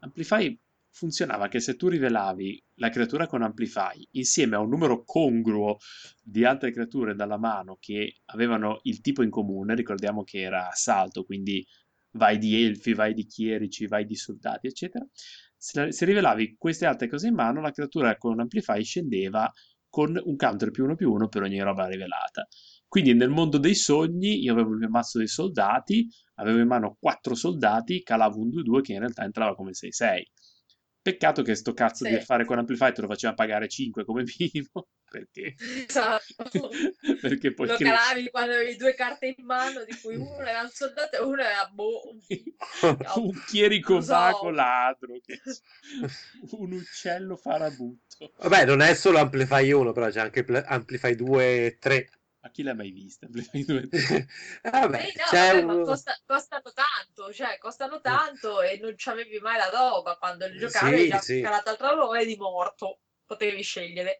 Amplify 0.00 0.58
funzionava 0.90 1.48
che 1.48 1.60
se 1.60 1.76
tu 1.76 1.88
rivelavi 1.88 2.62
la 2.76 2.90
creatura 2.90 3.26
con 3.26 3.42
Amplify 3.42 4.06
insieme 4.12 4.56
a 4.56 4.60
un 4.60 4.68
numero 4.68 5.04
congruo 5.04 5.78
di 6.22 6.44
altre 6.44 6.72
creature 6.72 7.14
dalla 7.14 7.38
mano 7.38 7.76
che 7.80 8.20
avevano 8.26 8.80
il 8.82 9.00
tipo 9.00 9.22
in 9.22 9.30
comune, 9.30 9.74
ricordiamo 9.74 10.24
che 10.24 10.40
era 10.40 10.68
assalto, 10.68 11.24
quindi 11.24 11.64
vai 12.12 12.38
di 12.38 12.64
elfi, 12.64 12.92
vai 12.92 13.14
di 13.14 13.24
chierici, 13.26 13.86
vai 13.86 14.04
di 14.04 14.16
soldati, 14.16 14.66
eccetera. 14.66 15.06
Se, 15.56 15.92
se 15.92 16.04
rivelavi 16.04 16.56
queste 16.58 16.86
altre 16.86 17.08
cose 17.08 17.28
in 17.28 17.34
mano, 17.34 17.60
la 17.60 17.70
creatura 17.70 18.16
con 18.16 18.40
Amplify 18.40 18.82
scendeva 18.82 19.50
con 19.88 20.18
un 20.22 20.36
counter 20.36 20.70
più 20.70 20.84
uno 20.84 20.94
più 20.94 21.12
uno 21.12 21.28
per 21.28 21.42
ogni 21.42 21.60
roba 21.60 21.86
rivelata. 21.86 22.46
Quindi 22.86 23.14
nel 23.14 23.28
mondo 23.28 23.58
dei 23.58 23.74
sogni 23.74 24.42
io 24.42 24.52
avevo 24.52 24.72
il 24.72 24.78
mio 24.78 24.88
mazzo 24.88 25.18
dei 25.18 25.28
soldati, 25.28 26.08
avevo 26.34 26.58
in 26.58 26.66
mano 26.66 26.96
quattro 26.98 27.34
soldati, 27.34 28.02
calavo 28.02 28.40
un 28.40 28.48
2-2 28.48 28.80
che 28.80 28.92
in 28.92 29.00
realtà 29.00 29.24
entrava 29.24 29.54
come 29.54 29.72
6-6. 29.72 30.22
Peccato 31.02 31.40
che 31.42 31.54
sto 31.54 31.72
cazzo 31.72 32.04
di 32.04 32.10
Sì. 32.10 32.16
affare 32.16 32.44
con 32.44 32.58
Amplify 32.58 32.92
te 32.92 33.00
lo 33.00 33.06
faceva 33.06 33.32
pagare 33.32 33.68
5 33.68 34.04
come 34.04 34.22
minimo, 34.38 34.88
perché, 35.10 35.54
Esatto. 35.88 36.68
perché 37.22 37.54
poi 37.54 37.68
Lo 37.68 37.76
cresce. 37.76 37.94
calavi 37.94 38.30
quando 38.30 38.52
avevi 38.52 38.76
due 38.76 38.94
carte 38.94 39.34
in 39.36 39.44
mano, 39.46 39.82
di 39.84 39.96
cui 39.98 40.16
uno 40.16 40.40
era 40.40 40.60
un 40.60 40.68
soldato 40.68 41.16
e 41.16 41.20
uno 41.22 41.40
era 41.40 41.66
boh, 41.72 42.02
un- 42.10 42.20
un 43.24 43.42
chierico 43.46 44.00
so. 44.02 44.12
vago 44.12 44.50
ladro, 44.50 45.18
che- 45.24 45.40
un 46.58 46.72
uccello 46.72 47.36
farabutto. 47.36 48.32
Vabbè, 48.38 48.66
non 48.66 48.82
è 48.82 48.94
solo 48.94 49.18
Amplify 49.18 49.70
1, 49.72 49.92
però 49.92 50.10
c'è 50.10 50.20
anche 50.20 50.44
Pl- 50.44 50.62
Amplify 50.66 51.14
2 51.14 51.64
e 51.64 51.78
3. 51.78 52.08
Ma 52.42 52.50
chi 52.50 52.62
l'ha 52.62 52.74
mai 52.74 52.90
vista? 52.90 53.26
2? 53.26 53.44
Vabbè, 54.62 54.98
Eh, 54.98 55.12
no, 55.16 55.24
vabbè, 55.30 55.62
ma 55.62 55.74
un... 55.74 55.84
costa- 55.84 56.18
costano 56.24 56.72
tanto, 56.72 57.32
cioè 57.32 57.58
costano 57.58 58.00
tanto 58.00 58.62
e 58.62 58.78
non 58.80 58.94
c'avevi 58.96 59.38
mai 59.40 59.58
la 59.58 59.68
roba 59.68 60.16
quando 60.16 60.46
li 60.46 60.56
giocavi, 60.58 61.02
Sì, 61.02 61.08
già 61.08 61.18
sì. 61.18 61.38
scalato 61.40 61.70
altra 61.70 61.90
roba 61.90 62.18
e 62.18 62.24
di 62.24 62.36
morto, 62.36 63.00
potevi 63.26 63.62
scegliere. 63.62 64.18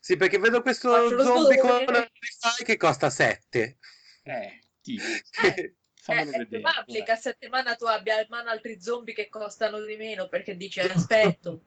Sì, 0.00 0.16
perché 0.16 0.38
vedo 0.38 0.60
questo 0.62 0.90
Faccio 0.90 1.22
zombie 1.22 1.58
con. 1.58 1.70
Amplify 1.70 2.64
che 2.64 2.76
costa 2.76 3.10
7. 3.10 3.78
Eh, 4.22 4.60
tipo, 4.82 5.02
Eh, 5.42 5.74
fammelo 5.94 6.30
è 6.30 6.38
vedere. 6.38 6.60
probabile 6.60 7.02
che 7.02 7.10
a 7.12 7.16
settimana 7.16 7.74
tu 7.74 7.84
abbia 7.86 8.20
in 8.20 8.26
mano 8.28 8.50
altri 8.50 8.80
zombie 8.80 9.12
che 9.14 9.28
costano 9.28 9.80
di 9.80 9.96
meno 9.96 10.28
perché 10.28 10.56
dici 10.56 10.78
aspetto, 10.86 11.62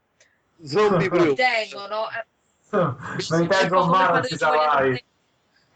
zombie 0.63 1.09
mi 1.09 1.17
blu. 1.17 1.35
tengono. 1.35 2.09
eh, 2.11 2.25
non 2.71 3.43
è 3.43 3.47
tengo 3.47 3.83
in 3.83 3.89
mano, 3.89 4.23
ci 4.23 4.37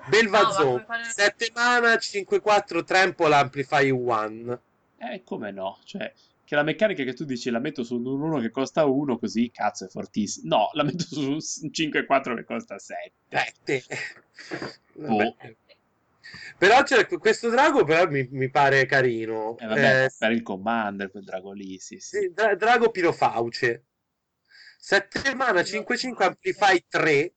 sa 0.04 0.10
vogliono 0.10 0.30
mai. 0.30 0.40
mettere- 0.40 0.58
Belva 0.60 0.64
No, 0.64 0.84
fanno- 0.86 1.04
7 1.04 1.52
mana, 1.54 1.98
5-4 1.98 2.84
trample 2.84 3.36
Amplify 3.36 3.90
1. 3.90 4.62
Eh, 4.98 5.24
come 5.24 5.52
no? 5.52 5.80
Cioè, 5.86 6.14
che 6.46 6.56
la 6.56 6.64
meccanica 6.64 7.04
che 7.04 7.14
tu 7.14 7.26
dici 7.26 7.50
la 7.50 7.60
metto 7.60 7.84
su 7.84 7.96
un 7.96 8.06
1 8.06 8.40
che 8.40 8.52
costa 8.52 8.86
1, 8.86 9.18
così 9.18 9.50
cazzo 9.52 9.86
è 9.86 9.88
fortissimo. 9.90 10.56
No, 10.56 10.70
la 10.74 10.84
metto 10.84 11.04
su 11.04 11.22
un 11.32 11.40
5-4 11.72 12.36
che 12.36 12.44
costa 12.44 12.78
7. 12.80 13.12
7. 13.30 13.84
Boh. 14.96 15.36
Però 16.58 16.82
c'è 16.84 17.06
questo 17.08 17.50
drago 17.50 17.84
però 17.84 18.10
mi, 18.10 18.28
mi 18.32 18.50
pare 18.50 18.86
carino. 18.86 19.58
E 19.58 19.66
vabbè, 19.66 20.04
Eh, 20.06 20.12
per 20.18 20.32
il 20.32 20.42
commander, 20.42 21.12
quel 21.12 21.24
drago 21.26 21.52
lì, 21.52 21.78
sì, 21.80 22.00
sì. 22.00 22.20
sì, 22.20 22.32
dra- 22.34 22.56
drago 22.56 22.90
pirofauce. 22.92 23.84
7 24.78 25.36
mana, 25.36 25.62
5-5 25.62 26.24
Amplify 26.24 26.84
3. 26.88 27.34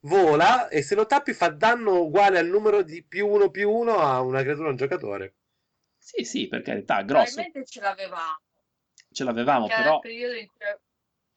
Vola 0.00 0.68
e 0.68 0.82
se 0.82 0.94
lo 0.94 1.06
tappi 1.06 1.32
fa 1.32 1.48
danno 1.48 2.00
uguale 2.02 2.38
al 2.38 2.46
numero 2.46 2.82
di 2.82 3.02
più 3.02 3.26
1 3.26 3.50
più 3.50 3.70
1 3.70 3.98
a 3.98 4.20
una 4.20 4.42
creatura 4.42 4.68
un 4.68 4.76
giocatore. 4.76 5.34
Sì, 5.98 6.24
sì, 6.24 6.46
per 6.46 6.62
carità, 6.62 7.02
grosso. 7.02 7.34
Probabilmente 7.34 7.64
ce 7.68 7.80
l'avevamo. 7.80 8.40
Ce 9.10 9.24
l'avevamo, 9.24 9.66
però... 9.66 9.98
cui... 9.98 10.48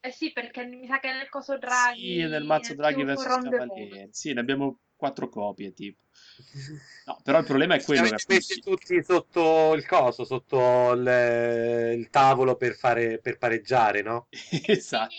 Eh 0.02 0.12
sì, 0.12 0.32
perché 0.32 0.66
mi 0.66 0.88
sa 0.88 1.00
che 1.00 1.12
nel 1.12 1.28
coso 1.28 1.58
Draghi... 1.58 2.22
Sì, 2.22 2.28
nel 2.28 2.44
mazzo 2.46 2.74
Draghi 2.74 3.04
Moon. 3.04 3.16
Cavalieri. 3.18 4.10
Sì, 4.12 4.32
ne 4.34 4.40
abbiamo 4.40 4.80
quattro 4.96 5.28
copie, 5.28 5.74
tipo. 5.74 6.04
No, 7.06 7.20
però 7.24 7.40
il 7.40 7.46
problema 7.46 7.74
è 7.74 7.82
quello 7.82 8.04
Li 8.04 8.10
che 8.10 8.14
avete 8.14 8.34
messi 8.36 8.62
tutti 8.62 9.04
sotto 9.04 9.74
il 9.74 9.88
coso, 9.88 10.24
sotto 10.24 10.92
il, 10.92 11.96
il 11.98 12.10
tavolo 12.12 12.56
per, 12.56 12.76
fare, 12.76 13.18
per 13.18 13.40
pareggiare, 13.40 14.04
no? 14.04 14.28
esatto. 14.68 15.12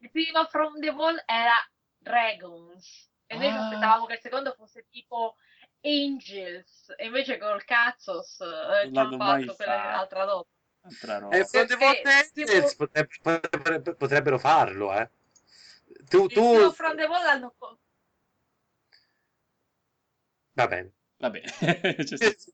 Il 0.00 0.10
primo 0.10 0.46
From 0.48 0.80
the 0.80 0.88
Wall 0.88 1.22
era 1.26 1.56
Dragons. 2.00 3.08
E 3.26 3.36
noi 3.36 3.48
ci 3.50 3.56
Ah. 3.56 3.64
aspettavamo 3.66 4.06
che 4.06 4.14
il 4.14 4.20
secondo 4.20 4.52
fosse 4.56 4.86
tipo 4.90 5.36
Angels. 5.82 6.92
E 6.96 7.06
invece 7.06 7.38
col 7.38 7.62
Cazzos 7.64 8.40
eh, 8.40 8.44
ci 8.90 8.98
hanno 8.98 9.16
l'hanno 9.16 9.18
fatto 9.18 9.54
quella 9.56 9.72
fatto. 9.82 9.98
altra 10.00 10.24
roba. 10.24 10.48
Altra 10.82 11.18
roba. 11.18 11.36
E 11.36 11.44
From 11.44 11.66
the 11.66 11.76
Perché, 11.76 12.02
Vortex 12.02 12.32
tipo- 12.32 12.76
potrebbe- 12.76 13.18
potrebbe- 13.50 13.94
potrebbero 13.94 14.38
farlo, 14.38 14.92
eh. 14.98 15.10
Tu, 16.08 16.24
Il 16.24 16.32
tu... 16.32 16.70
From 16.72 16.96
the 16.96 17.04
Wall 17.04 17.26
hanno... 17.26 17.54
co- 17.56 17.78
Va 20.52 20.66
bene. 20.66 20.92
Va 21.20 21.28
bene. 21.30 21.46
C'è 22.04 22.16
stato- 22.16 22.52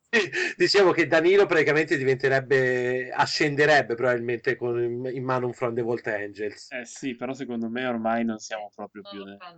Dicevo 0.57 0.91
che 0.93 1.07
Danilo 1.07 1.47
praticamente 1.47 1.97
diventerebbe, 1.97 3.11
ascenderebbe 3.13 3.95
probabilmente 3.95 4.57
con 4.57 5.07
in 5.07 5.23
mano 5.25 5.47
un 5.47 5.53
From 5.53 5.75
the 5.75 5.83
Vault 5.83 6.07
Angels. 6.09 6.73
Eh 6.73 6.85
sì, 6.85 7.15
però 7.15 7.33
secondo 7.33 7.69
me 7.69 7.87
ormai 7.87 8.25
non 8.25 8.39
siamo 8.39 8.71
proprio 8.75 9.03
non 9.03 9.13
più... 9.13 9.25
ne- 9.25 9.37
mai. 9.39 9.55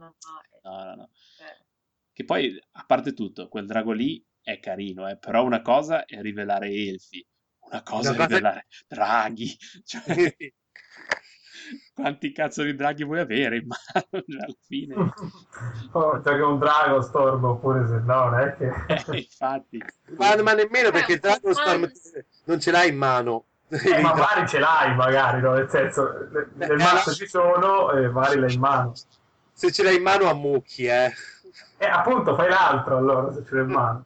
No, 0.62 0.84
no, 0.84 0.94
no. 0.94 1.10
Cioè, 1.36 1.56
Che 2.12 2.24
poi, 2.24 2.60
a 2.72 2.84
parte 2.84 3.14
tutto, 3.14 3.48
quel 3.48 3.66
drago 3.66 3.92
lì 3.92 4.22
è 4.42 4.58
carino, 4.60 5.08
eh, 5.08 5.16
però 5.16 5.42
una 5.44 5.62
cosa 5.62 6.04
è 6.04 6.20
rivelare 6.20 6.68
elfi, 6.68 7.24
una 7.70 7.82
cosa 7.82 8.10
Una 8.10 8.18
è 8.18 8.26
cosa- 8.26 8.26
rivelare 8.36 8.66
draghi. 8.86 9.56
Cioè, 9.84 10.36
quanti 11.94 12.32
cazzo 12.32 12.62
di 12.62 12.74
draghi 12.74 13.04
vuoi 13.04 13.20
avere 13.20 13.56
in 13.56 13.66
mano? 13.66 14.06
Cioè, 14.10 14.42
alla 14.42 14.54
fine... 14.66 14.94
Oh, 15.92 16.20
c'è 16.20 16.34
che 16.36 16.42
un 16.42 16.58
drago 16.58 17.00
storm 17.00 17.44
oppure 17.44 17.86
se 17.88 17.98
no 18.04 18.28
non 18.28 18.40
è 18.40 18.56
che 18.56 18.66
Eh, 19.12 19.18
infatti... 19.18 19.82
ma, 20.16 20.40
ma 20.42 20.52
nemmeno 20.52 20.90
perché 20.90 21.14
il 21.14 21.20
Eh, 21.22 21.28
un 21.28 21.40
Dragonstorm 21.40 21.90
non 22.44 22.60
ce 22.60 22.70
l'hai 22.70 22.90
in 22.90 22.96
mano. 22.96 23.44
Eh, 23.68 24.00
ma 24.00 24.14
magari 24.14 24.46
ce 24.48 24.58
l'hai 24.58 24.94
magari 24.94 25.40
no? 25.42 25.52
nel 25.54 25.68
senso 25.68 26.28
le- 26.30 26.48
Beh, 26.54 26.66
nel 26.66 26.80
eh, 26.80 26.82
mazzo 26.82 27.10
no. 27.10 27.16
ci 27.16 27.26
sono 27.26 27.90
e 27.92 28.08
magari 28.08 28.38
l'hai 28.40 28.54
in 28.54 28.60
mano 28.60 28.92
Se 29.52 29.70
ce 29.72 29.82
l'hai 29.82 29.96
in 29.96 30.02
mano 30.02 30.28
ammucchi, 30.28 30.84
eh. 30.86 31.12
e 31.76 31.84
appunto 31.86 32.34
fai 32.34 32.48
l'altro 32.48 32.96
allora 32.96 33.32
se 33.32 33.44
ce 33.44 33.54
l'hai 33.54 33.64
in 33.64 33.70
mano 33.70 34.04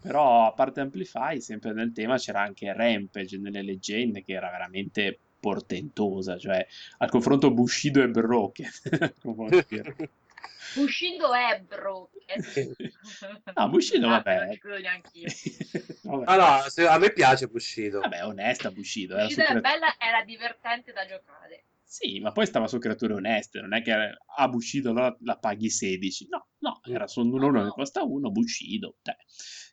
Però, 0.00 0.46
a 0.48 0.52
parte 0.52 0.80
Amplify, 0.80 1.40
sempre 1.40 1.72
nel 1.72 1.92
tema 1.92 2.16
c'era 2.16 2.40
anche 2.40 2.72
Rampage 2.72 3.38
nelle 3.38 3.62
leggende, 3.62 4.24
che 4.24 4.32
era 4.32 4.48
veramente 4.50 5.18
portentosa, 5.40 6.38
cioè 6.38 6.66
al 6.98 7.10
confronto 7.10 7.50
Bushido 7.52 8.02
e 8.02 8.10
dire. 9.68 9.96
Bushido 10.74 11.32
è 11.32 11.60
broken. 11.66 12.42
No, 13.54 13.68
Bushido, 13.70 14.06
Ah, 14.06 14.10
vabbè. 14.10 14.36
Non 14.44 14.52
ci 14.52 14.58
credo 14.58 14.78
neanch'io. 14.80 15.28
Vabbè. 16.02 16.24
Ah, 16.26 16.36
no, 16.62 16.68
se- 16.68 16.86
a 16.86 16.98
me 16.98 17.12
piace 17.12 17.46
Bushido. 17.48 18.00
Vabbè, 18.00 18.24
onesta 18.26 18.70
Bushido. 18.70 19.14
Era 19.14 19.24
Bushido 19.24 19.42
è 19.42 19.46
crea- 19.46 19.60
bella, 19.60 19.94
era 19.98 20.22
divertente 20.24 20.92
da 20.92 21.06
giocare. 21.06 21.64
Sì, 21.82 22.20
ma 22.20 22.32
poi 22.32 22.44
stava 22.46 22.68
su 22.68 22.78
creature 22.78 23.14
oneste, 23.14 23.60
non 23.60 23.72
è 23.72 23.80
che 23.82 23.92
a 23.92 24.48
Bushido 24.48 24.90
allora 24.90 25.16
la 25.22 25.38
paghi 25.38 25.70
16. 25.70 26.28
No, 26.28 26.48
no, 26.58 26.80
era 26.84 27.06
su 27.06 27.20
un 27.20 27.32
1 27.42 27.64
che 27.64 27.70
costa 27.70 28.02
1, 28.02 28.30
Bushido, 28.30 28.96
dai, 29.02 29.16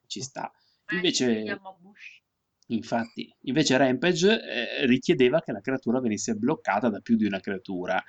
ci 0.07 0.21
sta. 0.21 0.49
Invece- 0.91 1.35
si 1.39 1.43
chiama 1.43 1.71
Bush. 1.73 2.21
Infatti, 2.67 3.31
invece 3.41 3.77
Rampage 3.77 4.41
eh, 4.41 4.85
richiedeva 4.87 5.41
che 5.41 5.51
la 5.51 5.61
creatura 5.61 5.99
venisse 5.99 6.33
bloccata 6.33 6.89
da 6.89 6.99
più 6.99 7.15
di 7.15 7.25
una 7.25 7.39
creatura, 7.39 8.03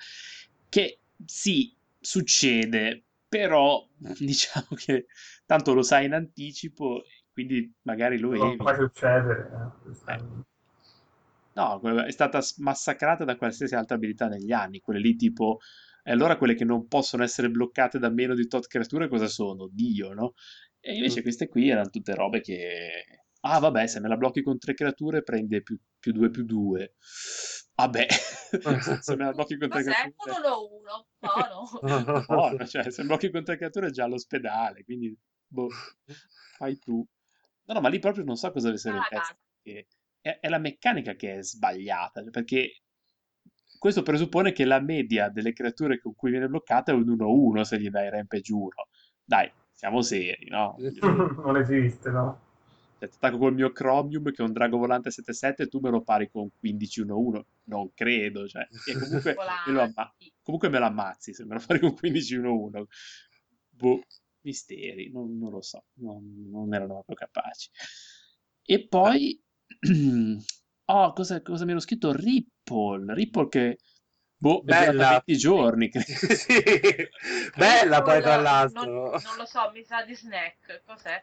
che 0.69 0.99
sì, 1.25 1.75
succede, 1.99 3.03
però 3.27 3.87
diciamo 4.17 4.67
che 4.75 5.05
tanto 5.45 5.73
lo 5.73 5.83
sai 5.83 6.05
in 6.05 6.13
anticipo, 6.13 7.03
quindi 7.31 7.71
magari 7.83 8.17
lo 8.17 8.33
non 8.33 8.39
eviti. 8.47 8.57
può 8.57 8.73
succedere 8.73 9.49
eh. 10.07 10.45
No, 11.53 11.79
que- 11.79 12.05
è 12.05 12.11
stata 12.11 12.39
massacrata 12.57 13.23
da 13.25 13.35
qualsiasi 13.35 13.75
altra 13.75 13.95
abilità 13.95 14.27
negli 14.27 14.51
anni, 14.51 14.79
quelle 14.79 14.99
lì 14.99 15.15
tipo... 15.15 15.59
E 16.03 16.11
allora 16.11 16.37
quelle 16.37 16.55
che 16.55 16.63
non 16.63 16.87
possono 16.87 17.23
essere 17.23 17.49
bloccate 17.49 17.99
da 17.99 18.09
meno 18.09 18.33
di 18.33 18.47
tot 18.47 18.67
creature 18.67 19.09
cosa 19.09 19.27
sono? 19.27 19.67
Dio, 19.69 20.13
no? 20.13 20.33
E 20.79 20.95
invece 20.95 21.21
queste 21.21 21.49
qui 21.49 21.69
erano 21.69 21.89
tutte 21.89 22.13
robe 22.15 22.41
che... 22.41 23.26
Ah, 23.41 23.59
vabbè, 23.59 23.87
se 23.87 23.99
me 23.99 24.07
la 24.07 24.17
blocchi 24.17 24.41
con 24.41 24.57
tre 24.57 24.73
creature 24.73 25.21
prende 25.23 25.61
più, 25.61 25.79
più 25.99 26.11
2 26.11 26.29
più 26.29 26.43
2. 26.43 26.95
Vabbè, 27.75 28.07
se 29.01 29.15
me 29.15 29.25
la 29.25 29.31
blocchi 29.33 29.57
con 29.57 29.69
tre 29.69 29.83
creature... 29.83 30.31
Uno 30.31 30.47
lo 30.49 30.75
uno. 30.75 31.07
Buono. 31.19 32.23
Buono, 32.25 32.65
cioè, 32.65 32.89
se 32.89 33.03
blocchi 33.03 33.29
con 33.29 33.43
tre 33.43 33.57
creature 33.57 33.87
è 33.87 33.91
già 33.91 34.05
all'ospedale, 34.05 34.83
quindi 34.83 35.15
boh, 35.47 35.69
fai 36.57 36.79
tu. 36.79 37.05
No, 37.65 37.73
no, 37.73 37.79
ma 37.81 37.89
lì 37.89 37.99
proprio 37.99 38.23
non 38.23 38.35
so 38.35 38.51
cosa 38.51 38.69
avessero 38.69 38.95
in 38.95 39.01
Ah, 39.01 39.07
testa. 39.09 39.25
cazzo. 39.25 39.39
perché 39.61 39.87
È, 40.21 40.39
è 40.41 40.49
la 40.49 40.57
meccanica 40.57 41.13
che 41.13 41.37
è 41.37 41.43
sbagliata, 41.43 42.23
perché 42.23 42.81
questo 43.77 44.01
presuppone 44.01 44.51
che 44.53 44.65
la 44.65 44.79
media 44.79 45.29
delle 45.29 45.53
creature 45.53 45.99
con 45.99 46.15
cui 46.15 46.31
viene 46.31 46.47
bloccata 46.47 46.91
è 46.91 46.95
un 46.95 47.07
1-1 47.07 47.61
se 47.61 47.79
gli 47.79 47.89
dai 47.89 48.09
rampage 48.09 48.51
1. 48.51 48.69
Dai, 49.23 49.51
siamo 49.71 50.01
seri, 50.01 50.47
no? 50.49 50.75
non 51.45 51.57
esiste, 51.57 52.09
no? 52.09 52.45
Se 52.99 53.07
ti 53.07 53.15
attacco 53.15 53.37
col 53.37 53.53
mio 53.53 53.71
Chromium 53.71 54.31
che 54.31 54.41
è 54.41 54.45
un 54.45 54.53
drago 54.53 54.77
volante 54.77 55.11
7-7 55.11 55.53
e 55.57 55.67
tu 55.67 55.79
me 55.79 55.91
lo 55.91 56.01
pari 56.01 56.29
con 56.29 56.49
15-1-1. 56.63 57.41
Non 57.65 57.93
credo, 57.93 58.47
cioè. 58.47 58.67
E 58.85 58.97
comunque 58.97 59.35
me 59.67 59.71
lo, 59.71 59.81
amma- 59.83 60.15
comunque 60.41 60.69
me 60.69 60.79
lo 60.79 60.85
ammazzi 60.85 61.33
se 61.33 61.45
me 61.45 61.53
lo 61.55 61.59
fai 61.59 61.79
con 61.79 61.93
15-1-1. 62.01 62.83
Boh, 63.69 64.01
misteri, 64.41 65.11
non, 65.11 65.37
non 65.37 65.51
lo 65.51 65.61
so, 65.61 65.83
non, 65.99 66.49
non 66.49 66.73
erano 66.73 67.03
proprio 67.03 67.15
capaci. 67.15 67.69
E 68.63 68.87
poi, 68.87 69.39
oh, 70.85 71.13
cosa, 71.13 71.41
cosa 71.41 71.65
mi 71.65 71.71
ero 71.71 71.79
scritto? 71.79 72.11
Ripple, 72.11 73.13
Ripple 73.13 73.47
che, 73.47 73.77
boh, 74.35 74.63
Bella. 74.63 75.23
20 75.25 75.37
giorni, 75.37 75.89
credo. 75.91 76.05
sì, 76.07 76.63
bella 77.55 78.01
poi 78.01 78.21
tra 78.21 78.37
l'altro. 78.37 79.11
Non, 79.11 79.21
non 79.21 79.37
lo 79.37 79.45
so, 79.45 79.69
mi 79.71 79.83
sa 79.83 80.03
di 80.03 80.15
snack. 80.15 80.81
Cos'è? 80.83 81.21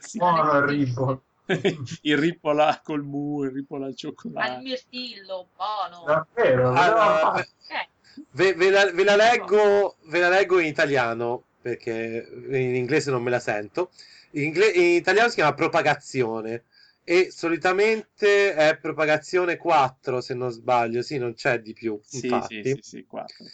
Sì. 0.00 0.18
Buono 0.18 0.56
il 0.58 0.62
Ripple. 0.62 1.20
il 2.02 2.16
Ripple 2.18 2.62
a- 2.62 2.80
col 2.82 3.02
mu, 3.02 3.44
il 3.44 3.50
Ripple 3.50 3.84
al 3.84 3.90
Al 3.90 3.96
cioccolato. 3.96 4.62
mio 4.62 4.76
stillo, 4.76 5.48
buono. 5.56 6.04
Davvero? 6.04 6.72
Allora, 6.72 7.34
Eh, 7.68 7.88
ve, 8.32 8.54
ve 8.54 8.70
la, 8.70 8.90
ve 8.90 9.04
la 9.04 9.16
leggo, 9.16 9.96
ve 10.06 10.20
la 10.20 10.28
leggo 10.28 10.58
in 10.58 10.66
italiano 10.66 11.44
perché 11.60 12.26
in 12.48 12.74
inglese 12.74 13.10
non 13.10 13.22
me 13.22 13.30
la 13.30 13.40
sento. 13.40 13.90
In, 14.32 14.44
ingle- 14.44 14.70
in 14.70 14.94
italiano 14.96 15.28
si 15.28 15.36
chiama 15.36 15.54
propagazione 15.54 16.64
e 17.04 17.30
solitamente 17.30 18.54
è 18.54 18.76
propagazione 18.78 19.56
4 19.56 20.20
se 20.20 20.34
non 20.34 20.50
sbaglio, 20.50 21.02
sì, 21.02 21.18
non 21.18 21.34
c'è 21.34 21.60
di 21.60 21.72
più. 21.72 21.98
Sì, 22.02 22.26
infatti. 22.26 22.62
sì, 22.62 22.72
sì, 22.74 22.80
sì, 22.82 23.04
quattro. 23.06 23.44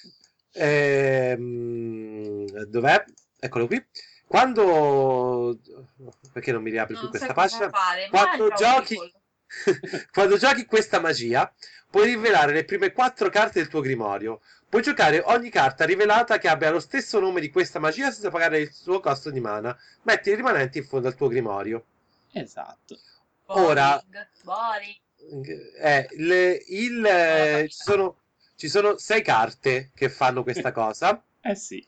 Ehm, 0.52 2.46
dov'è? 2.66 3.04
Eccolo 3.38 3.66
qui. 3.66 3.82
Quando 4.27 5.59
perché 6.33 6.53
non 6.53 6.62
mi 6.62 6.70
riapre 6.70 6.95
più 6.95 7.03
non 7.03 7.11
questa 7.11 7.33
sai 7.33 7.35
cosa 7.35 7.68
pagina? 7.68 7.70
fare. 7.70 8.09
Quando 8.09 8.49
giochi 8.55 9.14
quando 10.12 10.37
giochi 10.37 10.66
questa 10.66 11.01
magia, 11.01 11.53
puoi 11.89 12.07
rivelare 12.07 12.53
le 12.53 12.64
prime 12.64 12.93
quattro 12.93 13.29
carte 13.31 13.61
del 13.61 13.68
tuo 13.68 13.81
grimorio. 13.81 14.41
Puoi 14.68 14.83
giocare 14.83 15.22
ogni 15.24 15.49
carta 15.49 15.85
rivelata 15.85 16.39
che 16.39 16.49
abbia 16.49 16.70
lo 16.70 16.81
stesso 16.81 17.20
nome 17.20 17.41
di 17.41 17.51
questa 17.51 17.79
magia 17.79 18.11
senza 18.11 18.31
pagare 18.31 18.59
il 18.59 18.72
suo 18.72 18.99
costo 19.01 19.31
di 19.31 19.41
mana. 19.41 19.77
Metti 20.03 20.31
i 20.31 20.35
rimanenti 20.35 20.79
in 20.79 20.85
fondo 20.85 21.07
al 21.07 21.14
tuo 21.14 21.29
grimorio. 21.29 21.85
Esatto. 22.33 22.99
Ora- 23.47 24.03
Boring, 24.05 24.29
boring. 24.43 25.74
Eh, 25.79 26.09
le- 26.16 26.62
il, 26.66 27.05
eh, 27.07 27.66
ci, 27.68 27.77
sono, 27.83 28.16
ci 28.57 28.68
sono 28.68 28.99
sei 28.99 29.22
carte 29.22 29.93
che 29.95 30.09
fanno 30.09 30.43
questa 30.43 30.72
cosa. 30.72 31.20
Eh 31.47 31.55
sì. 31.55 31.87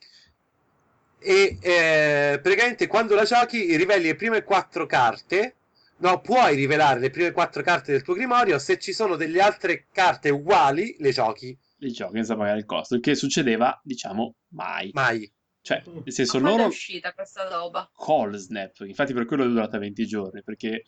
E 1.20 1.58
eh, 1.60 2.38
praticamente 2.42 2.86
quando 2.86 3.14
la 3.14 3.24
giochi 3.24 3.76
riveli 3.76 4.04
le 4.04 4.14
prime 4.16 4.42
quattro 4.44 4.86
carte. 4.86 5.54
No, 6.00 6.20
puoi 6.20 6.54
rivelare 6.54 7.00
le 7.00 7.10
prime 7.10 7.32
quattro 7.32 7.60
carte 7.62 7.90
del 7.90 8.02
tuo 8.02 8.14
grimorio. 8.14 8.60
Se 8.60 8.78
ci 8.78 8.92
sono 8.92 9.16
delle 9.16 9.40
altre 9.40 9.86
carte 9.92 10.30
uguali, 10.30 10.94
le 11.00 11.10
giochi. 11.10 11.58
Li 11.78 11.90
giochi 11.90 12.14
senza 12.14 12.36
pagare 12.36 12.58
il 12.58 12.64
costo, 12.66 12.94
il 12.94 13.00
che 13.00 13.16
succedeva, 13.16 13.80
diciamo, 13.82 14.34
mai. 14.50 14.90
Mai. 14.94 15.28
Cioè, 15.60 15.82
nel 15.86 16.12
senso, 16.12 16.36
Ma 16.38 16.42
quando 16.44 16.48
è 16.54 16.62
loro 16.62 16.68
uscita 16.72 17.12
questa 17.12 17.48
roba? 17.48 17.90
call 17.96 18.36
snap, 18.36 18.78
infatti 18.86 19.12
per 19.12 19.26
quello 19.26 19.42
è 19.44 19.48
durata 19.48 19.76
20 19.78 20.06
giorni, 20.06 20.42
perché 20.44 20.84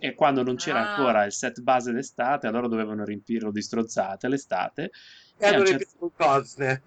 è 0.00 0.14
quando 0.14 0.42
non 0.42 0.56
c'era 0.56 0.80
Ah. 0.80 0.94
ancora 0.96 1.24
il 1.24 1.32
set 1.32 1.60
base 1.60 1.92
d'estate, 1.92 2.46
allora 2.46 2.66
dovevano 2.66 3.04
riempirlo 3.04 3.52
di 3.52 3.60
strozzate 3.60 4.26
l'estate. 4.26 4.84
E 5.36 5.44
E 5.44 5.46
allora 5.48 5.68
certo- 5.68 5.86
un 5.98 6.10
cold 6.16 6.82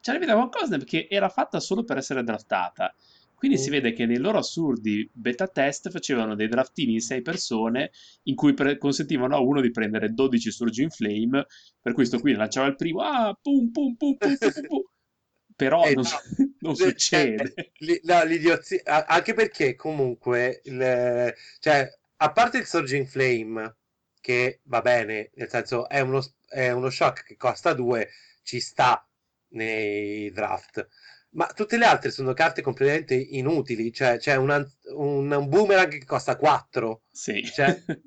C'era 0.00 0.18
vita 0.18 0.34
con 0.34 0.48
Cosnap 0.50 0.84
che 0.84 1.06
era 1.10 1.28
fatta 1.28 1.60
solo 1.60 1.84
per 1.84 1.96
essere 1.98 2.22
draftata. 2.24 2.94
Quindi 3.34 3.56
Mm. 3.56 3.60
si 3.60 3.70
vede 3.70 3.92
che 3.92 4.04
nei 4.06 4.18
loro 4.18 4.38
assurdi 4.38 5.08
beta 5.12 5.46
test 5.48 5.90
facevano 5.90 6.34
dei 6.34 6.48
draftini 6.48 6.94
in 6.94 7.00
6 7.00 7.22
persone 7.22 7.90
in 8.24 8.34
cui 8.34 8.52
pre- 8.54 8.76
consentivano 8.78 9.34
a 9.36 9.40
uno 9.40 9.60
di 9.62 9.70
prendere 9.70 10.12
12 10.12 10.50
Surging 10.50 10.90
Flame, 10.90 11.46
per 11.80 11.92
cui 11.94 12.04
sto 12.04 12.18
qui 12.20 12.34
lanciava 12.34 12.66
il 12.66 12.76
primo, 12.76 13.00
ah, 13.00 13.36
pum 13.40 13.70
pum 13.70 13.96
pum 13.96 14.16
pum 14.18 14.36
pum 14.36 14.52
pum, 14.52 14.66
pum. 14.66 14.82
Però 15.56 15.84
Eh, 15.84 15.94
non, 15.94 16.04
no. 16.04 16.10
non 16.60 16.74
Cioè, 16.74 16.92
succede. 16.92 17.54
li- 17.78 18.00
no, 18.04 18.24
l'idiozia- 18.24 19.06
anche 19.06 19.34
perché 19.34 19.74
comunque, 19.74 20.60
il- 20.64 21.34
cioè, 21.58 21.88
a 22.16 22.32
parte 22.32 22.58
il 22.58 22.66
Surging 22.66 23.06
Flame, 23.06 23.76
che 24.20 24.60
va 24.64 24.80
bene, 24.82 25.30
nel 25.34 25.48
senso 25.48 25.88
è 25.88 26.00
uno, 26.00 26.22
è 26.48 26.70
uno 26.70 26.90
shock 26.90 27.24
che 27.24 27.36
costa 27.36 27.72
2, 27.72 28.08
ci 28.42 28.60
sta 28.60 29.04
nei 29.50 30.30
draft. 30.32 30.86
Ma 31.32 31.46
tutte 31.46 31.76
le 31.78 31.84
altre 31.84 32.10
sono 32.10 32.32
carte 32.32 32.62
completamente 32.62 33.14
inutili. 33.14 33.92
Cioè, 33.92 34.18
c'è 34.18 34.34
un, 34.36 34.50
un, 34.96 35.30
un 35.30 35.48
boomerang 35.48 35.90
che 35.98 36.04
costa 36.04 36.36
4. 36.36 37.02
Sì. 37.10 37.44
Cioè- 37.44 37.82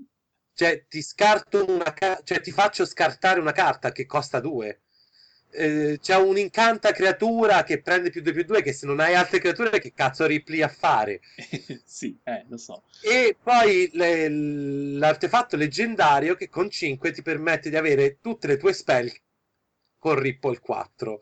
Cioè, 0.55 0.85
ti 0.87 1.01
scarto 1.01 1.65
una 1.67 1.93
ca- 1.93 2.21
cioè, 2.23 2.39
ti 2.39 2.51
faccio 2.51 2.85
scartare 2.85 3.39
una 3.39 3.51
carta 3.53 3.91
che 3.91 4.05
costa 4.05 4.39
2. 4.39 4.81
c'è 5.55 6.15
un 6.15 6.37
incanta 6.37 6.91
creatura 6.91 7.63
che 7.63 7.81
prende 7.81 8.09
più 8.09 8.21
2 8.21 8.33
più 8.33 8.43
2 8.43 8.61
che 8.63 8.73
se 8.73 8.85
non 8.87 8.99
hai 8.99 9.13
altre 9.13 9.39
creature 9.39 9.79
che 9.79 9.93
cazzo 9.93 10.25
ripli 10.25 10.63
a 10.63 10.67
fare 10.67 11.21
sì, 11.85 12.19
eh, 12.23 12.45
lo 12.49 12.57
so. 12.57 12.83
e 13.01 13.37
poi 13.41 13.87
le- 13.93 14.29
l'artefatto 14.29 15.55
leggendario 15.55 16.33
che 16.35 16.49
con 16.49 16.69
5 16.71 17.11
ti 17.11 17.21
permette 17.21 17.69
di 17.69 17.75
avere 17.75 18.17
tutte 18.19 18.47
le 18.47 18.57
tue 18.57 18.73
spell 18.73 19.11
con 20.03 20.19
Ripple 20.19 20.59
4 20.59 21.19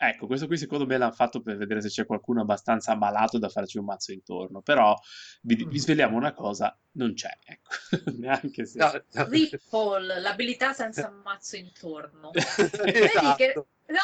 Ecco, 0.00 0.28
questo 0.28 0.46
qui 0.46 0.56
secondo 0.56 0.86
me 0.86 0.96
l'hanno 0.96 1.10
fatto 1.10 1.40
per 1.40 1.56
vedere 1.56 1.80
se 1.80 1.88
c'è 1.88 2.06
qualcuno 2.06 2.42
abbastanza 2.42 2.92
ammalato 2.92 3.36
da 3.36 3.48
farci 3.48 3.78
un 3.78 3.86
mazzo 3.86 4.12
intorno. 4.12 4.60
Però 4.60 4.96
vi, 5.40 5.64
vi 5.64 5.78
sveliamo 5.80 6.16
una 6.16 6.32
cosa, 6.32 6.78
non 6.92 7.14
c'è, 7.14 7.36
ecco. 7.44 7.70
Neanche 8.16 8.64
se... 8.64 8.78
No, 8.78 8.92
no. 8.92 9.28
Ripple, 9.28 10.20
l'abilità 10.20 10.72
senza 10.72 11.10
mazzo 11.24 11.56
intorno. 11.56 12.30
Vedi 12.30 13.34
che... 13.36 13.44
esatto 13.46 13.66
No, 13.86 13.98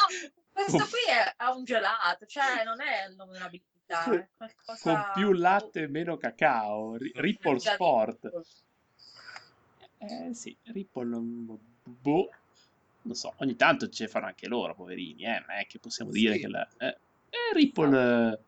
questo 0.51 0.79
qui 0.79 1.09
è, 1.09 1.33
ha 1.37 1.55
un 1.55 1.63
gelato, 1.63 2.25
cioè 2.25 2.65
non 2.65 2.81
è 2.81 3.07
il 3.07 3.15
nome 3.15 3.31
di 3.31 3.37
un'abilità, 3.37 4.03
è 4.03 4.27
qualcosa... 4.35 4.81
Con 4.81 5.11
più 5.13 5.31
latte 5.31 5.83
e 5.83 5.87
meno 5.87 6.17
cacao. 6.17 6.97
Ri- 6.97 7.13
Ripple 7.15 7.59
Sport. 7.59 8.31
Eh 9.99 10.33
sì, 10.33 10.57
Ripple... 10.63 11.21
Boh. 11.83 12.29
Non 13.05 13.15
so, 13.15 13.33
ogni 13.37 13.55
tanto 13.55 13.87
ce 13.89 14.07
fanno 14.07 14.25
anche 14.25 14.47
loro, 14.47 14.73
poverini, 14.73 15.23
eh. 15.25 15.39
Non 15.45 15.57
è 15.57 15.65
che 15.67 15.79
possiamo 15.79 16.09
dire 16.11 16.33
Sì. 16.35 16.39
che 16.41 16.47
la... 16.47 16.67
Eh, 16.77 16.87
eh, 16.87 17.53
Ripple... 17.53 18.31
eh, 18.31 18.39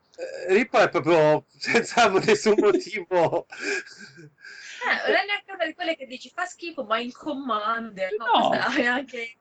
Eh, 0.50 0.54
Ripple 0.54 0.84
è 0.84 0.90
proprio 0.90 1.46
senza 1.58 2.10
nessun 2.20 2.56
motivo 2.58 3.46
Eh, 3.48 5.08
non 5.08 5.16
è 5.16 5.26
neanche 5.26 5.52
una 5.54 5.66
di 5.66 5.74
quelle 5.76 5.96
che 5.96 6.08
dici 6.08 6.30
fa 6.34 6.46
schifo, 6.46 6.84
ma 6.84 6.98
in 7.00 7.12
Commander, 7.12 8.10
no, 8.18 8.50
No. 8.50 8.60
anche... 8.90 9.36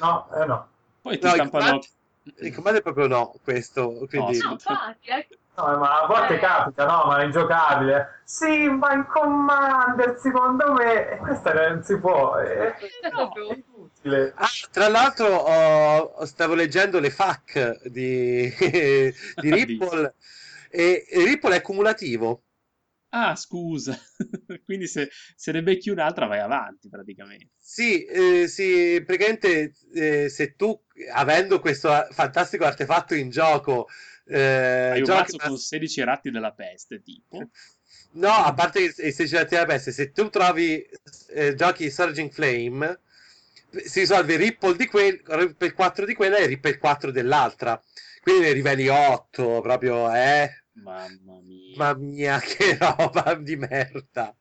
No, 0.00 0.28
eh 0.34 0.44
no. 0.44 0.68
Poi 1.00 1.18
ti 1.18 1.24
No, 1.26 1.32
stampano... 1.32 1.80
il 2.40 2.54
comando 2.54 2.78
è 2.78 2.82
proprio 2.82 3.06
no 3.06 3.34
questo 3.42 3.90
quindi 4.08 4.38
No, 4.38 4.44
No, 4.48 4.52
infatti, 4.52 5.08
eh. 5.08 5.28
No, 5.58 5.76
ma 5.76 6.02
a 6.02 6.06
volte 6.06 6.34
Eh. 6.36 6.38
capita, 6.38 6.86
no, 6.86 7.04
ma 7.06 7.18
è 7.20 7.24
ingiocabile. 7.24 8.20
Sì, 8.22 8.68
ma 8.68 8.92
in 8.92 9.04
Commander, 9.06 10.16
secondo 10.18 10.72
me, 10.72 11.18
questa 11.20 11.52
non 11.52 11.82
si 11.82 11.98
può, 11.98 12.36
è, 12.36 12.74
È 12.76 12.76
No. 13.10 13.28
proprio- 13.32 13.50
è 13.50 13.64
inutile. 13.66 14.32
Ah, 14.36 14.46
tra 14.70 14.88
l'altro 14.88 15.26
ho- 15.26 16.24
stavo 16.26 16.54
leggendo 16.54 17.00
le 17.00 17.10
FAQ 17.10 17.88
di, 17.88 18.48
di 19.36 19.50
Ripple 19.52 20.14
e 20.70 21.06
e 21.10 21.24
Ripple 21.24 21.56
è 21.56 21.60
cumulativo. 21.60 22.42
Ah, 23.10 23.34
scusa. 23.36 23.98
Quindi 24.64 24.86
se, 24.86 25.08
se 25.34 25.52
ne 25.52 25.62
becchi 25.62 25.90
un'altra 25.90 26.26
vai 26.26 26.40
avanti 26.40 26.88
praticamente. 26.88 27.48
Sì, 27.58 28.04
eh, 28.04 28.48
sì, 28.48 29.02
praticamente 29.04 29.72
eh, 29.94 30.28
se 30.28 30.54
tu, 30.56 30.78
avendo 31.12 31.60
questo 31.60 31.90
fantastico 32.10 32.64
artefatto 32.64 33.14
in 33.14 33.30
gioco, 33.30 33.88
eh, 34.26 34.90
Hai 34.92 35.00
un 35.00 35.06
giochi 35.06 35.32
mazzo 35.32 35.36
con 35.38 35.56
16 35.56 36.02
ratti 36.04 36.30
della 36.30 36.52
peste, 36.52 37.02
tipo. 37.02 37.38
No, 38.10 38.30
a 38.30 38.52
parte 38.54 38.80
che 38.80 38.92
se- 38.92 39.12
se 39.12 39.28
ci 39.28 39.34
la 39.54 39.64
peste, 39.66 39.92
se 39.92 40.12
tu 40.12 40.28
trovi 40.30 40.84
eh, 41.28 41.54
giochi 41.54 41.90
Surging 41.90 42.30
Flame, 42.30 43.00
si 43.84 44.00
risolve 44.00 44.36
Ripple 44.36 44.76
di 44.76 44.86
quel, 44.86 45.20
Ripple 45.24 45.72
4 45.72 46.06
di 46.06 46.14
quella 46.14 46.38
e 46.38 46.46
Ripple 46.46 46.78
4 46.78 47.10
dell'altra. 47.10 47.80
Quindi 48.22 48.42
ne 48.42 48.52
riveli 48.52 48.88
8, 48.88 49.60
proprio, 49.60 50.12
eh. 50.12 50.50
Mamma 50.82 51.40
mia. 51.42 51.76
Mamma 51.76 51.98
mia, 51.98 52.38
che 52.44 52.76
roba 52.78 53.34
di 53.34 53.56
merda. 53.56 54.34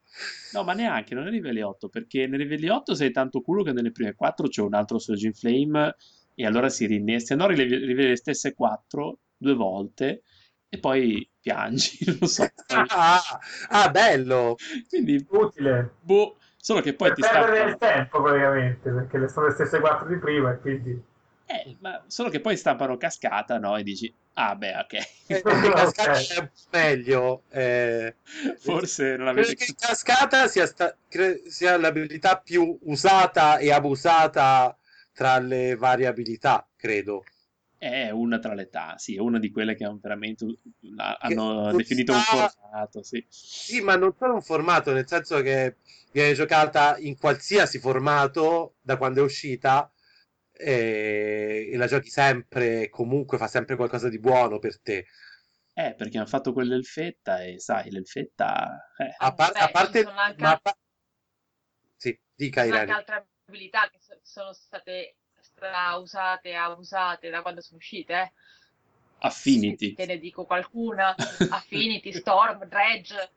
No, 0.53 0.63
ma 0.63 0.73
neanche, 0.73 1.13
non 1.13 1.27
è 1.27 1.29
livelli 1.29 1.61
8, 1.61 1.89
perché 1.89 2.27
nei 2.27 2.39
livelli 2.39 2.69
8 2.69 2.95
sei 2.95 3.11
tanto 3.11 3.41
culo 3.41 3.63
che 3.63 3.71
nelle 3.71 3.91
prime 3.91 4.15
4 4.15 4.47
c'è 4.47 4.61
un 4.61 4.73
altro 4.73 4.99
Surge 4.99 5.27
in 5.27 5.33
Flame 5.33 5.95
e 6.33 6.45
allora 6.45 6.69
si 6.69 6.85
rinnesta. 6.85 7.35
No, 7.35 7.47
rilevi, 7.47 7.77
rilevi 7.77 8.07
le 8.07 8.15
stesse 8.15 8.53
4 8.53 9.19
due 9.37 9.53
volte 9.53 10.23
e 10.69 10.79
poi 10.79 11.29
piangi, 11.39 11.97
non 12.07 12.17
lo 12.21 12.27
so. 12.27 12.47
Ah, 12.67 13.21
ah, 13.69 13.89
bello. 13.89 14.55
Quindi, 14.89 15.25
Utile. 15.29 15.95
boh, 16.01 16.37
solo 16.57 16.81
che 16.81 16.93
poi 16.93 17.09
per 17.09 17.17
ti 17.17 17.21
perdere 17.21 17.69
il 17.69 17.77
tempo 17.77 18.21
praticamente, 18.21 18.89
perché 18.89 19.17
le 19.17 19.27
sono 19.27 19.47
le 19.47 19.53
stesse 19.53 19.79
quattro 19.79 20.07
di 20.07 20.17
prima 20.17 20.51
e 20.51 20.59
quindi... 20.59 21.06
Eh, 21.49 21.77
ma 21.79 22.03
solo 22.07 22.29
che 22.29 22.41
poi 22.41 22.57
stampano 22.57 22.97
cascata, 22.97 23.57
no? 23.57 23.77
E 23.77 23.83
dici, 23.83 24.13
ah 24.33 24.55
beh, 24.55 24.77
ok. 24.79 24.93
Eh, 25.27 25.41
cascata 25.73 26.11
è 26.33 26.39
un 26.39 26.49
po' 26.49 26.77
meglio. 26.77 27.43
eh. 27.49 28.15
Forse 28.59 29.15
non 29.15 29.27
Credo 29.27 29.47
avete... 29.47 29.65
che 29.65 29.75
cascata 29.79 30.47
sia, 30.47 30.65
sta- 30.65 30.95
cre- 31.07 31.49
sia 31.49 31.77
l'abilità 31.77 32.37
più 32.37 32.77
usata 32.83 33.57
e 33.57 33.71
abusata 33.71 34.77
tra 35.13 35.39
le 35.39 35.75
varie 35.75 36.07
abilità, 36.07 36.67
credo. 36.75 37.23
È 37.77 38.09
una 38.09 38.39
tra 38.39 38.53
le 38.53 38.63
età, 38.63 38.97
sì, 38.97 39.15
è 39.15 39.19
una 39.19 39.39
di 39.39 39.51
quelle 39.51 39.75
che 39.75 39.85
hanno 39.85 39.99
veramente 40.01 40.45
hanno 41.19 41.71
definito 41.73 42.11
un 42.11 42.19
sta- 42.19 42.49
formato, 42.49 43.03
sì. 43.03 43.23
Sì, 43.29 43.81
ma 43.81 43.95
non 43.95 44.13
solo 44.17 44.33
un 44.33 44.41
formato, 44.41 44.91
nel 44.91 45.07
senso 45.07 45.41
che 45.41 45.75
viene 46.11 46.33
giocata 46.33 46.97
in 46.97 47.17
qualsiasi 47.17 47.79
formato 47.79 48.75
da 48.81 48.97
quando 48.97 49.21
è 49.21 49.23
uscita 49.23 49.89
e, 50.57 51.69
e 51.71 51.77
la 51.77 51.87
giochi 51.87 52.09
sempre, 52.09 52.83
e 52.83 52.89
comunque 52.89 53.37
fa 53.37 53.47
sempre 53.47 53.75
qualcosa 53.75 54.09
di 54.09 54.19
buono 54.19 54.59
per 54.59 54.79
te. 54.81 55.05
Eh, 55.73 55.93
perché 55.95 56.17
hanno 56.17 56.25
fatto 56.25 56.53
quell'elfetta 56.53 57.43
e 57.43 57.59
sai, 57.59 57.91
l'elfetta... 57.91 58.91
eh, 58.97 59.13
A, 59.17 59.33
par- 59.33 59.53
Beh, 59.53 59.59
a 59.59 59.69
parte... 59.69 60.03
anche- 60.03 60.41
ma 60.41 60.59
Sì, 61.95 62.19
dica 62.35 62.63
sono 62.63 62.75
anche 62.75 62.91
Irene. 62.91 62.97
altre 62.97 63.27
abilità 63.47 63.89
che 63.89 63.99
so- 63.99 64.19
sono 64.23 64.53
state 64.53 65.17
usate 65.99 66.49
e 66.49 66.53
abusate 66.55 67.29
da 67.29 67.41
quando 67.41 67.61
sono 67.61 67.77
uscite, 67.77 68.13
eh. 68.13 68.31
Affinity. 69.19 69.93
Te 69.95 70.05
ne 70.05 70.17
dico 70.19 70.45
qualcuna. 70.45 71.15
Affinity, 71.49 72.11
Storm, 72.13 72.65
Dredge. 72.65 73.31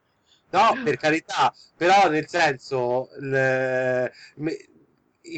No, 0.51 0.77
per 0.83 0.97
carità, 0.97 1.55
però 1.77 2.09
nel 2.09 2.29
senso, 2.29 3.09
le- 3.21 4.13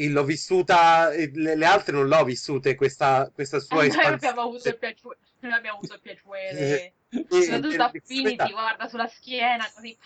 l'ho 0.09 0.23
vissuta, 0.23 1.09
le, 1.09 1.55
le 1.55 1.65
altre 1.65 1.93
non 1.93 2.07
l'ho 2.07 2.23
vissute 2.23 2.75
questa, 2.75 3.29
questa 3.33 3.59
sua 3.59 3.77
Noi 3.77 3.87
espansione. 3.87 4.15
abbiamo 4.15 4.41
avuto 4.41 4.67
il 4.69 4.77
piacere. 4.77 5.17
Noi 5.39 5.51
abbiamo 5.53 5.77
avuto 5.77 5.93
il 5.95 6.01
piacere. 6.01 6.51
Eh, 6.57 6.93
Soprattutto 7.29 7.75
eh, 7.75 7.81
Affinity, 7.81 8.51
guarda 8.51 8.87
sulla 8.87 9.07
schiena, 9.07 9.65
così. 9.73 9.97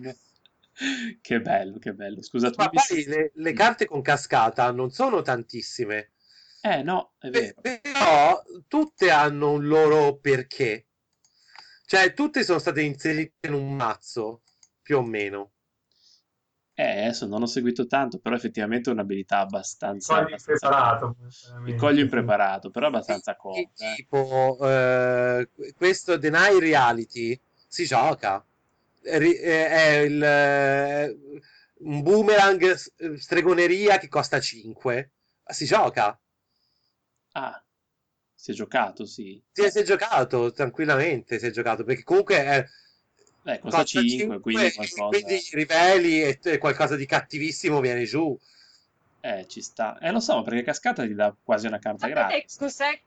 mia. 0.00 0.16
Che 1.20 1.40
bello, 1.40 1.78
che 1.78 1.92
bello. 1.92 2.22
Scusa, 2.22 2.50
tu 2.50 2.56
Ma 2.58 2.70
mi 2.72 2.78
poi 2.88 3.04
le, 3.04 3.32
le 3.34 3.52
carte 3.52 3.84
con 3.86 4.00
cascata 4.02 4.70
non 4.72 4.90
sono 4.90 5.20
tantissime, 5.22 6.12
Eh, 6.62 6.82
no, 6.82 7.12
è 7.18 7.28
vero. 7.30 7.60
però 7.60 8.42
tutte 8.68 9.10
hanno 9.10 9.50
un 9.52 9.66
loro 9.66 10.16
perché. 10.16 10.86
Cioè, 11.84 12.14
tutte 12.14 12.42
sono 12.42 12.58
state 12.58 12.80
inserite 12.80 13.46
in 13.48 13.52
un 13.54 13.74
mazzo, 13.74 14.42
più 14.80 14.96
o 14.96 15.02
meno. 15.02 15.52
Eh, 16.74 17.02
adesso 17.02 17.26
non 17.26 17.42
ho 17.42 17.46
seguito 17.46 17.86
tanto, 17.86 18.18
però 18.18 18.34
effettivamente 18.34 18.88
è 18.88 18.92
un'abilità 18.92 19.40
abbastanza... 19.40 20.14
Cogli 20.14 20.32
abbastanza 20.32 20.66
impreparato. 20.66 21.16
Mi 21.60 21.76
coglio 21.76 22.00
impreparato, 22.00 22.70
però 22.70 22.86
abbastanza 22.86 23.32
Sì, 23.32 23.38
comodo. 23.38 23.70
eh. 23.76 23.94
Tipo, 23.96 24.58
eh, 24.62 25.48
questo 25.76 26.16
Deny 26.16 26.58
Reality 26.58 27.38
si 27.66 27.84
gioca. 27.84 28.42
È 29.02 29.16
il, 29.16 30.22
eh, 30.22 31.16
un 31.80 32.02
boomerang 32.02 32.74
stregoneria 33.16 33.98
che 33.98 34.08
costa 34.08 34.40
5. 34.40 35.10
Si 35.44 35.66
gioca. 35.66 36.18
Ah, 37.32 37.62
si 38.34 38.52
è 38.52 38.54
giocato, 38.54 39.04
sì. 39.04 39.42
Si 39.52 39.62
è, 39.62 39.70
si 39.70 39.80
è 39.80 39.82
giocato 39.82 40.52
tranquillamente. 40.52 41.38
Si 41.38 41.46
è 41.46 41.50
giocato 41.50 41.84
perché 41.84 42.02
comunque 42.02 42.36
è, 42.36 42.64
Eh, 43.44 43.58
costa 43.58 43.84
5, 43.84 44.40
quindi 44.40 44.72
qualcosa... 44.72 45.06
quindi 45.08 45.42
riveli 45.52 46.22
e, 46.22 46.58
qualcosa 46.58 46.94
di 46.94 47.06
cattivissimo 47.06 47.80
viene 47.80 48.04
giù. 48.04 48.38
Eh, 49.20 49.46
ci 49.48 49.62
sta. 49.62 49.98
Eh, 49.98 50.10
lo 50.10 50.20
so, 50.20 50.42
perché 50.42 50.62
Cascata 50.62 51.04
ti 51.04 51.14
dà 51.14 51.34
quasi 51.42 51.66
una 51.66 51.78
carta 51.78 52.06
Sapete 52.06 52.20
gratis. 52.20 52.56
cos'è, 52.56 53.00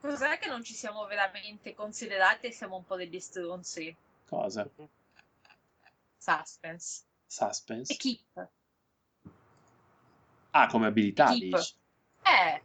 cos'è 0.00 0.38
che 0.38 0.48
non 0.48 0.64
ci 0.64 0.74
siamo 0.74 1.06
veramente 1.06 1.74
considerati 1.74 2.46
e 2.46 2.52
siamo 2.52 2.76
un 2.76 2.84
po' 2.84 2.96
degli 2.96 3.20
stronzi? 3.20 3.94
Cosa? 4.28 4.68
Suspense. 6.16 7.02
Suspense? 7.26 7.92
E 7.92 7.96
Keep. 7.96 8.48
Ah, 10.50 10.66
come 10.66 10.86
abilità, 10.86 11.26
Keep. 11.26 11.56
dici? 11.56 11.74
Eh, 12.22 12.62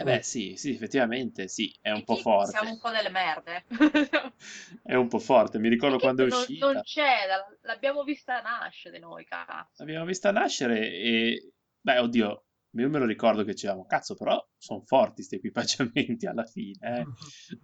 Eh 0.00 0.04
beh, 0.04 0.22
sì, 0.22 0.54
sì, 0.56 0.70
effettivamente 0.70 1.46
sì, 1.48 1.76
è 1.80 1.90
un 1.90 2.00
e 2.00 2.04
po' 2.04 2.16
forte. 2.16 2.50
Siamo 2.52 2.70
un 2.70 2.78
po' 2.80 2.90
delle 2.90 3.10
merde. 3.10 3.64
È 4.82 4.94
un 4.94 5.08
po' 5.08 5.18
forte, 5.18 5.58
mi 5.58 5.68
ricordo 5.68 5.96
E 5.96 6.00
quando 6.00 6.22
è 6.22 6.26
Keep 6.26 6.32
non- 6.32 6.40
uscita. 6.40 6.72
Non 6.72 6.82
c'è, 6.82 7.26
la- 7.26 7.56
l'abbiamo 7.62 8.02
vista 8.02 8.40
nascere 8.40 8.98
noi, 8.98 9.24
cazzo. 9.24 9.82
L'abbiamo 9.82 10.06
vista 10.06 10.30
nascere 10.30 10.90
e... 10.90 11.52
Beh, 11.80 11.98
oddio, 11.98 12.44
io 12.70 12.88
me 12.88 12.98
lo 12.98 13.04
ricordo 13.06 13.44
che 13.44 13.52
dicevamo, 13.52 13.84
cazzo, 13.86 14.14
però 14.14 14.42
sono 14.56 14.82
forti 14.84 15.14
questi 15.16 15.36
equipaggiamenti 15.36 16.26
alla 16.26 16.44
fine, 16.44 16.78
eh. 16.98 17.04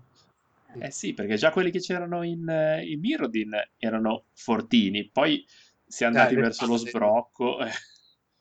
Eh 0.79 0.91
sì, 0.91 1.15
perché 1.15 1.37
già 1.37 1.53
quelli 1.53 1.71
che 1.71 1.79
c'erano 1.81 2.23
in, 2.23 2.41
in 2.85 3.01
Mirrodin 3.01 3.53
erano 3.79 4.27
fortini, 4.35 5.09
poi 5.09 5.43
si 5.87 6.03
è 6.03 6.07
andati 6.07 6.35
le 6.35 6.43
verso 6.43 6.67
lo 6.67 6.77
sbrocco. 6.77 7.65
eh. 7.65 7.71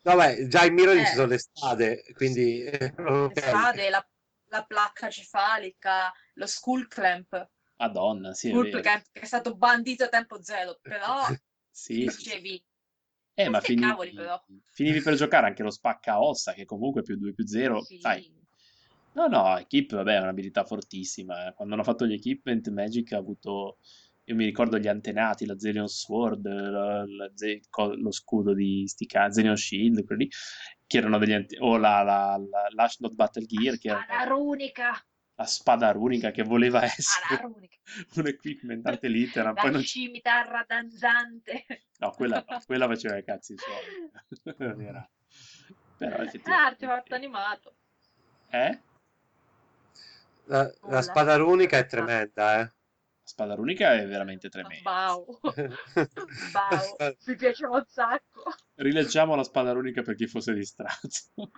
Vabbè, 0.06 0.46
già 0.46 0.64
in 0.64 0.74
Mirrodin 0.74 1.02
Eh. 1.02 1.06
ci 1.08 1.14
sono 1.14 1.26
le 1.26 1.38
spade, 1.38 2.02
quindi... 2.14 2.62
eh, 2.62 2.94
Le 3.28 3.34
spade, 3.36 3.90
la, 3.90 4.06
la 4.50 4.64
placca 4.64 5.10
cefalica, 5.10 6.12
lo 6.34 6.46
skull 6.46 6.86
clamp. 6.88 7.50
Madonna, 7.78 8.32
sì, 8.34 8.48
è 8.48 8.52
Skull 8.52 8.64
vero. 8.64 8.80
clamp 8.80 9.04
che 9.12 9.20
è 9.20 9.24
stato 9.26 9.54
bandito 9.56 10.04
a 10.04 10.08
tempo 10.08 10.42
zero, 10.42 10.78
però 10.82 11.20
Sì, 11.70 12.04
dicevi, 12.04 12.64
Eh, 13.34 13.48
ma 13.50 13.60
finivi, 13.60 13.88
cavoli, 13.88 14.12
però. 14.12 14.42
finivi 14.72 15.00
per 15.02 15.14
giocare 15.14 15.46
anche 15.46 15.62
lo 15.62 15.70
spacca 15.70 16.20
ossa, 16.22 16.52
che 16.54 16.64
comunque 16.64 17.02
è 17.02 17.04
più 17.04 17.16
2 17.16 17.34
più 17.34 17.46
0, 17.46 17.82
sì, 17.82 17.98
sai. 17.98 18.32
No, 19.12 19.26
no, 19.28 19.56
Equip, 19.58 19.94
vabbè, 19.94 20.14
è 20.16 20.20
un'abilità 20.20 20.64
fortissima. 20.64 21.46
eh. 21.48 21.54
Quando 21.54 21.74
hanno 21.74 21.82
fatto 21.82 22.06
gli 22.06 22.12
equipment, 22.14 22.68
Magic 22.70 23.12
ha 23.12 23.18
avuto... 23.18 23.78
Io 24.28 24.34
mi 24.34 24.44
ricordo 24.44 24.78
gli 24.78 24.88
antenati, 24.88 25.46
la 25.46 25.56
Zelion 25.58 25.86
Sword, 25.86 26.46
la- 26.46 27.04
la 27.04 27.94
lo 27.94 28.10
scudo 28.10 28.54
di 28.54 28.84
Stica, 28.86 29.30
Zelion 29.30 29.56
Shield, 29.56 30.04
quelli 30.04 30.28
che 30.86 30.98
erano 30.98 31.18
degli 31.18 31.32
ante- 31.32 31.58
o 31.60 31.76
la, 31.76 32.02
la, 32.02 32.36
la, 32.36 32.66
l'Ashnod 32.70 33.14
Battle 33.14 33.46
Gear, 33.46 33.78
che 33.78 33.88
era 33.88 34.24
runica, 34.24 34.92
la 35.36 35.44
spada 35.44 35.92
runica 35.92 36.32
che 36.32 36.42
voleva 36.42 36.82
essere 36.82 37.40
un 38.16 38.26
equipment 38.26 38.86
ante 38.86 39.06
litteram, 39.08 39.54
poi 39.54 39.64
la 39.66 39.70
non 39.70 39.82
scimitarra 39.82 40.64
danzante. 40.66 41.64
No, 41.98 42.10
quella, 42.10 42.44
quella 42.66 42.86
faceva 42.88 43.16
i 43.18 43.24
cazzi 43.24 43.54
suoi. 43.56 44.54
Non 44.58 44.80
era... 44.80 45.08
Però 45.98 46.16
Ah, 46.16 46.24
effettivamente... 46.24 46.66
artefatto 46.66 47.14
animato. 47.14 47.76
Eh? 48.48 48.80
La, 50.46 50.72
la 50.88 51.02
spada 51.02 51.36
runica 51.36 51.78
è 51.78 51.86
tremenda, 51.86 52.60
eh. 52.60 52.72
Spada 53.28 53.54
runica 53.54 53.94
è 53.94 54.06
veramente 54.06 54.48
tremenda. 54.48 54.88
Bau. 54.88 55.40
Bau. 56.52 57.16
Mi 57.26 57.34
piaceva 57.34 57.76
un 57.78 57.84
sacco. 57.88 58.44
Rileggiamo 58.76 59.34
la 59.34 59.42
spada 59.42 59.72
runica 59.72 60.02
per 60.02 60.14
chi 60.14 60.28
fosse 60.28 60.54
distratto. 60.54 61.50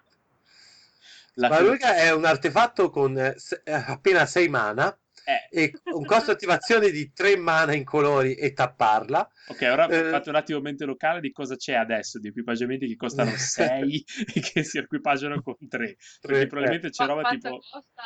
La 1.34 1.48
La 1.48 1.58
runica 1.58 1.94
è 1.94 2.10
un 2.10 2.24
artefatto 2.24 2.88
con 2.88 3.18
eh, 3.18 3.34
se- 3.36 3.60
eh, 3.64 3.72
appena 3.72 4.24
6 4.24 4.48
mana 4.48 4.98
Eh, 5.24 5.48
e 5.64 5.72
un 5.92 6.06
costo 6.06 6.30
attivazione 6.30 6.90
di 6.90 7.12
3 7.12 7.36
mana 7.36 7.74
in 7.74 7.84
colori 7.84 8.34
e 8.34 8.54
tapparla. 8.54 9.28
ok, 9.48 9.60
ora 9.70 9.86
Eh. 9.88 10.08
fate 10.10 10.30
un 10.30 10.36
attimo 10.36 10.60
mente 10.60 10.86
locale 10.86 11.20
di 11.20 11.30
cosa 11.32 11.54
c'è 11.54 11.74
adesso, 11.74 12.18
di 12.18 12.28
equipaggiamenti 12.28 12.86
che 12.88 12.96
costano 12.96 13.30
6 13.36 14.04
e 14.34 14.40
che 14.40 14.62
si 14.64 14.78
equipaggiano 14.78 15.42
con 15.42 15.54
3. 15.68 15.68
Perché 15.68 15.96
Tre, 16.20 16.46
probabilmente 16.46 16.88
c'è 16.88 17.04
Ma 17.04 17.12
roba 17.12 17.28
tipo... 17.28 17.58
costa 17.70 18.02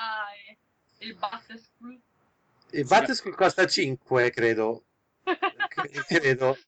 eh, 0.48 0.58
il 1.06 1.14
Battleschool? 1.14 2.00
Il 2.72 2.84
Battlefield 2.86 3.36
costa 3.36 3.66
5, 3.66 4.30
credo. 4.30 4.84
Credo. 6.06 6.58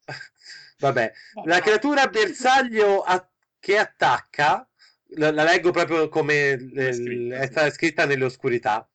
Vabbè, 0.79 1.13
la 1.45 1.61
creatura 1.61 2.07
bersaglio 2.09 3.01
a- 3.03 3.27
che 3.59 3.79
attacca, 3.79 4.69
la, 5.17 5.31
la 5.31 5.45
leggo 5.45 5.71
proprio 5.71 6.09
come 6.09 6.53
È 6.53 6.93
scritto, 6.93 7.35
è 7.35 7.47
stata 7.47 7.71
scritta 7.71 8.05
nelle 8.07 8.25
oscurità. 8.25 8.89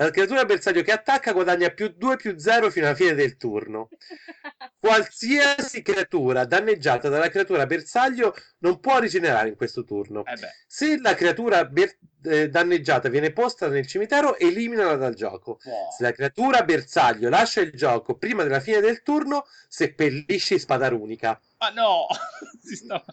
La 0.00 0.10
creatura 0.10 0.44
bersaglio 0.44 0.82
che 0.82 0.92
attacca 0.92 1.32
guadagna 1.32 1.70
più 1.70 1.88
2 1.88 2.16
più 2.16 2.38
0 2.38 2.70
fino 2.70 2.86
alla 2.86 2.94
fine 2.94 3.14
del 3.14 3.36
turno. 3.36 3.88
Qualsiasi 4.78 5.82
creatura 5.82 6.44
danneggiata 6.44 7.08
dalla 7.08 7.28
creatura 7.28 7.66
bersaglio 7.66 8.32
non 8.58 8.78
può 8.78 9.00
rigenerare 9.00 9.48
in 9.48 9.56
questo 9.56 9.82
turno. 9.82 10.24
Eh 10.24 10.36
Se 10.68 11.00
la 11.00 11.14
creatura 11.14 11.64
ber- 11.64 11.98
eh, 12.22 12.48
danneggiata 12.48 13.08
viene 13.08 13.32
posta 13.32 13.66
nel 13.68 13.88
cimitero, 13.88 14.38
eliminala 14.38 14.94
dal 14.94 15.14
gioco. 15.14 15.58
wow. 15.64 15.90
Se 15.96 16.04
la 16.04 16.12
creatura 16.12 16.62
bersaglio 16.62 17.28
lascia 17.28 17.60
il 17.60 17.72
gioco 17.72 18.14
prima 18.16 18.44
della 18.44 18.60
fine 18.60 18.78
del 18.80 19.02
turno, 19.02 19.44
seppellisci 19.68 20.60
spada 20.60 20.86
runica. 20.88 21.40
Ma 21.58 21.70
no, 21.70 22.06
si 22.62 22.76
stava- 22.76 23.04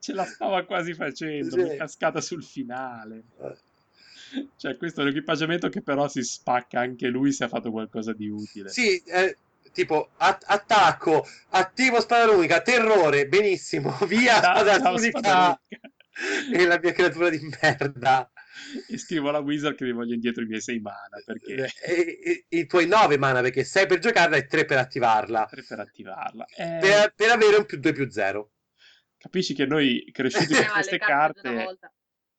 ce 0.00 0.12
la 0.12 0.24
stava 0.24 0.64
quasi 0.64 0.92
facendo, 0.92 1.54
mi 1.56 1.68
è 1.68 1.70
Sì. 1.70 1.76
cascata 1.76 2.20
sul 2.20 2.42
finale. 2.42 3.22
Eh, 4.34 4.48
Cioè, 4.56 4.76
questo 4.76 5.00
è 5.00 5.04
l'equipaggiamento 5.04 5.68
che 5.68 5.82
però 5.82 6.08
si 6.08 6.22
spacca 6.22 6.80
anche 6.80 7.08
lui 7.08 7.32
se 7.32 7.44
ha 7.44 7.48
fatto 7.48 7.70
qualcosa 7.70 8.12
di 8.12 8.28
utile. 8.28 8.68
Sì, 8.70 8.96
eh, 9.06 9.36
tipo 9.72 10.10
at- 10.18 10.44
attacco, 10.46 11.26
attivo 11.50 12.00
spada 12.00 12.24
runica, 12.32 12.60
terrore, 12.62 13.26
benissimo, 13.26 13.90
via 14.06 14.40
Ciao, 14.40 14.58
spada 14.64 14.96
Spadarucca. 14.98 15.60
e 16.52 16.66
la 16.66 16.78
mia 16.82 16.92
creatura 16.92 17.28
di 17.30 17.40
merda. 17.60 18.30
E 18.88 18.98
scrivo 18.98 19.30
alla 19.30 19.38
Wizard 19.38 19.74
che 19.76 19.84
mi 19.84 19.92
voglio 19.92 20.12
indietro 20.12 20.42
i 20.42 20.46
miei 20.46 20.60
6 20.60 20.78
mana 20.78 21.20
perché 21.24 21.70
E- 21.84 22.18
e- 22.22 22.44
I 22.58 22.66
tuoi 22.66 22.86
9 22.86 23.16
mana 23.16 23.40
perché 23.40 23.64
6 23.64 23.86
per 23.86 23.98
giocarla 23.98 24.36
e 24.36 24.46
3 24.46 24.66
per 24.66 24.76
attivarla. 24.78 25.46
tre 25.50 25.64
per 25.66 25.80
attivarla. 25.80 26.44
Eh, 26.56 26.78
Per, 26.80 27.12
per 27.16 27.30
avere 27.30 27.56
un 27.56 27.64
più 27.64 27.78
2 27.78 27.92
più 27.92 28.10
0. 28.10 28.50
Capisci 29.16 29.54
che 29.54 29.64
noi 29.66 30.06
cresciuti 30.12 30.52
con 30.54 30.66
queste 30.72 30.98
carte 30.98 31.40
carte, 31.40 31.64
volta. 31.64 31.92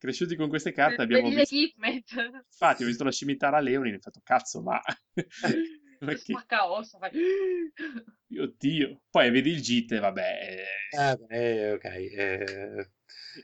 Cresciuti 0.03 0.35
con 0.35 0.49
queste 0.49 0.73
carte 0.73 0.95
Per 0.95 1.05
abbiamo 1.05 1.29
visto... 1.29 1.55
Infatti 2.51 2.83
ho 2.83 2.85
visto 2.85 3.03
la 3.05 3.11
scimitara 3.11 3.59
Leonin 3.59 3.93
e 3.93 3.97
ho 3.97 3.99
fatto 4.01 4.19
cazzo, 4.21 4.61
ma... 4.61 4.81
ma 5.99 6.13
che... 6.13 6.33
Spacca 6.33 6.69
ossa, 6.69 6.97
fai... 6.97 7.11
Oddio. 8.37 9.01
Poi 9.09 9.31
vedi 9.31 9.51
il 9.51 9.61
Gite, 9.61 9.99
vabbè... 9.99 10.65
eh, 10.91 10.97
Eh, 10.97 11.15
beh, 11.17 11.71
ok. 11.73 11.83
eh. 11.85 12.89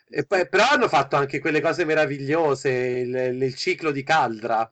E 0.09 0.25
poi, 0.25 0.47
però 0.49 0.67
hanno 0.69 0.87
fatto 0.87 1.15
anche 1.15 1.39
quelle 1.39 1.61
cose 1.61 1.85
meravigliose, 1.85 2.69
il, 2.69 3.41
il 3.43 3.55
ciclo 3.55 3.91
di 3.91 4.03
Caldra. 4.03 4.71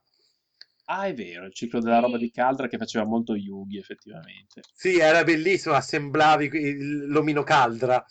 Ah, 0.89 1.05
è 1.07 1.13
vero, 1.13 1.45
il 1.45 1.53
ciclo 1.53 1.79
della 1.81 1.99
roba 1.99 2.17
di 2.17 2.31
Caldra 2.31 2.67
che 2.67 2.77
faceva 2.77 3.05
molto 3.05 3.35
Yugi, 3.35 3.77
effettivamente. 3.77 4.61
Sì, 4.73 4.97
era 4.99 5.23
bellissimo, 5.23 5.75
assemblavi 5.75 6.45
il- 6.53 7.07
l'omino 7.07 7.43
Caldra 7.43 8.03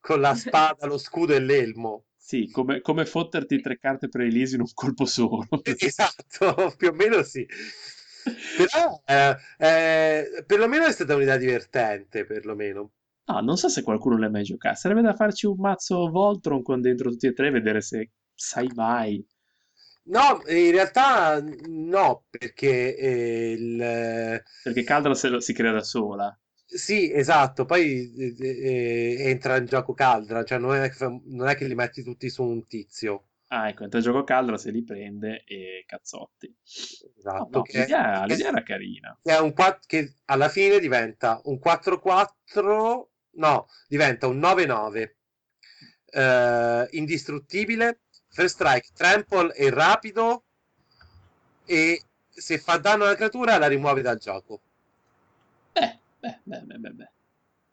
con 0.00 0.20
la 0.20 0.34
spada, 0.34 0.86
lo 0.86 0.98
scudo 0.98 1.34
e 1.34 1.40
l'elmo. 1.40 2.04
Sì, 2.26 2.48
come, 2.50 2.80
come 2.80 3.04
fotterti 3.04 3.60
tre 3.60 3.78
carte 3.78 4.08
pre-release 4.08 4.54
in 4.54 4.62
un 4.62 4.70
colpo 4.72 5.04
solo. 5.04 5.46
Esatto, 5.78 6.74
più 6.76 6.88
o 6.88 6.92
meno 6.92 7.22
sì. 7.22 7.46
Però 8.56 9.02
eh, 9.04 9.36
eh, 9.58 10.44
perlomeno 10.46 10.86
è 10.86 10.92
stata 10.92 11.14
un'idea 11.14 11.36
divertente, 11.36 12.24
perlomeno. 12.24 12.92
No, 13.26 13.40
non 13.40 13.56
so 13.58 13.68
se 13.68 13.82
qualcuno 13.82 14.16
l'ha 14.16 14.30
mai 14.30 14.42
giocato. 14.44 14.76
Sarebbe 14.76 15.02
da 15.02 15.14
farci 15.14 15.44
un 15.46 15.56
mazzo 15.58 16.08
Voltron 16.08 16.62
con 16.62 16.80
dentro 16.80 17.10
tutti 17.10 17.26
e 17.26 17.34
tre 17.34 17.48
e 17.48 17.50
vedere 17.50 17.82
se 17.82 18.10
sai 18.34 18.70
mai. 18.74 19.22
No, 20.06 20.42
in 20.48 20.70
realtà 20.72 21.42
no, 21.68 22.24
perché 22.30 22.96
eh, 22.96 23.52
il... 23.52 24.42
Perché 24.62 24.82
Caldra 24.84 25.14
se 25.14 25.28
lo- 25.28 25.40
si 25.40 25.52
crea 25.54 25.72
da 25.72 25.82
sola. 25.82 26.38
Sì, 26.66 27.12
esatto, 27.12 27.64
poi 27.66 28.12
eh, 28.16 28.34
eh, 28.38 29.28
entra 29.30 29.56
in 29.56 29.66
gioco 29.66 29.94
Caldra, 29.94 30.44
cioè 30.44 30.58
non 30.58 30.74
è, 30.74 30.90
non 31.26 31.46
è 31.48 31.54
che 31.54 31.66
li 31.66 31.74
metti 31.74 32.02
tutti 32.02 32.28
su 32.30 32.42
un 32.42 32.66
tizio. 32.66 33.28
Ah, 33.48 33.68
ecco, 33.68 33.84
entra 33.84 33.98
in 33.98 34.04
gioco 34.04 34.24
Caldra, 34.24 34.56
se 34.58 34.70
li 34.70 34.82
prende 34.82 35.44
e 35.44 35.84
cazzotti. 35.86 36.52
Esatto, 37.16 37.48
no, 37.50 37.62
che, 37.62 37.78
l'idea, 37.80 38.24
che- 38.24 38.34
l'idea 38.34 38.48
era 38.48 38.62
carina. 38.62 39.16
che 39.22 39.30
è 39.32 39.38
un 39.38 39.52
quatt- 39.52 39.86
che 39.86 40.14
alla 40.26 40.48
fine 40.48 40.78
diventa 40.80 41.40
un 41.44 41.58
4-4, 41.58 43.10
no, 43.36 43.66
diventa 43.86 44.26
un 44.26 44.38
9-9, 44.38 45.16
eh, 46.06 46.88
indistruttibile, 46.92 48.00
first 48.28 48.56
strike, 48.56 48.88
trample 48.94 49.54
e 49.54 49.70
rapido, 49.70 50.44
e 51.66 52.00
se 52.28 52.58
fa 52.58 52.76
danno 52.78 53.04
alla 53.04 53.14
creatura 53.16 53.58
la 53.58 53.66
rimuove 53.66 54.02
dal 54.02 54.18
gioco. 54.18 54.60
Beh, 55.74 55.98
beh, 56.24 56.40
beh, 56.44 56.62
beh, 56.66 56.78
beh. 56.78 56.90
beh. 56.92 57.10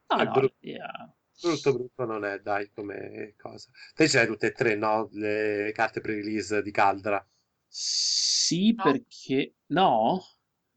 No, 0.10 0.18
È 0.18 0.24
no, 0.26 0.32
brutto. 0.32 0.56
l'idea- 0.62 1.14
Brutto 1.42 1.74
brutto 1.74 2.06
non 2.06 2.24
è, 2.26 2.40
dai, 2.40 2.70
come 2.72 3.34
cosa. 3.38 3.70
Te 3.96 4.08
ce 4.08 4.18
l'hai 4.18 4.28
tutte 4.28 4.48
e 4.48 4.52
tre, 4.52 4.76
no? 4.76 5.10
Le 5.14 5.72
carte 5.74 6.00
pre-release 6.02 6.62
di 6.62 6.72
Caldra. 6.72 7.26
Sì, 7.68 8.74
No. 8.76 8.84
perché... 8.84 9.54
No? 9.68 10.24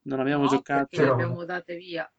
Non 0.02 0.20
abbiamo 0.20 0.44
No, 0.44 0.50
giocato... 0.50 1.00
le 1.02 1.08
abbiamo 1.08 1.44
date 1.44 1.76
via. 1.76 2.10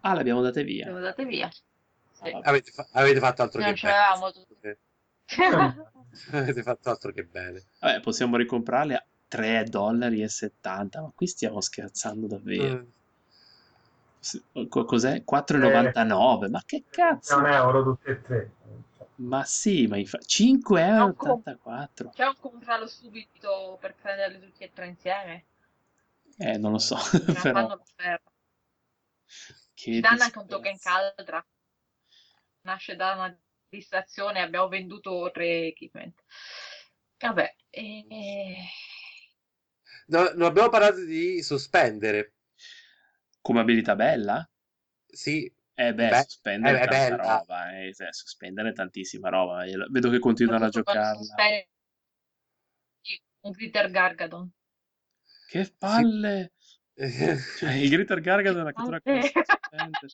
Ah, 0.00 0.14
le 0.14 0.20
abbiamo 0.20 0.40
date 0.40 0.60
Le 0.60 0.66
via. 0.66 0.84
abbiamo 0.84 1.00
date 1.00 1.24
via. 1.24 1.50
Sì. 1.50 2.30
Ah, 2.30 2.40
Avete, 2.44 2.70
fa- 2.70 2.88
avete 2.92 3.18
fatto 3.18 3.42
altro 3.42 3.60
Non 3.60 3.74
che 3.74 3.76
ce 3.78 3.88
bene. 3.88 4.32
tutte. 4.32 4.78
Avete 6.32 6.62
fatto 6.62 6.90
altro 6.90 7.12
che 7.12 7.24
bene. 7.24 7.62
Vabbè, 7.80 8.00
possiamo 8.00 8.36
ricomprarle 8.36 8.94
a 8.94 9.04
3 9.28 9.64
dollari 9.64 10.22
e 10.22 10.28
70, 10.28 11.00
ma 11.02 11.10
qui 11.14 11.26
stiamo 11.26 11.60
scherzando 11.60 12.26
davvero. 12.26 12.82
Mm. 12.82 12.86
Cos'è? 14.68 15.22
4,99? 15.24 16.48
Ma 16.50 16.62
che 16.64 16.84
È 16.88 16.90
cazzo? 16.90 17.36
un 17.36 17.46
euro 17.46 17.82
tutte 17.82 18.10
e 18.10 18.22
tre. 18.22 18.50
Ma 19.16 19.44
sì, 19.44 19.86
ma 19.86 19.96
infa- 19.96 20.18
5,84 20.18 22.10
C'è 22.14 22.26
un 22.26 22.36
comprarlo 22.40 22.86
subito 22.86 23.76
per 23.80 23.94
prenderli 23.94 24.40
tutti 24.40 24.64
e 24.64 24.72
tre 24.72 24.86
insieme. 24.86 25.44
Eh, 26.38 26.58
non 26.58 26.72
lo 26.72 26.78
so, 26.78 26.96
la 26.96 27.32
però 27.42 27.52
fanno 27.52 27.74
l'offerta. 27.76 28.30
che 29.74 29.92
Ci 29.92 30.00
danno 30.00 30.22
anche 30.24 30.38
un 30.38 30.46
token 30.48 30.78
caldra. 30.78 31.46
Nasce 32.62 32.96
da 32.96 33.12
una 33.14 33.38
distrazione, 33.68 34.40
abbiamo 34.40 34.68
venduto 34.68 35.30
tre 35.32 35.66
equipment. 35.68 36.22
Vabbè, 37.18 37.54
e... 37.70 38.04
No, 40.08 40.30
non 40.34 40.42
abbiamo 40.48 40.68
parlato 40.70 41.04
di 41.04 41.42
sospendere. 41.42 42.33
Come 43.44 43.60
abilità 43.60 43.94
bella? 43.94 44.42
Sì, 45.06 45.52
Eh 45.76 45.92
beh, 45.92 46.08
Beh, 46.08 46.22
sospendere 46.22 46.78
è- 46.78 46.82
è 46.82 46.88
tanta 46.88 47.16
bella. 47.16 47.36
roba, 47.36 47.78
eh, 47.78 47.92
se- 47.92 48.08
sospendere 48.10 48.72
tantissima 48.72 49.28
roba. 49.28 49.66
Io 49.66 49.84
Vedo 49.90 50.08
che 50.08 50.18
continuano 50.18 50.64
a 50.64 50.68
giocarla. 50.70 51.34
un 53.42 53.50
glitter 53.50 53.90
gargadon. 53.90 54.50
Che 55.46 55.74
palle! 55.76 56.52
Cioè, 56.94 57.74
il 57.74 57.90
Gritter 57.90 58.20
Gargadon 58.20 58.60
è 58.60 58.62
una 58.62 58.72
sospende. 59.44 60.08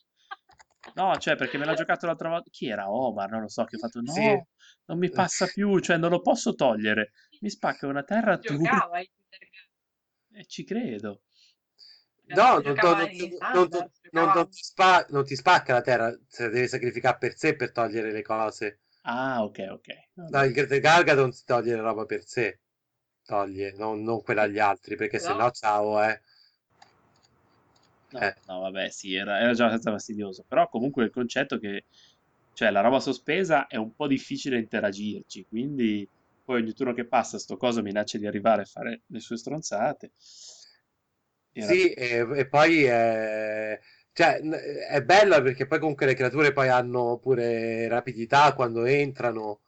No, 0.95 1.17
cioè, 1.19 1.37
perché 1.37 1.57
me 1.57 1.63
l'ha 1.63 1.73
giocato 1.73 2.05
l'altra 2.07 2.27
volta. 2.27 2.49
Chi 2.49 2.67
era 2.67 2.91
Omar? 2.91 3.29
Non 3.29 3.41
lo 3.41 3.47
so, 3.47 3.63
che 3.63 3.77
ho 3.77 3.79
fatto 3.79 4.01
no, 4.01 4.11
Sì. 4.11 4.43
non 4.87 4.97
mi 4.97 5.09
passa 5.09 5.47
più, 5.47 5.79
cioè 5.79 5.95
non 5.95 6.09
lo 6.09 6.19
posso 6.19 6.53
togliere. 6.53 7.13
Mi 7.39 7.49
spacca 7.49 7.87
una 7.87 8.03
terra 8.03 8.37
tu 8.37 8.57
Giocava 8.57 8.99
glitter 8.99 9.47
e 10.33 10.45
ci 10.45 10.63
credo. 10.63 11.21
No, 12.35 12.59
non, 12.59 12.75
non- 12.81 13.69
non- 14.11 14.49
ti 14.49 14.63
spa- 14.63 15.05
non 15.09 15.25
ti 15.25 15.35
spacca 15.35 15.73
la 15.73 15.81
terra, 15.81 16.17
se 16.27 16.49
devi 16.49 16.67
sacrificare 16.67 17.17
per 17.17 17.37
sé 17.37 17.55
per 17.55 17.71
togliere 17.71 18.11
le 18.11 18.21
cose. 18.21 18.79
Ah, 19.03 19.43
ok, 19.43 19.59
ok. 19.71 19.87
No, 20.29 20.43
il 20.43 20.53
Gargadon 20.53 21.31
si 21.31 21.43
toglie 21.45 21.75
la 21.75 21.81
roba 21.81 22.05
per 22.05 22.23
sé. 22.25 22.59
Toglie, 23.23 23.73
non, 23.73 24.03
non 24.03 24.21
quella 24.21 24.43
agli 24.43 24.59
altri, 24.59 24.95
perché 24.95 25.17
No. 25.19 25.23
se 25.23 25.33
no, 25.33 25.51
ciao, 25.51 26.03
eh. 26.03 26.21
No, 28.11 28.19
Eh. 28.19 28.33
no, 28.47 28.59
vabbè, 28.59 28.89
sì, 28.89 29.13
era, 29.15 29.39
era 29.39 29.53
già 29.53 29.65
abbastanza 29.65 29.91
fastidioso. 29.91 30.43
Però 30.47 30.67
comunque 30.67 31.05
il 31.05 31.11
concetto 31.11 31.57
che, 31.59 31.85
cioè, 32.53 32.69
la 32.71 32.81
roba 32.81 32.99
sospesa 32.99 33.67
è 33.67 33.77
un 33.77 33.93
po' 33.95 34.07
difficile 34.07 34.57
interagirci, 34.59 35.45
quindi 35.47 36.07
poi 36.43 36.61
ogni 36.61 36.73
turno 36.73 36.93
che 36.93 37.05
passa 37.07 37.37
sto 37.39 37.55
coso 37.55 37.81
minaccia 37.81 38.17
di 38.17 38.27
arrivare 38.27 38.63
a 38.63 38.65
fare 38.65 39.03
le 39.05 39.19
sue 39.21 39.37
stronzate. 39.37 40.11
Sì, 41.57 41.91
e, 41.93 42.25
e 42.35 42.47
poi 42.47 42.83
è, 42.85 43.79
cioè, 44.13 44.39
è 44.41 45.01
bella 45.03 45.41
perché 45.41 45.67
poi 45.67 45.79
comunque 45.79 46.05
le 46.07 46.15
creature 46.15 46.53
poi 46.53 46.69
hanno 46.69 47.17
pure 47.19 47.87
rapidità 47.87 48.53
quando 48.55 48.83
entrano. 48.85 49.61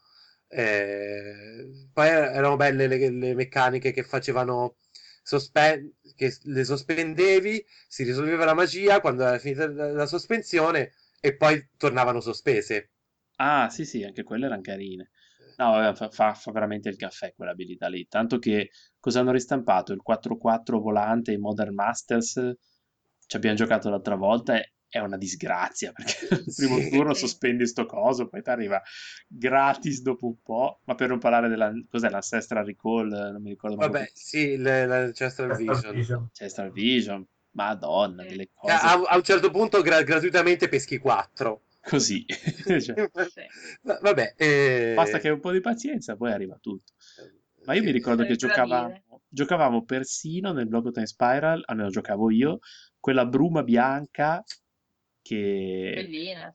eh, 0.48 1.88
poi 1.94 2.08
erano 2.08 2.56
belle 2.56 2.88
le, 2.88 3.10
le 3.10 3.34
meccaniche 3.36 3.92
che 3.92 4.04
facevano 4.04 4.78
sospen- 5.24 5.94
che 6.16 6.36
le 6.44 6.64
sospendevi, 6.64 7.66
si 7.88 8.04
risolveva 8.04 8.46
la 8.46 8.54
magia 8.54 9.00
quando 9.02 9.24
era 9.24 9.38
finita 9.40 9.68
la 9.68 10.06
sospensione 10.06 10.94
e 11.20 11.36
poi 11.36 11.70
tornavano 11.78 12.20
sospese. 12.22 12.90
Ah, 13.38 13.70
sì, 13.70 13.86
sì, 13.86 14.04
anche 14.04 14.24
quelle 14.24 14.46
erano 14.48 14.62
carine. 14.62 15.10
No, 15.58 15.94
fa, 15.96 16.10
fa- 16.10 16.52
veramente 16.52 16.90
il 16.90 16.96
caffè 16.96 17.34
quell'abilità 17.36 17.88
lì. 17.88 18.08
Tanto 18.08 18.40
che 18.40 18.70
cosa 19.00 19.20
hanno 19.20 19.32
ristampato? 19.32 19.94
Il 19.94 20.02
4-4 20.02 20.80
volante 20.80 21.32
in 21.32 21.42
Modern 21.42 21.74
Masters. 21.74 22.54
Ci 23.26 23.36
abbiamo 23.36 23.56
giocato 23.56 23.90
l'altra 23.90 24.16
volta 24.16 24.56
è 24.88 25.00
una 25.00 25.18
disgrazia 25.18 25.92
perché 25.92 26.28
il 26.46 26.54
primo 26.56 26.78
Sì. 26.78 26.90
turno 26.92 27.14
Sì. 27.14 27.22
sospendi 27.22 27.66
sto 27.66 27.86
coso, 27.86 28.28
poi 28.28 28.44
ti 28.44 28.50
arriva 28.52 28.80
gratis 29.28 30.02
dopo 30.02 30.28
un 30.28 30.40
po', 30.44 30.82
ma 30.86 30.96
per 30.96 31.10
non 31.10 31.18
parlare 31.20 31.48
della 31.50 31.72
cos'è 31.90 32.10
l'Ancestral 32.10 32.66
Recall, 32.66 33.08
non 33.10 33.42
mi 33.42 33.50
ricordo 33.50 33.76
mai 33.76 33.90
Vabbè, 33.90 34.12
sì, 34.14 34.56
le- 34.58 34.86
la 34.86 34.98
Ancestral 34.98 35.50
Ancestral 35.52 35.94
Vision. 35.94 36.30
Vision. 36.32 36.50
Star 36.50 36.72
Vision, 36.72 37.28
madonna, 37.52 38.22
Sì. 38.24 38.28
delle 38.30 38.44
A, 38.44 38.48
cose 38.54 38.74
a- 38.74 39.02
a 39.08 39.16
un 39.16 39.24
certo 39.24 39.50
punto 39.50 39.82
gra- 39.82 40.04
gratuitamente 40.04 40.68
peschi 40.70 41.00
4. 41.00 41.62
Così. 41.84 42.26
Cioè, 42.28 42.82
Sì. 42.82 43.42
Vabbè, 43.82 44.34
eh, 44.38 44.94
basta 44.96 45.20
che 45.20 45.28
hai 45.28 45.34
un 45.34 45.40
po' 45.40 45.52
di 45.52 45.62
pazienza, 45.62 46.16
poi 46.16 46.32
arriva 46.32 46.58
tutto. 46.60 46.94
Ma 47.66 47.74
io 47.74 47.80
sì. 47.80 47.86
mi 47.86 47.92
ricordo 47.92 48.24
che 48.24 48.36
giocavamo, 48.36 49.02
giocavamo 49.28 49.84
persino 49.86 50.52
nel 50.52 50.68
Block 50.68 50.92
Time 50.92 51.06
Spiral, 51.06 51.64
almeno 51.66 51.90
giocavo 51.90 52.30
io, 52.30 52.60
quella 53.00 53.26
bruma 53.26 53.64
bianca 53.64 54.44
che 55.22 55.92
Bellina. 55.96 56.54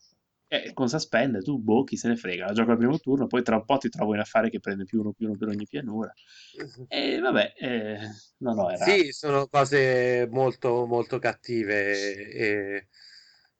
eh, 0.48 0.72
con 0.72 0.88
suspende, 0.88 1.40
tu 1.40 1.58
boh, 1.58 1.84
chi 1.84 1.96
se 1.96 2.08
ne 2.08 2.16
frega, 2.16 2.46
la 2.46 2.52
gioco 2.52 2.70
al 2.72 2.78
primo 2.78 2.98
turno, 2.98 3.26
poi 3.26 3.42
tra 3.42 3.56
un 3.56 3.64
po' 3.64 3.78
ti 3.78 3.88
trovo 3.88 4.14
in 4.14 4.20
affare 4.20 4.50
che 4.50 4.60
prende 4.60 4.84
più 4.84 5.00
uno 5.00 5.12
più 5.12 5.26
uno 5.28 5.36
per 5.36 5.48
ogni 5.48 5.66
pianura. 5.66 6.12
E 6.90 7.18
vabbè, 7.18 7.52
eh, 7.56 7.98
no, 8.38 8.54
no, 8.54 8.70
era... 8.70 8.84
Sì, 8.84 9.12
sono 9.12 9.46
cose 9.46 10.26
molto, 10.30 10.86
molto 10.86 11.18
cattive 11.18 12.30
e, 12.32 12.88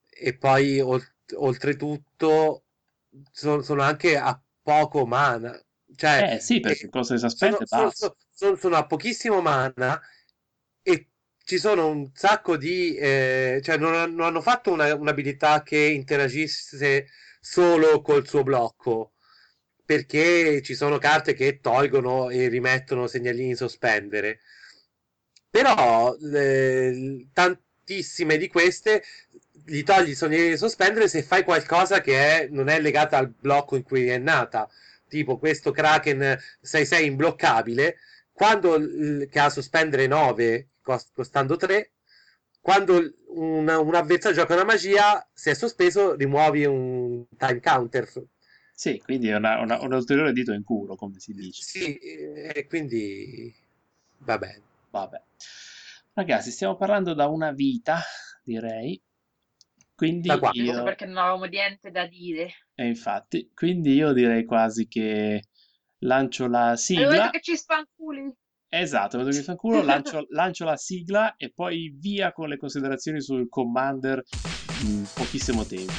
e 0.09 0.37
poi 0.37 0.81
oltretutto 1.35 2.65
sono, 3.33 3.63
sono 3.63 3.83
anche 3.83 4.17
a 4.17 4.41
poco 4.63 5.07
mana. 5.07 5.59
Cioè, 5.95 6.33
Eh 6.35 6.39
sì, 6.41 6.61
perché 6.61 6.87
eh, 6.87 6.91
con 6.91 7.01
le 7.03 7.07
sono, 7.07 7.21
suspende 7.31 7.65
sono- 7.65 7.91
basta. 7.91 8.15
sono- 8.31 8.57
sono 8.57 8.77
a 8.77 8.87
pochissimo 8.87 9.41
mana 9.41 10.01
e 10.83 11.09
ci 11.45 11.59
sono 11.59 11.89
un 11.89 12.11
sacco 12.15 12.57
di... 12.57 12.95
eh, 12.97 13.61
cioè 13.63 13.77
non, 13.79 13.93
non 14.15 14.27
hanno 14.27 14.41
fatto 14.43 14.73
una- 14.73 14.95
un'abilità 14.95 15.63
che 15.63 15.79
interagisse 15.79 17.09
solo 17.41 18.01
col 18.03 18.27
suo 18.27 18.43
blocco 18.43 19.13
perché 19.85 20.61
ci 20.63 20.75
sono 20.75 20.99
carte 20.99 21.33
che 21.35 21.61
tolgono 21.61 22.29
e 22.31 22.49
rimettono 22.49 23.07
segnalini 23.07 23.55
sospendere. 23.55 24.41
Però 25.51 26.15
le- 26.21 27.29
tantissime 27.33 28.37
di 28.37 28.49
queste 28.49 29.03
gli 29.69 29.83
togli 29.83 30.11
i 30.11 30.15
segnalini 30.15 30.57
sospendere 30.57 31.09
se 31.09 31.23
fai 31.23 31.45
qualcosa 31.45 32.01
che 32.01 32.17
è- 32.17 32.49
non 32.51 32.69
è 32.69 32.81
legata 32.81 33.19
al 33.19 33.29
blocco 33.29 33.77
in 33.77 33.83
cui 33.83 34.09
è 34.09 34.19
nata. 34.19 34.69
Tipo 35.09 35.39
questo 35.39 35.71
Kraken 35.71 36.39
6-6 36.61 37.05
imbloccabile, 37.05 37.97
quando 38.33 38.75
il- 38.77 39.29
che 39.31 39.39
ha 39.39 39.49
sospendere 39.51 40.07
9 40.07 40.69
cost- 40.83 41.13
costando 41.15 41.57
3, 41.57 41.93
quando 42.61 42.97
il- 42.99 43.15
un, 43.29 43.69
un 43.69 43.95
avversario 43.95 44.37
gioca 44.39 44.55
una 44.55 44.65
magia, 44.65 45.27
se 45.33 45.53
è 45.53 45.55
sospeso 45.55 46.15
rimuovi 46.15 46.65
un 46.65 47.25
time 47.37 47.61
counter. 47.61 48.09
Sì, 48.75 49.01
quindi 49.05 49.29
è 49.29 49.35
una- 49.37 49.61
una- 49.61 49.81
un 49.81 49.93
ulteriore 49.93 50.33
dito 50.33 50.53
in 50.53 50.63
culo, 50.63 50.95
come 50.95 51.19
si 51.19 51.33
dice. 51.33 51.63
Sì, 51.63 51.97
e 51.97 52.67
quindi 52.69 53.53
va 54.19 54.39
bene. 54.39 54.63
Vabbè. 54.91 55.21
Ragazzi, 56.15 56.51
stiamo 56.51 56.77
parlando 56.77 57.15
da 57.15 57.27
una 57.29 57.53
vita, 57.53 58.01
direi. 58.43 59.01
Quindi 59.99 60.31
io... 60.53 60.85
perché 60.85 61.07
non 61.07 61.17
avevamo 61.17 61.47
niente 61.47 61.91
da 61.91 62.07
dire. 62.07 62.53
E 62.73 62.87
infatti, 62.87 63.51
quindi 63.53 63.95
io 63.95 64.13
direi 64.13 64.45
quasi 64.45 64.87
che 64.87 65.43
lancio 66.03 66.47
la 66.47 66.77
sigla. 66.77 67.09
detto 67.09 67.31
che 67.31 67.41
ci 67.41 67.57
spanculi. 67.57 68.33
Esatto, 68.69 69.19
vedo 69.19 69.31
che 69.31 69.43
fa 69.43 69.57
culo, 69.57 69.83
lancio, 69.83 70.25
lancio 70.29 70.65
la 70.65 70.77
sigla 70.77 71.35
e 71.37 71.51
poi 71.53 71.93
via 71.99 72.31
con 72.31 72.49
le 72.49 72.59
considerazioni 72.59 73.21
sul 73.21 73.49
Commander 73.49 74.23
in 74.83 75.05
pochissimo 75.13 75.67
tempo. 75.67 75.93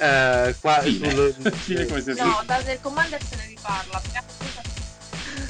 Eh, 0.00 0.56
qua 0.60 0.80
Fine. 0.80 1.08
sul- 1.08 1.32
Fine 1.54 1.86
come 1.86 2.02
No, 2.16 2.42
da, 2.44 2.62
del 2.62 2.80
Commander 2.80 3.22
se 3.22 3.36
ne 3.36 3.46
riparla. 3.46 4.02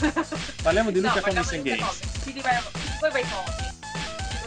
Parliamo 0.02 0.26
Parliamo 0.62 0.90
di 0.90 1.00
Luca 1.00 1.20
parliamo 1.22 1.46
Comics 1.48 1.62
Games. 1.62 2.98
Poi 3.00 3.10
vai 3.10 3.22
comics. 3.22 3.71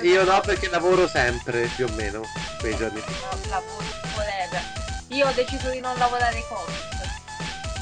Io 0.02 0.24
no, 0.24 0.40
perché 0.42 0.70
lavoro 0.70 1.08
sempre 1.08 1.68
più 1.76 1.86
o 1.86 1.90
meno 1.94 2.22
quei 2.60 2.76
giorni. 2.76 3.02
Lavoro, 3.50 3.86
whatever. 4.16 4.62
Io 5.10 5.28
ho 5.28 5.32
deciso 5.32 5.70
di 5.70 5.80
non 5.80 5.96
lavorare 5.98 6.44
comics. 6.48 6.84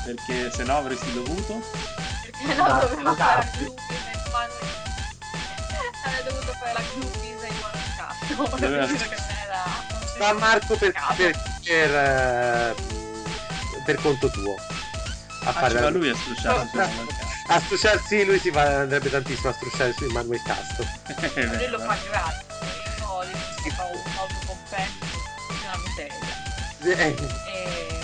Perché 0.05 0.51
se 0.51 0.63
no 0.63 0.77
avresti 0.77 1.11
dovuto. 1.13 1.61
Perché 2.21 2.53
no, 2.55 2.65
Ah, 2.65 2.79
dovevo 2.85 3.13
fare 3.15 3.35
la 3.35 3.41
scusate. 3.43 3.57
groupie 3.57 3.97
nel 4.05 4.21
manual. 4.31 4.71
Avrei 6.05 6.23
dovuto 6.23 6.51
fare 6.53 6.73
la 6.73 6.81
groupie 6.93 7.29
in 7.29 7.35
manual 7.37 7.71
cast. 7.97 8.33
Doveva- 8.59 8.83
Ho 8.83 8.87
deciso 8.87 9.09
che 9.09 9.15
me 9.15 9.25
ne 9.33 9.41
era. 9.45 9.63
Sta 10.13 10.33
Marco 10.33 10.75
per, 10.75 10.91
Cazzo. 10.91 11.13
per, 11.15 11.41
per, 11.63 11.95
eh, 11.95 12.75
per 13.85 13.95
conto 14.01 14.29
tuo. 14.29 14.55
A 15.45 15.49
Ah, 15.49 15.51
fare 15.53 15.75
ci 15.75 15.81
la- 15.81 15.89
lui 15.89 16.09
a 16.09 16.15
mercato. 16.15 16.69
A 17.47 17.59
strusciare, 17.59 18.01
sì, 18.05 18.23
lui 18.25 18.39
si 18.39 18.49
va, 18.49 18.81
andrebbe 18.81 19.09
tantissimo 19.09 19.49
a 19.49 19.53
strusciare 19.53 19.93
sui 19.93 20.07
manual 20.11 20.41
cast. 20.43 20.81
È 21.33 21.43
Lui 21.45 21.67
lo 21.67 21.79
fa 21.79 21.97
gratis. 22.09 22.51
Io 23.65 23.71
fa 23.71 23.83
un 23.83 24.01
autocompenso. 24.17 25.05
Una 25.63 25.77
miseria. 25.85 26.41
Eh, 26.83 27.15
E. 27.47 28.01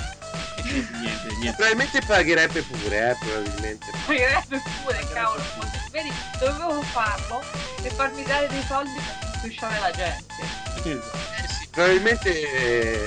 E 0.56 0.62
quindi 0.62 0.98
niente, 1.00 1.28
niente. 1.36 1.54
probabilmente 1.56 2.02
pagherebbe 2.06 2.62
pure, 2.62 3.10
eh, 3.10 3.16
probabilmente. 3.20 3.86
Pagherebbe 4.06 4.62
pure, 4.84 5.08
cavolo. 5.14 5.44
Vedi, 5.92 6.12
dovevo 6.40 6.82
farlo 6.84 7.44
per 7.82 7.92
farmi 7.94 8.24
dare 8.24 8.48
dei 8.48 8.64
soldi 8.68 8.96
per 8.96 9.30
strisciare 9.40 9.80
la 9.80 9.92
gente. 9.92 10.24
Eh 10.86 11.48
sì, 11.48 11.68
probabilmente 11.72 12.52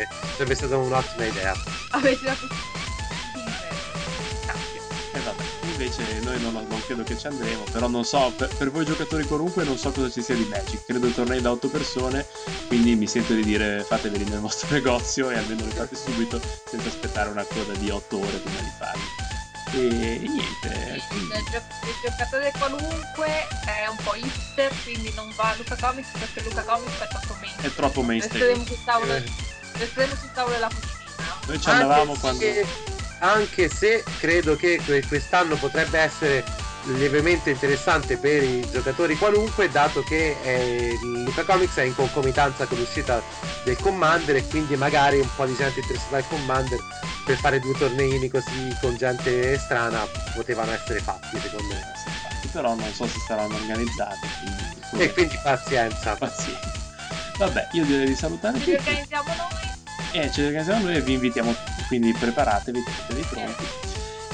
eh, 0.03 0.09
sarebbe 0.33 0.55
stata 0.55 0.76
un'ottima 0.76 1.24
idea. 1.24 1.55
Avete 1.91 2.24
dato 2.24 2.47
Cacchio. 2.49 2.72
Invece 5.73 6.20
noi 6.20 6.41
non, 6.41 6.53
non 6.53 6.83
credo 6.85 7.03
che 7.03 7.18
ci 7.18 7.27
andremo, 7.27 7.64
però 7.73 7.89
non 7.89 8.05
so, 8.05 8.33
per, 8.37 8.49
per 8.57 8.70
voi 8.70 8.85
giocatori 8.85 9.25
qualunque 9.25 9.64
non 9.64 9.77
so 9.77 9.91
cosa 9.91 10.11
ci 10.11 10.23
sia 10.23 10.35
di 10.35 10.45
Magic, 10.45 10.85
credo 10.85 11.09
tornei 11.09 11.41
da 11.41 11.51
8 11.51 11.68
persone, 11.68 12.27
quindi 12.68 12.95
mi 12.95 13.07
sento 13.07 13.33
di 13.35 13.43
dire 13.43 13.85
fateveli 13.87 14.25
nel 14.25 14.39
vostro 14.41 14.68
negozio 14.75 15.31
e 15.31 15.37
almeno 15.39 15.64
li 15.64 15.70
fate 15.73 15.97
subito 15.97 16.41
senza 16.68 16.89
aspettare 16.89 17.31
una 17.31 17.45
coda 17.45 17.73
di 17.75 17.91
8 17.91 18.18
ore 18.18 18.37
prima 18.39 18.61
di 18.61 18.73
farli. 18.79 19.03
E, 19.75 19.79
e 19.79 20.29
niente, 20.29 20.93
Il, 20.95 21.03
quindi- 21.09 21.33
gio- 21.51 21.62
il 21.89 21.95
giocatore 22.05 22.53
qualunque 22.59 23.27
è 23.64 23.87
un 23.89 23.97
po' 24.05 24.14
hipster, 24.14 24.70
quindi 24.85 25.11
non 25.14 25.33
va 25.35 25.51
a 25.51 25.55
Luca 25.57 25.77
Comics 25.81 26.09
perché 26.18 26.43
Luca 26.43 26.62
Comics 26.62 26.99
è 26.99 27.09
troppo 27.09 27.35
mainstream. 27.41 27.70
è 27.70 27.75
troppo 27.75 28.03
mainstream. 28.03 28.45
Resteremo 28.45 28.66
sul 28.66 28.85
tavolo, 28.85 29.12
Eh, 29.14 29.25
resteremo 29.79 30.14
sul 30.16 30.33
tavolo 30.35 30.55
della 30.55 30.68
cucina. 30.68 30.91
Noi 31.47 31.61
ci 31.61 31.68
andavamo 31.70 32.11
anche, 32.12 32.20
quando... 32.20 32.41
se, 32.41 32.66
anche 33.23 33.68
se 33.68 34.05
credo 34.18 34.57
che 34.57 34.81
que- 34.85 35.05
quest'anno 35.07 35.57
potrebbe 35.57 35.99
essere 35.99 36.45
lievemente 36.97 37.51
interessante 37.51 38.16
per 38.16 38.43
i 38.43 38.68
giocatori 38.68 39.16
qualunque, 39.16 39.70
dato 39.70 40.03
che 40.03 40.37
eh, 40.43 40.99
Luca 41.25 41.45
Comics 41.45 41.77
è 41.77 41.83
in 41.83 41.95
concomitanza 41.95 42.66
con 42.66 42.79
l'uscita 42.79 43.23
del 43.64 43.77
Commander 43.77 44.37
e 44.37 44.47
quindi 44.49 44.75
magari 44.75 45.20
un 45.20 45.29
po' 45.37 45.47
di 45.47 45.55
gente 45.55 45.79
interessata 45.79 46.16
al 46.16 46.27
Commander 46.29 46.79
per 47.25 47.37
fare 47.37 47.61
due 47.61 47.75
torneini 47.79 48.29
così 48.29 48.77
con 48.81 48.97
gente 48.97 49.57
strana 49.57 50.05
potevano 50.35 50.73
essere 50.73 50.99
fatti 50.99 51.39
secondo 51.39 51.75
me. 51.75 51.93
Però 52.51 52.75
non 52.75 52.93
so 52.93 53.07
se 53.07 53.18
saranno 53.27 53.55
organizzati, 53.55 54.29
quindi... 54.41 55.05
E 55.05 55.12
quindi 55.12 55.39
pazienza. 55.43 56.16
Pazienza. 56.16 56.70
Vabbè, 57.39 57.68
io 57.73 57.85
direi 57.85 58.07
di 58.09 58.16
salutare 58.16 58.59
Ci 58.59 58.64
tutti. 58.64 58.77
organizziamo 58.77 59.29
noi. 59.29 59.72
E 60.15 60.31
ci 60.31 60.43
organizziamo 60.43 60.83
noi 60.85 60.97
e 60.97 61.01
vi 61.01 61.15
invitiamo 61.15 61.53
tutti, 61.53 61.85
quindi 61.89 62.13
preparatevi, 62.13 62.83
tenetevi 63.07 63.27
pronti. 63.31 63.65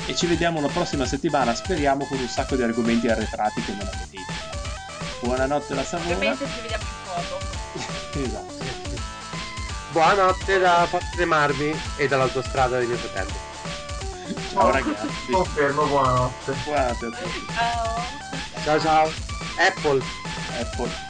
E 0.06 0.14
ci 0.16 0.26
vediamo 0.26 0.60
la 0.60 0.66
prossima 0.66 1.06
settimana, 1.06 1.54
speriamo 1.54 2.04
con 2.06 2.18
un 2.18 2.26
sacco 2.26 2.56
di 2.56 2.62
argomenti 2.62 3.08
arretrati 3.08 3.62
che 3.62 3.72
non 3.72 3.86
avete 3.86 4.08
idea. 4.10 4.26
Buonanotte 5.20 5.74
da 5.74 5.84
Savona. 5.84 6.14
Ovviamente 6.14 6.46
ci 6.46 6.60
vediamo 6.62 6.84
in 6.84 7.22
foto. 7.22 7.38
esatto. 8.26 8.66
Buonanotte 9.92 10.58
da 10.58 10.86
Forte 10.88 11.24
Marmi 11.24 11.80
e 11.96 12.08
dall'autostrada 12.08 12.80
di 12.80 12.86
mio 12.86 12.96
fratello. 12.96 13.32
Ciao 14.52 14.70
ragazzi. 14.70 15.30
Confermo, 15.30 15.86
buonanotte. 15.86 16.54
Buonanotte 16.64 17.06
a 17.06 17.10
tutti. 17.10 17.46
Ciao. 17.54 18.02
Ciao 18.64 18.80
ciao. 18.80 19.12
Apple. 19.58 20.02
Apple. 20.58 21.07